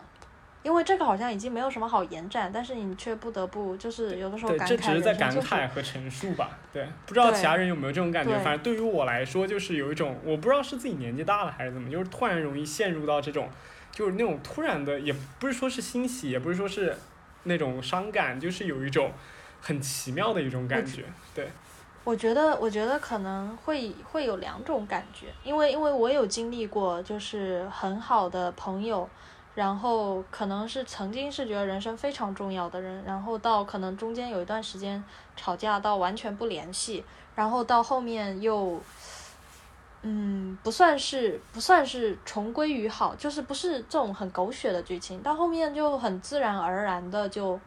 [0.62, 6.58] 因为这个好像已经没有什么好延展，但是你却不得不就是有的时候，感慨这只是在感慨和陈述吧。
[6.74, 8.38] 对，不知道其他人有没有这种感觉。
[8.40, 13.50] 反正对于我来说，就是有一种我不知道是自己年纪大了还是怎么，就是突然容易陷入到这种，
[13.92, 16.96] 就是那种突然的，也不是说是欣喜，也不是说是
[17.44, 19.12] 那种伤感，就是有一种
[19.62, 21.06] 很奇妙的一种感觉。
[21.34, 21.48] 对，
[22.04, 29.10] 我觉得，我觉得可能会会有两种感觉，因为因为我有经历过，就是很好的朋友，
[29.60, 35.04] 然后可能是曾经是觉得人生非常重要的人，然后到可能中间有一段时间
[35.36, 37.04] 吵架到完全不联系，
[37.36, 38.82] 然后到后面又，
[40.04, 47.60] 嗯，不算是不算是重归于好，就是不是这种很狗血的剧情，到后面就很自然而然的就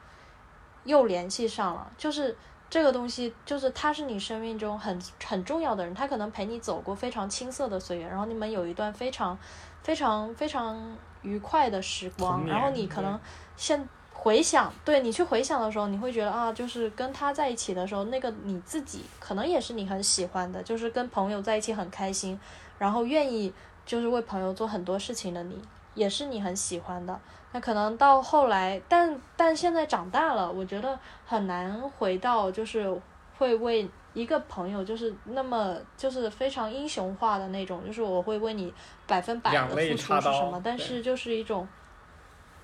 [0.84, 2.34] 又联系上了，就是。
[2.72, 9.38] 这个东西就是他是你生命中很很重要的人，他可能陪你走过非常青涩的岁月，然后你们有一段非常
[9.82, 13.18] 非常非常愉快的时光，然后你可能
[13.56, 22.38] 现回想，对你去回想的时候，你会觉得啊，就是跟他在一起的时候，那个你自己可能也是你很喜欢的，就是跟朋友在一起很开心，
[22.78, 23.52] 然后愿意
[23.84, 25.60] 就是为朋友做很多事情的你，
[25.94, 27.18] 也是你很喜欢的。
[27.52, 33.00] 那可能到后来，但但现在长大了，我觉得很难回到就是
[33.36, 38.72] 会为一个朋友就是那么就是非常英雄化的那种，就是我会为你
[39.06, 41.66] 百分百的付出是什么，但是就是一种，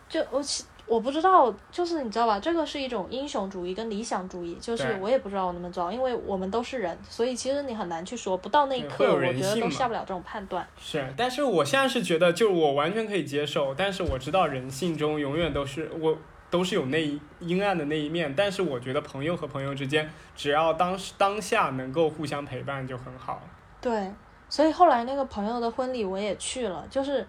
[0.09, 10.67] 就我其我不知道，就是你知道吧，这个是一种英雄主义跟理想主义，就是我也不知道我能不能做到，因为我们都是人，所以其实你很难去说，不到那一刻，我觉得都下不了这种判断。
[10.79, 16.17] 是，但是我现在是觉得，就是我完全可以接受，但是我知道人性中永远都是我，
[16.51, 23.43] 都是有那一阴暗的那一面，但是我觉得朋友和朋友之间，只要当时当下能够互相陪伴就很好。
[23.81, 24.13] 对，
[24.49, 27.27] 所以后来那个朋友的婚礼我也去了，就是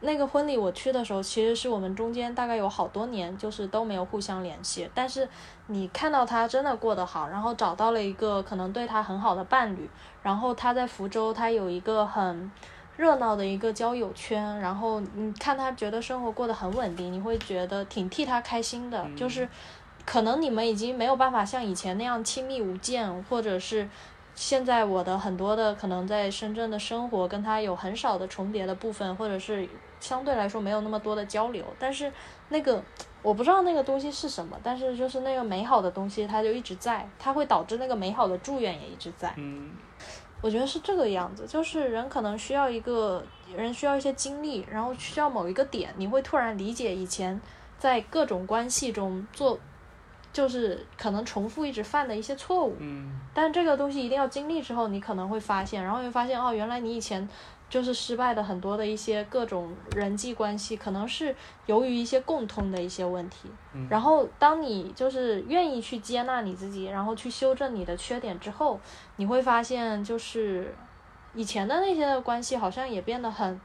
[0.00, 5.28] 那个婚礼我去的时候，其实是我们中间大概有好多年就是都没有互相联系，但是
[5.66, 9.90] 你看到他真的过得好，然后找到了一个可能对他很好的伴侣，
[10.22, 12.50] 然后他在福州他有一个很。
[12.96, 19.04] 热闹的一个交友圈，然后你看他觉得生活过得很稳定，你会觉得挺替他开心的。
[19.16, 19.48] 就是
[20.06, 23.88] 可能你们已经没有办法像以前那样亲密无间，或者是
[24.34, 29.68] 现在我的很多的可能在深圳的生活跟他有很少的重叠的部分，或者是
[29.98, 31.64] 相对来说没有那么多的交流。
[31.78, 32.12] 但是
[32.50, 32.80] 那个
[33.22, 39.32] 我不知道那个东西是什么，但是就是那个美好的东西，它就一直在，它会导致那个美好的祝愿也一直在。
[39.36, 39.72] 嗯。
[40.44, 43.24] 我觉得是这个样子，就是人可能需要一个
[43.56, 47.40] 人需要一些经历，然后需要某一个点，你会突然理解以前
[47.78, 49.58] 在各种关系中做，
[50.34, 52.76] 就是可能重复一直犯的一些错误。
[52.78, 53.18] 嗯。
[53.32, 57.26] 但这个东西一定要经历之后，你可能会发现，然后会发现哦，原来你以前。
[57.74, 61.34] 就是失败的很多的一些各种人际关系，可能是
[61.66, 63.50] 由于一些共通的一些问题。
[63.90, 68.78] 然后，当你就是愿意去接纳你自己，然后去修正你的缺点之后，
[69.16, 70.72] 你会发现，就是
[71.34, 73.60] 以前的那些关系好像也变得很，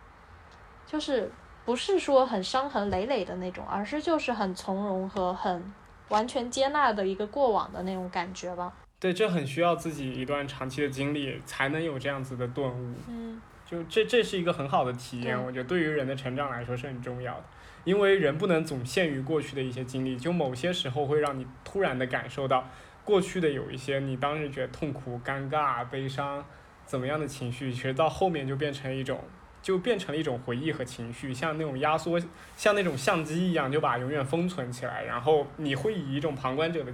[0.87, 1.31] 就是
[1.63, 5.71] 不是说很伤痕累累的那种，而是就是很从容和很
[6.07, 8.73] 完全接纳的一个过往的那种感觉吧。
[8.99, 12.95] 对，这很需要自己一段长期的经历，才能有这样子的顿悟。
[13.07, 13.39] 嗯。
[13.69, 17.43] 就这，这是一个很好的体验，我觉得对于人的成长来说是很重要的，
[17.83, 22.67] 因为人不能总限于过去的一些经历，就某些时候会让你突然的感受到
[23.05, 26.43] 过去的有一些你当时觉得痛苦、尴尬、悲伤
[26.83, 29.23] 怎么样的情绪，其实到后面就变成一种，
[29.61, 32.19] 就变成了一种回忆和情绪，像那种压缩，
[32.57, 36.91] 像那种相机一样，就把永远封存起来，然后你会以一种旁观者的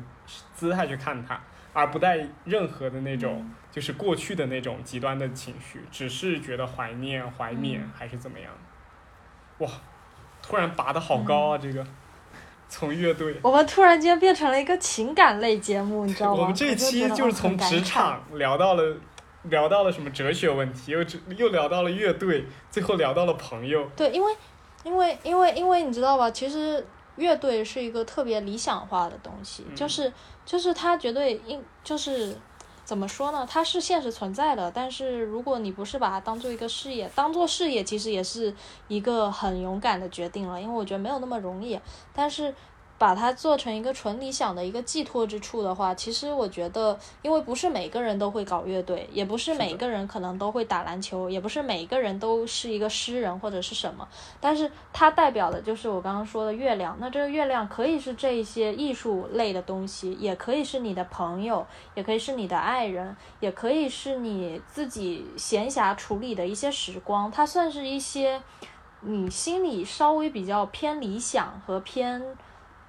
[0.54, 1.42] 姿态去看它。
[1.72, 3.46] 而不带任何的那种，
[3.76, 8.50] 就是过去的那种极端的情绪，只是觉得怀念、怀缅还是怎么样？
[9.58, 9.70] 哇，
[10.42, 11.58] 突然拔的好高啊！
[11.58, 11.86] 这个
[12.70, 16.44] 从乐队，我们突然间变成了一个情感类节目，你知道吗？
[16.44, 18.96] 我们这一期就是从职场聊到了，
[19.44, 21.00] 聊到了什么哲学问题，又
[21.36, 23.86] 又聊到了乐队，最后聊到了朋友。
[23.98, 24.34] 对，因为，
[24.86, 26.32] 因为，因为，因为你知道吧？
[26.32, 26.88] 其实。
[27.18, 30.12] 乐队是一个特别理想化的东西，就是
[30.46, 32.38] 就是它绝对应就是
[32.86, 33.46] 怎么说呢？
[33.50, 38.56] 它是现实存在的，但是如果你不是把它当做一个事业，当做事业其实也是
[38.88, 41.78] 一个很勇敢的决定了，因为我觉得没有那么容易，
[42.14, 42.56] 但是。
[42.98, 54.08] 把它做成一个纯理想的一个寄托之处的话，其实我觉得，因为不是每个人都会搞乐队，也不是每个人可能都会打篮球，也不是每个人都是一个诗人或者是什么，
[54.40, 56.96] 但是它代表的就是我刚刚说的月亮。
[57.00, 67.30] 那这个月亮可以是这一些艺术类的东西，也可以是你的朋友，也可以是你的爱人，也可以是你自己闲暇处理的一些时光。
[67.30, 68.42] 它算是一些
[69.02, 72.38] 你心里稍微比较偏理想和偏。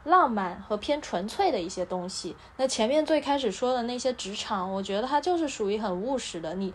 [0.07, 2.35] 浪漫和偏纯粹的一些东西。
[2.57, 6.55] 那前面最开始说的那些职场，我觉得它就是属于很务实的。
[6.55, 6.73] 你，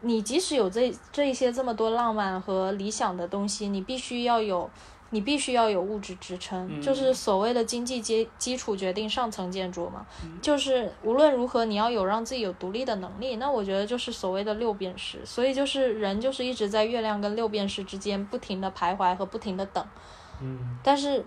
[0.00, 4.70] 你即使有这这一些这么多浪漫和理想的东西，你必须要有，
[5.10, 10.06] 你必须要有物质支撑，就是所谓的经济基基础决定上层建筑嘛。
[10.40, 13.36] 就是无论如何，你要有让自己有独立的能力。
[13.36, 15.18] 那我觉得就是所谓的六便士。
[15.24, 19.84] 所以就是人就是一直在月亮跟六便士之间不停的徘徊和不停的等。
[20.40, 21.24] 嗯，但是。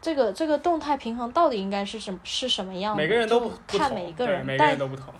[0.00, 3.02] 这个这个动态平衡到底应该是什么是什么样的？
[3.02, 5.12] 每个人都看每一个人，每个人都不同。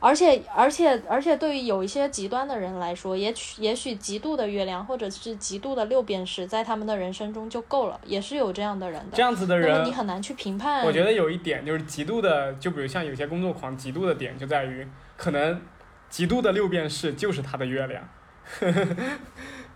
[0.00, 9.16] 而且而且而且，对于有一些极端的人来说，也许也许极度的月亮或者是极度的六便士，在他们的人生中就够了，也是有这样的人的。
[9.16, 10.84] 这样子的人，你很难去评判。
[10.84, 14.86] 我觉得有一点就是极度的，就比如像有些工作狂，极度的点就在于，
[15.16, 15.60] 可能
[16.08, 18.08] 极度的六便士就是他的月亮。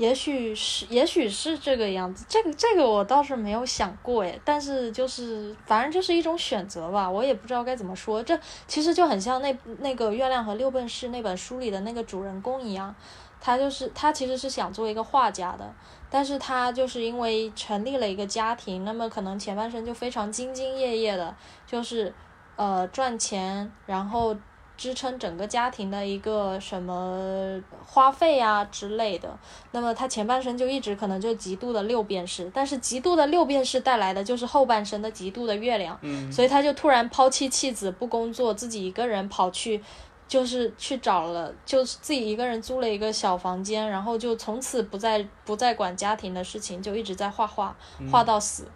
[0.00, 2.24] 也许是，也许是这个样子。
[2.26, 4.40] 这个，这个我倒是没有想过诶。
[4.42, 7.08] 但是就是，反正就是一种选择吧。
[7.10, 8.22] 我也不知道该怎么说。
[8.22, 12.94] 这其实就很像那那个《月亮和六便士》那本书里的那个主人公一样。
[13.42, 15.70] 他就是他其实是想做一个画家的，
[16.08, 21.36] 但是他就是因为成立了一个家庭，那么可能前半生就非常兢兢业业的，
[21.66, 22.14] 就是
[22.56, 24.34] 呃赚钱，然后。
[24.80, 29.38] 支撑整个家庭的一个什么花费啊之类的，
[29.72, 39.82] 那么他前半生就一直可能就极度的六便士，但是极度的六便士带来的就是后半生的极度的月亮，嗯，所以他就突然抛弃妻子不工作，自己一个人跑去，
[40.26, 47.76] 就是去找了，就是自己一个人租了一个小房间，然后就从此不再不再管家庭的事情，就一直在画画，
[48.10, 48.66] 画到死。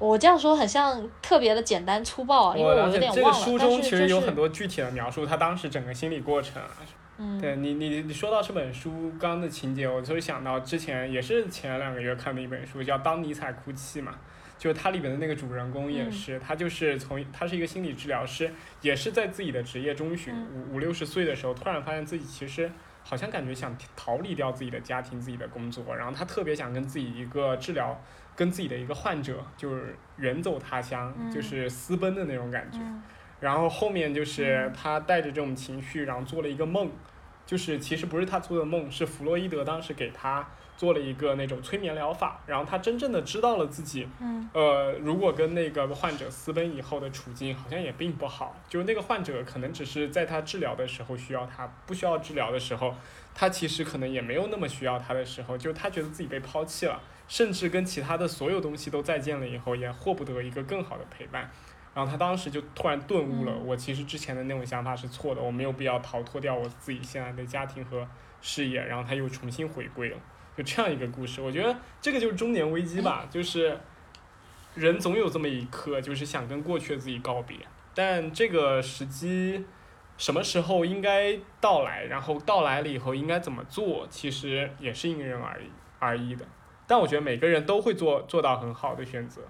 [0.00, 3.46] 我这样说很像特别的简单粗暴啊，因为我有点这个忘了。
[3.46, 6.60] 书中其实有很多具体的描述，他当时整个心理过程
[7.38, 14.14] 对你，你你说到这本书刚刚的情节，我就会想到之前也是前两个月看的一本书，叫《当尼采哭泣》嘛，
[14.56, 18.50] 就是它里面的那个主人公也嗯是，他就是从他是一个心理治疗师，
[18.80, 22.72] 也是在自己的职业中旬嗯五五六十岁的时候，突然发现自己其实
[23.04, 28.00] 好像感觉想逃离掉自己的家庭、自己的工作，然后他特别想跟自己一个治疗。
[28.40, 31.30] 跟自己的一个患者就是远走他乡，嗯。
[31.30, 32.78] 就是私奔的那种感觉。
[32.80, 33.02] 嗯。
[33.38, 34.72] 然后后面就是嗯。
[34.72, 36.90] 他带着这种情绪，然后做了一个梦，
[37.44, 40.48] 就是其实不是他做的梦，是弗洛伊德当时给他
[40.78, 44.48] 做了一个那种催眠疗法，然后他真正的知道了自己，嗯。
[44.54, 52.94] 呃，如果跟那个患者私奔以后的处境好像也并不好，就是那个患者可能只是在他治疗的时候需要他，不需要治疗的时候，
[53.34, 56.98] 他其实可能也没有那么需要他的时候，就他觉得自己被抛弃了，
[57.30, 61.48] 甚至跟其他的所有东西都再见了以后，也获不得一个更好的陪伴。
[61.94, 68.04] 然后他当时就突然顿悟了，嗯我其实之前的那种想法是错的，我没有必要逃脱掉我自己现在的家庭和
[68.40, 70.16] 事业，然后他又重新回归了，
[70.56, 71.40] 就这样一个故事。
[71.40, 73.78] 我觉得这个就是中年危机吧，就是
[74.74, 77.56] 人总有这么一刻，就是想跟过去的自己告别，
[77.94, 79.64] 但这个时机
[80.18, 85.70] 什么时候应该到来，然后到来了以后应该怎么做，其实也是因人而异
[86.00, 86.44] 而异的。
[86.90, 89.40] 但我觉得每个人都会做做到很好的选择。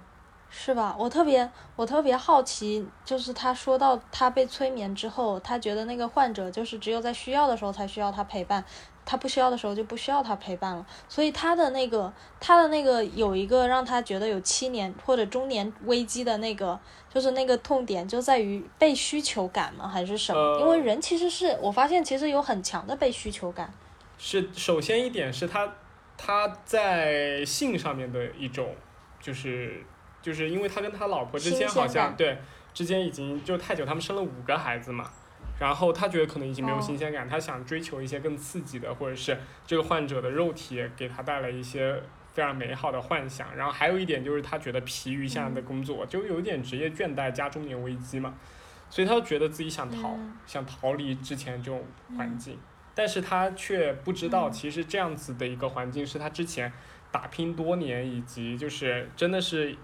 [0.51, 0.95] 是吧？
[0.99, 8.63] 我特别我特别好奇，就是他说到他被催眠之后，他觉得那个患者就是只有在需要的时候才需要他陪伴，
[9.07, 10.85] 他不需要的时候就不需要他陪伴了。
[11.09, 19.87] 所以他的那个他的那个有一个让他觉得有七年或者中年危机的那个，就是那个痛点就在于被需求感吗？
[19.89, 20.41] 还是什么？
[20.41, 23.73] 呃因为人其实是我发现其实有很强的被需求感。
[24.19, 25.73] 是首先一点是他
[26.23, 28.75] 他在性上面的一种，
[29.19, 29.83] 就是
[30.21, 32.37] 就是因为他跟他老婆之间好像对
[32.75, 35.11] 之间已经就太久，他们生了五个孩子嘛，
[35.59, 39.35] 然后他觉得可能已经没有哦新鲜感，他想追求一些更刺激的，或者是
[39.67, 41.99] 这个患者的肉体给他带来一些
[42.35, 43.57] 非常美好的幻想。
[43.57, 48.35] 然后还有一点就是他觉得疲于现在的工作，就有点职业倦怠加中年危机嘛，
[48.91, 51.83] 所以他就觉得自己想逃，嗯想逃离之前这种
[52.17, 52.59] 环境。
[52.95, 56.73] 但是他却不知道，嗯其实这样子的一个环境是他之前
[57.13, 59.77] 打拼多年，以及就是真的是，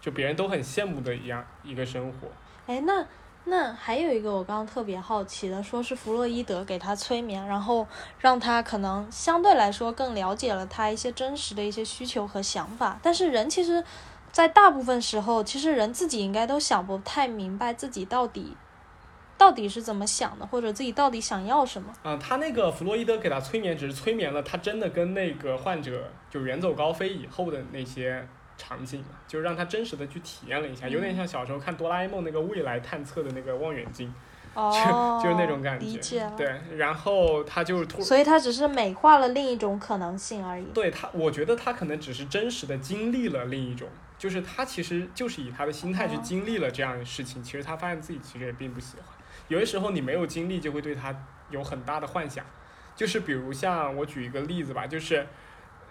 [0.00, 2.28] 就别人都很羡慕的一样一个生活。
[2.66, 3.06] 哎，那
[3.44, 7.86] 那还有一个我刚刚特别好奇的，说是弗洛伊德给他催眠，然后
[8.18, 12.98] 让他可能相对来说更了解了他一些真实的一些需求和想法。
[13.00, 13.84] 但是人其实，
[14.32, 18.56] 在大部分时候，其实人自己应该都想不太明白自己到底
[19.38, 21.92] 到底是怎么想的，或者自己到底想要什么。
[22.02, 28.26] 嗯、他那个弗洛伊德给他催眠，只是催眠了他真的跟那个患者就远走高飞以后的那些
[28.56, 34.12] 场景，就是让他真实的去体验了一下，有点像小时候看哆啦 A 梦那个未来探测的那个望远镜，
[34.54, 35.84] 哦， 就是那种感觉。
[35.84, 36.32] 理解了。
[36.36, 40.64] 对，然后他就突所以他只是美化了另一种可能性而已。
[40.72, 43.86] 对他，我觉得他可能只是真实的经历了另一种，
[44.16, 49.14] 就是他其实就是以他的心态去哦经历了这样的事情，其实他发现自己其实也并不喜欢。
[49.48, 51.14] 有的时候你没有经历，就会对它
[51.50, 52.44] 有很大的幻想，
[52.94, 55.26] 就是比如像我举一个例子吧，就是。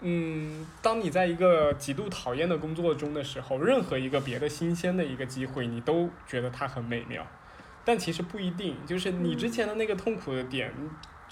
[0.02, 7.26] 嗯，当你在一个极度讨厌的工作中的时候，任何一个别的新鲜的一个机会，你都觉得它很美妙，
[7.82, 8.76] 但其实不一定。
[8.84, 10.70] 就是你之前的那个痛苦的点，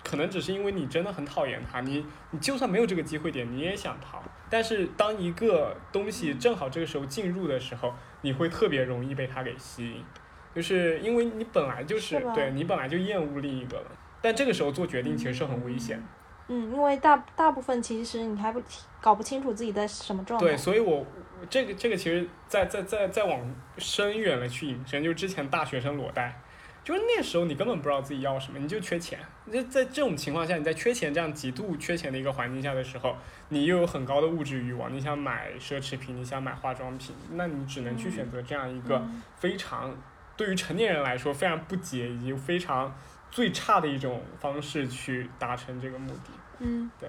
[0.03, 4.23] 可能只是因为你真的很讨厌它，你你就算没有这个机会点，你也想逃。
[4.49, 10.03] 但是当一个东西正好这个时候进入的时候，你会特别容易被它给吸引，
[10.55, 13.87] 就是因为你本来就是是对你本来就厌恶另一个了，
[14.23, 16.03] 但这个时候做决定其实是很危险。
[16.47, 18.63] 嗯，因为大大部分其实你还不
[19.01, 20.47] 搞不清楚自己在什么状态。
[20.47, 21.05] 对，所以我
[21.49, 23.41] 这个这个其实再再再再往
[23.79, 26.39] 深远了去引申，就是之前大学生裸贷，
[26.85, 29.19] 就是那时候你根本不知道自己要什么，你就缺钱。
[29.47, 33.17] 那在这种情况下，你在缺钱这样极度缺钱的一个环境下的时候，
[33.49, 39.97] 你又有很高的物质欲望，你想买奢侈品，你想买化妆品，那你只能去选择这样一个嗯非常
[40.37, 42.95] 对于成年人来说非常不解以及非常
[43.31, 46.31] 最差的一种方式去达成这个目的。
[46.59, 47.09] 嗯，对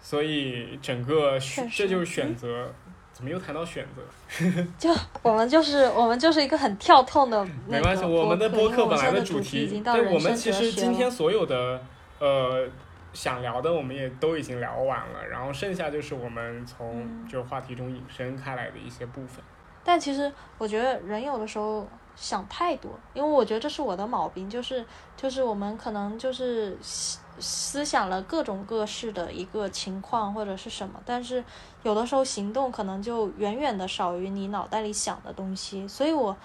[0.00, 2.70] 所以整个选这就是选择，
[3.12, 4.02] 怎么又谈到选择？
[4.78, 4.90] 就
[5.22, 11.80] 我们就是我们就是一个很跳痛的没关系，我们的播播客本来的主题已经到对我们其实今天所有的
[12.18, 12.68] 呃
[13.12, 19.42] 想聊的，我们也都已经聊完了，然后剩下就是我们从嗯就话题中引申开来的一些部分。
[19.84, 24.84] 但其实我觉得人有的时候想太多，因为我觉得这是我的毛病，就是
[25.16, 31.42] 就是我们可能就是思思想了各种各式的一个情况或者是什么，但是
[31.82, 36.36] 有的时候行动可能就远远的少于你脑袋里想的东西，所以我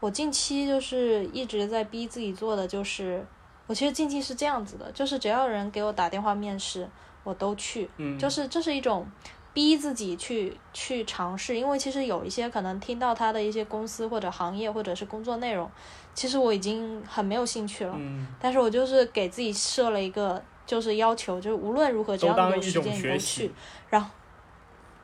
[0.00, 3.26] 我近期就是一直在逼自己做的就是，
[3.66, 6.88] 我其实近期是这样子的，就是只要有人给我打电话面试，
[7.24, 9.06] 我都去，嗯，就是这是一种
[9.54, 15.70] 逼自己去去尝试，因为其实有一些可能听到他的一些公司或者行业或者是工作内容，
[16.12, 23.42] 其实我已经很没有兴趣了，嗯，但是我就是给自己设了一个就是要求，就是无论如何只都要有时间你都学习。
[23.46, 23.54] 去，
[23.88, 24.10] 然后。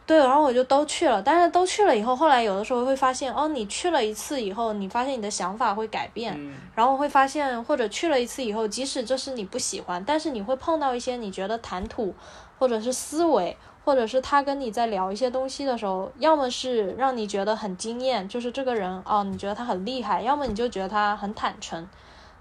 [0.06, 6.52] 对，然后我就都去了，但是都去了以后，后来有的时候会发现，哦，你去了一次以后，你发现你的想法会改变，嗯。
[6.74, 12.12] 然后会发现，或者去了一次以后，即使这是你不喜欢，但是你会碰到一些你觉得谈吐，
[12.58, 13.56] 或者是思维，
[13.90, 21.88] 或者是他跟你在聊一些东西的时候，要么是让你觉得很惊艳，就是这个人哦，你觉得他很厉害；要么你就觉得他很坦诚。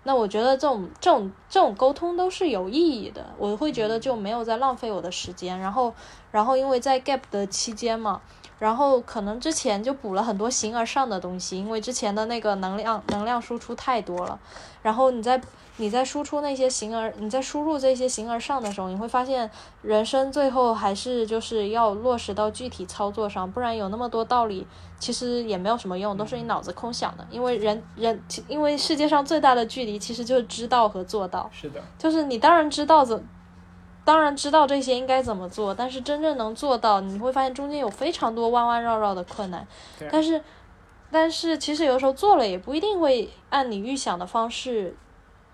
[0.04, 5.58] 那我觉得这种这种这种沟通都是有意义的，我会觉得就没有在浪费我的时间。
[5.60, 5.92] 然后，
[6.30, 8.22] 然后因为在 gap 的期间嘛，
[8.60, 14.38] 然后可能之前就补了很多形而上的东西，因为之前的那个能量能量输出太多了。
[14.82, 15.42] 然后你在
[15.78, 19.50] 你在输出那些形而你在输入这些形而上的时候，你会发现
[19.82, 24.68] 人生最后还是就是要落实到具体操作上，不然有那么多道理，
[25.00, 27.26] 其实也没有什么用，都是你脑子空想的。
[27.30, 31.50] 因为人人因为世界上最大的距离其实就是知道和做到。
[31.54, 33.26] 是的，就是你当然知道怎，
[34.06, 39.68] 当然知道这些应该怎么做，但是真正能做到，你会发现中间有非常多弯弯绕绕的困难。
[40.12, 40.42] 但是，
[41.12, 44.96] 但是其实有时候做了也不一定会按你预想的方式，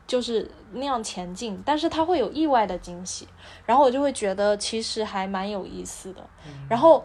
[0.08, 3.28] 就是那样前进，但是它会有意外的惊喜，
[3.66, 6.22] 然后我就会觉得其实还蛮有意思的，
[6.70, 7.04] 然后。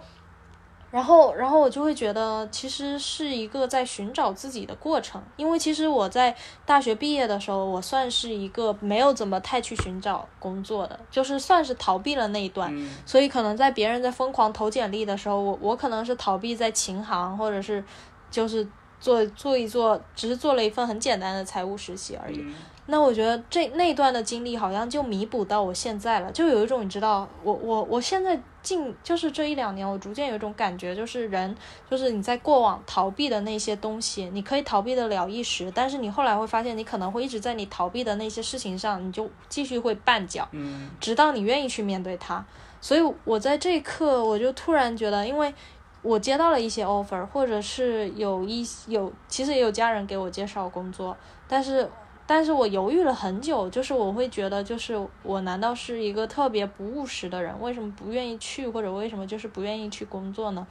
[0.90, 5.22] 然后，然后我就会觉得，其实是一个在寻找自己的过程。
[5.36, 6.34] 因为其实我在
[6.66, 12.74] 大学毕业的时候，我算是一个没有怎么太去寻找工作的，就是算是逃避了那一段。
[12.76, 17.84] 嗯所以可能在别人在疯狂投简历的时候，我我可能是逃避在琴行，或者是
[18.30, 18.66] 就是
[18.98, 22.38] 做做一做，只是做了一份很简单的财务实习而已。
[22.40, 22.54] 嗯
[22.90, 31.56] 那我觉得这那段的经历好像就弥补到我现在了，就有一种你知道，我我我现在近就是这一两年，我逐渐有一种感觉，就是人
[31.88, 42.44] 就是你在过往逃避的那些东西，你可以逃避得了一时，但是你后来会发现，你可能会一直在你逃避的那些事情上，你就继续会绊脚，嗯直到你愿意去面对它。
[42.80, 45.54] 所以我在这一刻，我就突然觉得，因为
[46.02, 51.86] 我接到了一些 offer，或者是有一有，其实也有家人给我介绍工作，但是
[52.31, 57.61] 但是我犹豫了很久，就是我会觉得，就是我难道是一个特别不务实的人？
[57.61, 60.65] 为什么不愿意去，或者为什么就是不愿意去工作呢？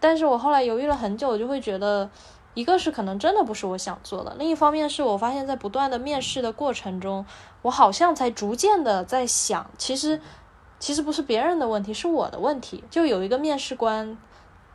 [0.00, 2.08] 但是我后来犹豫了很久，我就会觉得，
[2.54, 7.26] 一个是可能真的不是我想做的，另一方面是我发现在不断的面试的过程中，
[7.60, 10.18] 我好像才逐渐的在想，其实
[10.78, 12.82] 其实不是别人的问题，是我的问题。
[12.88, 14.16] 就有一个面试官，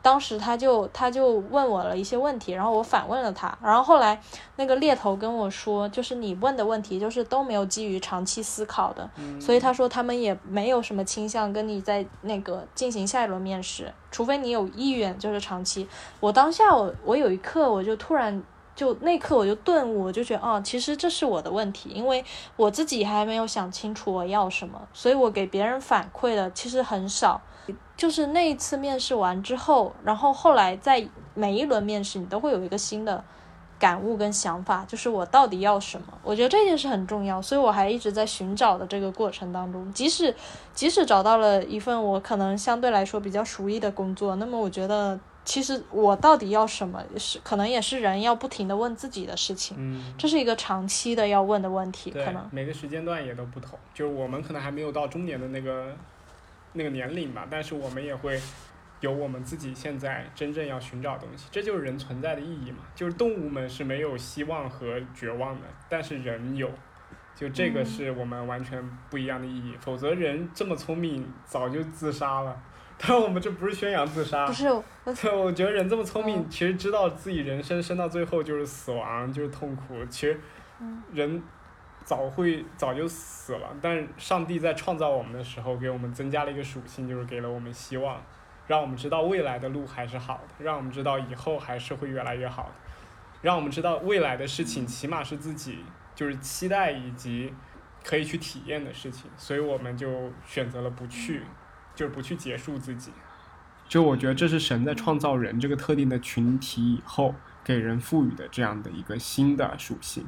[0.03, 4.21] 当时他就他就问我了一些问题，然后我反问了他，然后后来
[4.57, 9.09] 那个猎头跟我说，就是你问的问题就是都没有基于长期思考的，
[9.39, 15.87] 所以他说他们也没有什么倾向跟你在那个进行下一轮面试，除非你有意愿就是长期。
[16.19, 18.43] 我当下我我有一刻我就突然。
[18.75, 22.25] 就那刻我就顿悟，我就觉得啊，其实这是我的问题，因为
[22.55, 27.39] 我自己还没有想清楚我要什么，所以我给别人反馈的其实很少。
[27.95, 33.23] 就是那一次面试完之后，然后后来在每一轮面试，你都会有一个新的
[33.79, 36.07] 感悟跟想法，就是我到底要什么？
[36.23, 40.33] 我觉得这件事很重要，所以我还一直在寻找的这个过程当中，即使
[40.73, 55.93] 即使找到了一份我可能相对来说比较熟悉的工作，那么我觉得其实我到底要什么，是可能也是人要不停的问自己的事情，嗯，这是一个长期的要问的问题，可能，每个时间段也都不同，就是我们可能还没有到中年的那个
[56.73, 58.39] 那个年龄吧，但是我们也会
[58.99, 62.79] 有我们自己现在真正要寻找的东西，这就是人存在的意义嘛。
[62.95, 66.69] 就是动物们是没有希望和绝望的，但是人有，
[67.35, 69.75] 就这个嗯是我们完全不一样的意义。
[69.79, 72.61] 否则人这么聪明，早就自杀了。
[73.05, 74.83] 但我们这不是宣扬自杀不，是我
[75.21, 80.05] 对，我觉得人这么聪明，嗯其实知道自己人生生到最后就是死亡，就是痛苦。
[80.05, 80.39] 其实
[80.79, 81.43] 嗯人
[82.05, 88.21] 早会早就死了，但上帝在创造我们的时候，给我们增加了一个属性，就是给了我们希望，
[88.67, 92.71] 让我们知道未来的路还是好的，让我们知道以后还是会越来越好的，
[93.41, 97.53] 让我们知道未来的事情起码是自己就是期待以及
[98.03, 101.43] 可以去体验的事情，所以我们就选择了不去，
[101.95, 103.11] 就是不去结束自己。
[103.87, 110.27] 就我觉得这是神在创造人这个特定的群体以后，给人赋予的这样的一个新的属性。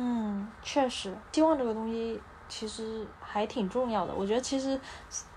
[0.00, 4.14] 嗯，确实，希望这个东西其实还挺重要的。
[4.14, 4.80] 我觉得其实，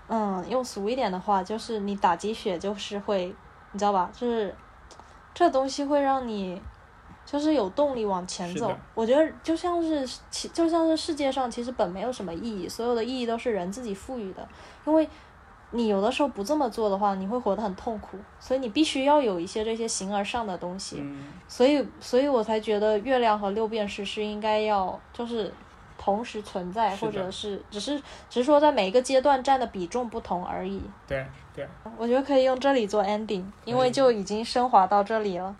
[0.06, 3.34] 嗯，用俗一点的话，就是你打鸡血就是会，
[3.72, 4.08] 你知道吧？
[4.12, 4.54] 就是
[5.34, 6.62] 这东西会让你
[7.26, 8.72] 就是有动力往前走。
[8.94, 14.48] 我觉得就像是其就像是世界上其实本没有什么意义，所有的意义都是人自己赋予的。
[14.86, 15.08] 因为
[15.72, 20.98] 你有的时候不这么做的话，你会活得很痛苦，所以你必须要有一些这些形而上的东西。
[21.00, 25.52] 嗯，所以，所以我才觉得月亮和六便士是应该要就是
[25.98, 30.82] 同时存在，或者是只是只是说在每一个阶段占的比重不同而已。
[31.08, 31.66] 对对。
[31.96, 35.54] 我觉得可以用这里做 ending，因为就已经升华到这里了。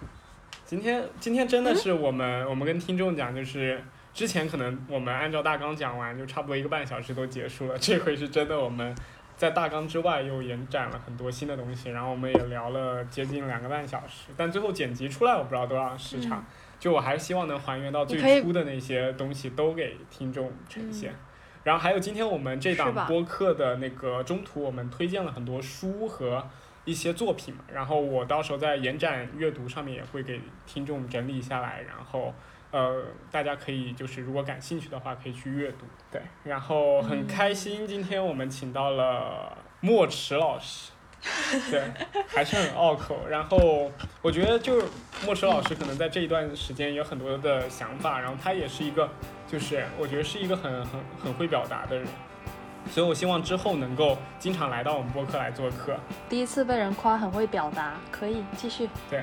[0.64, 3.82] 今天今天真的是我们、我们跟听众讲，就是
[4.14, 7.78] 之前可能我们按照大纲讲完，就差不多一个半小时都结束了。
[7.78, 8.94] 这回是真的，我们
[9.36, 16.44] 在大纲之外又延展了很多新的东西，然后我们也聊了接近两个半小时，但最后剪辑出来我不知道多少时长。
[16.78, 21.14] 就我还是希望能还原到最初的那些东西都给听众呈现。
[21.62, 26.44] 然后还有今天我们这档播客的那个中途，我们推荐了很多书和
[26.84, 32.34] 一些作品嘛，然后我到时候在延展阅读上面也会给听众整理下来，然后
[32.72, 35.86] 呃，大家可以就是如果感兴趣的话可以去阅读。
[36.10, 40.90] 对，然后很开心今天我们请到了莫迟老师。
[41.70, 41.80] 对，
[42.26, 43.16] 还是很拗口。
[43.28, 43.88] 然后
[44.20, 44.86] 我觉得就是
[45.24, 49.08] 莫迟老师可能在这一段时间有很多的想法，然后他也是一个，
[49.46, 52.04] 就是我觉得是一个很很很会表达的人，
[52.90, 55.96] 所以我希望之后能够经常来到我们播客来做客。
[56.28, 58.88] 第一次被人夸很会表达，可以继续。
[59.08, 59.22] 对，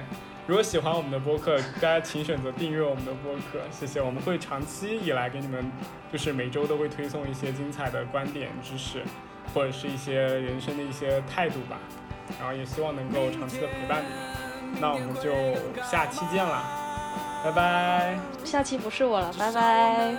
[0.49, 4.01] 如果喜欢我们的播客，大家请选择订阅我们的播客，谢谢。
[4.01, 5.71] 我们会长期以来给你们，
[6.11, 9.03] 就是每周都会推送一些精彩的观点、知识，
[9.53, 11.77] 或者是一些人生的一些态度吧。
[12.39, 14.09] 然后也希望能够长期的陪伴你
[14.71, 14.81] 们。
[14.81, 15.31] 那我们就
[15.83, 16.63] 下期见了，
[17.43, 18.17] 拜拜。
[18.43, 20.15] 下期不是我了，拜拜。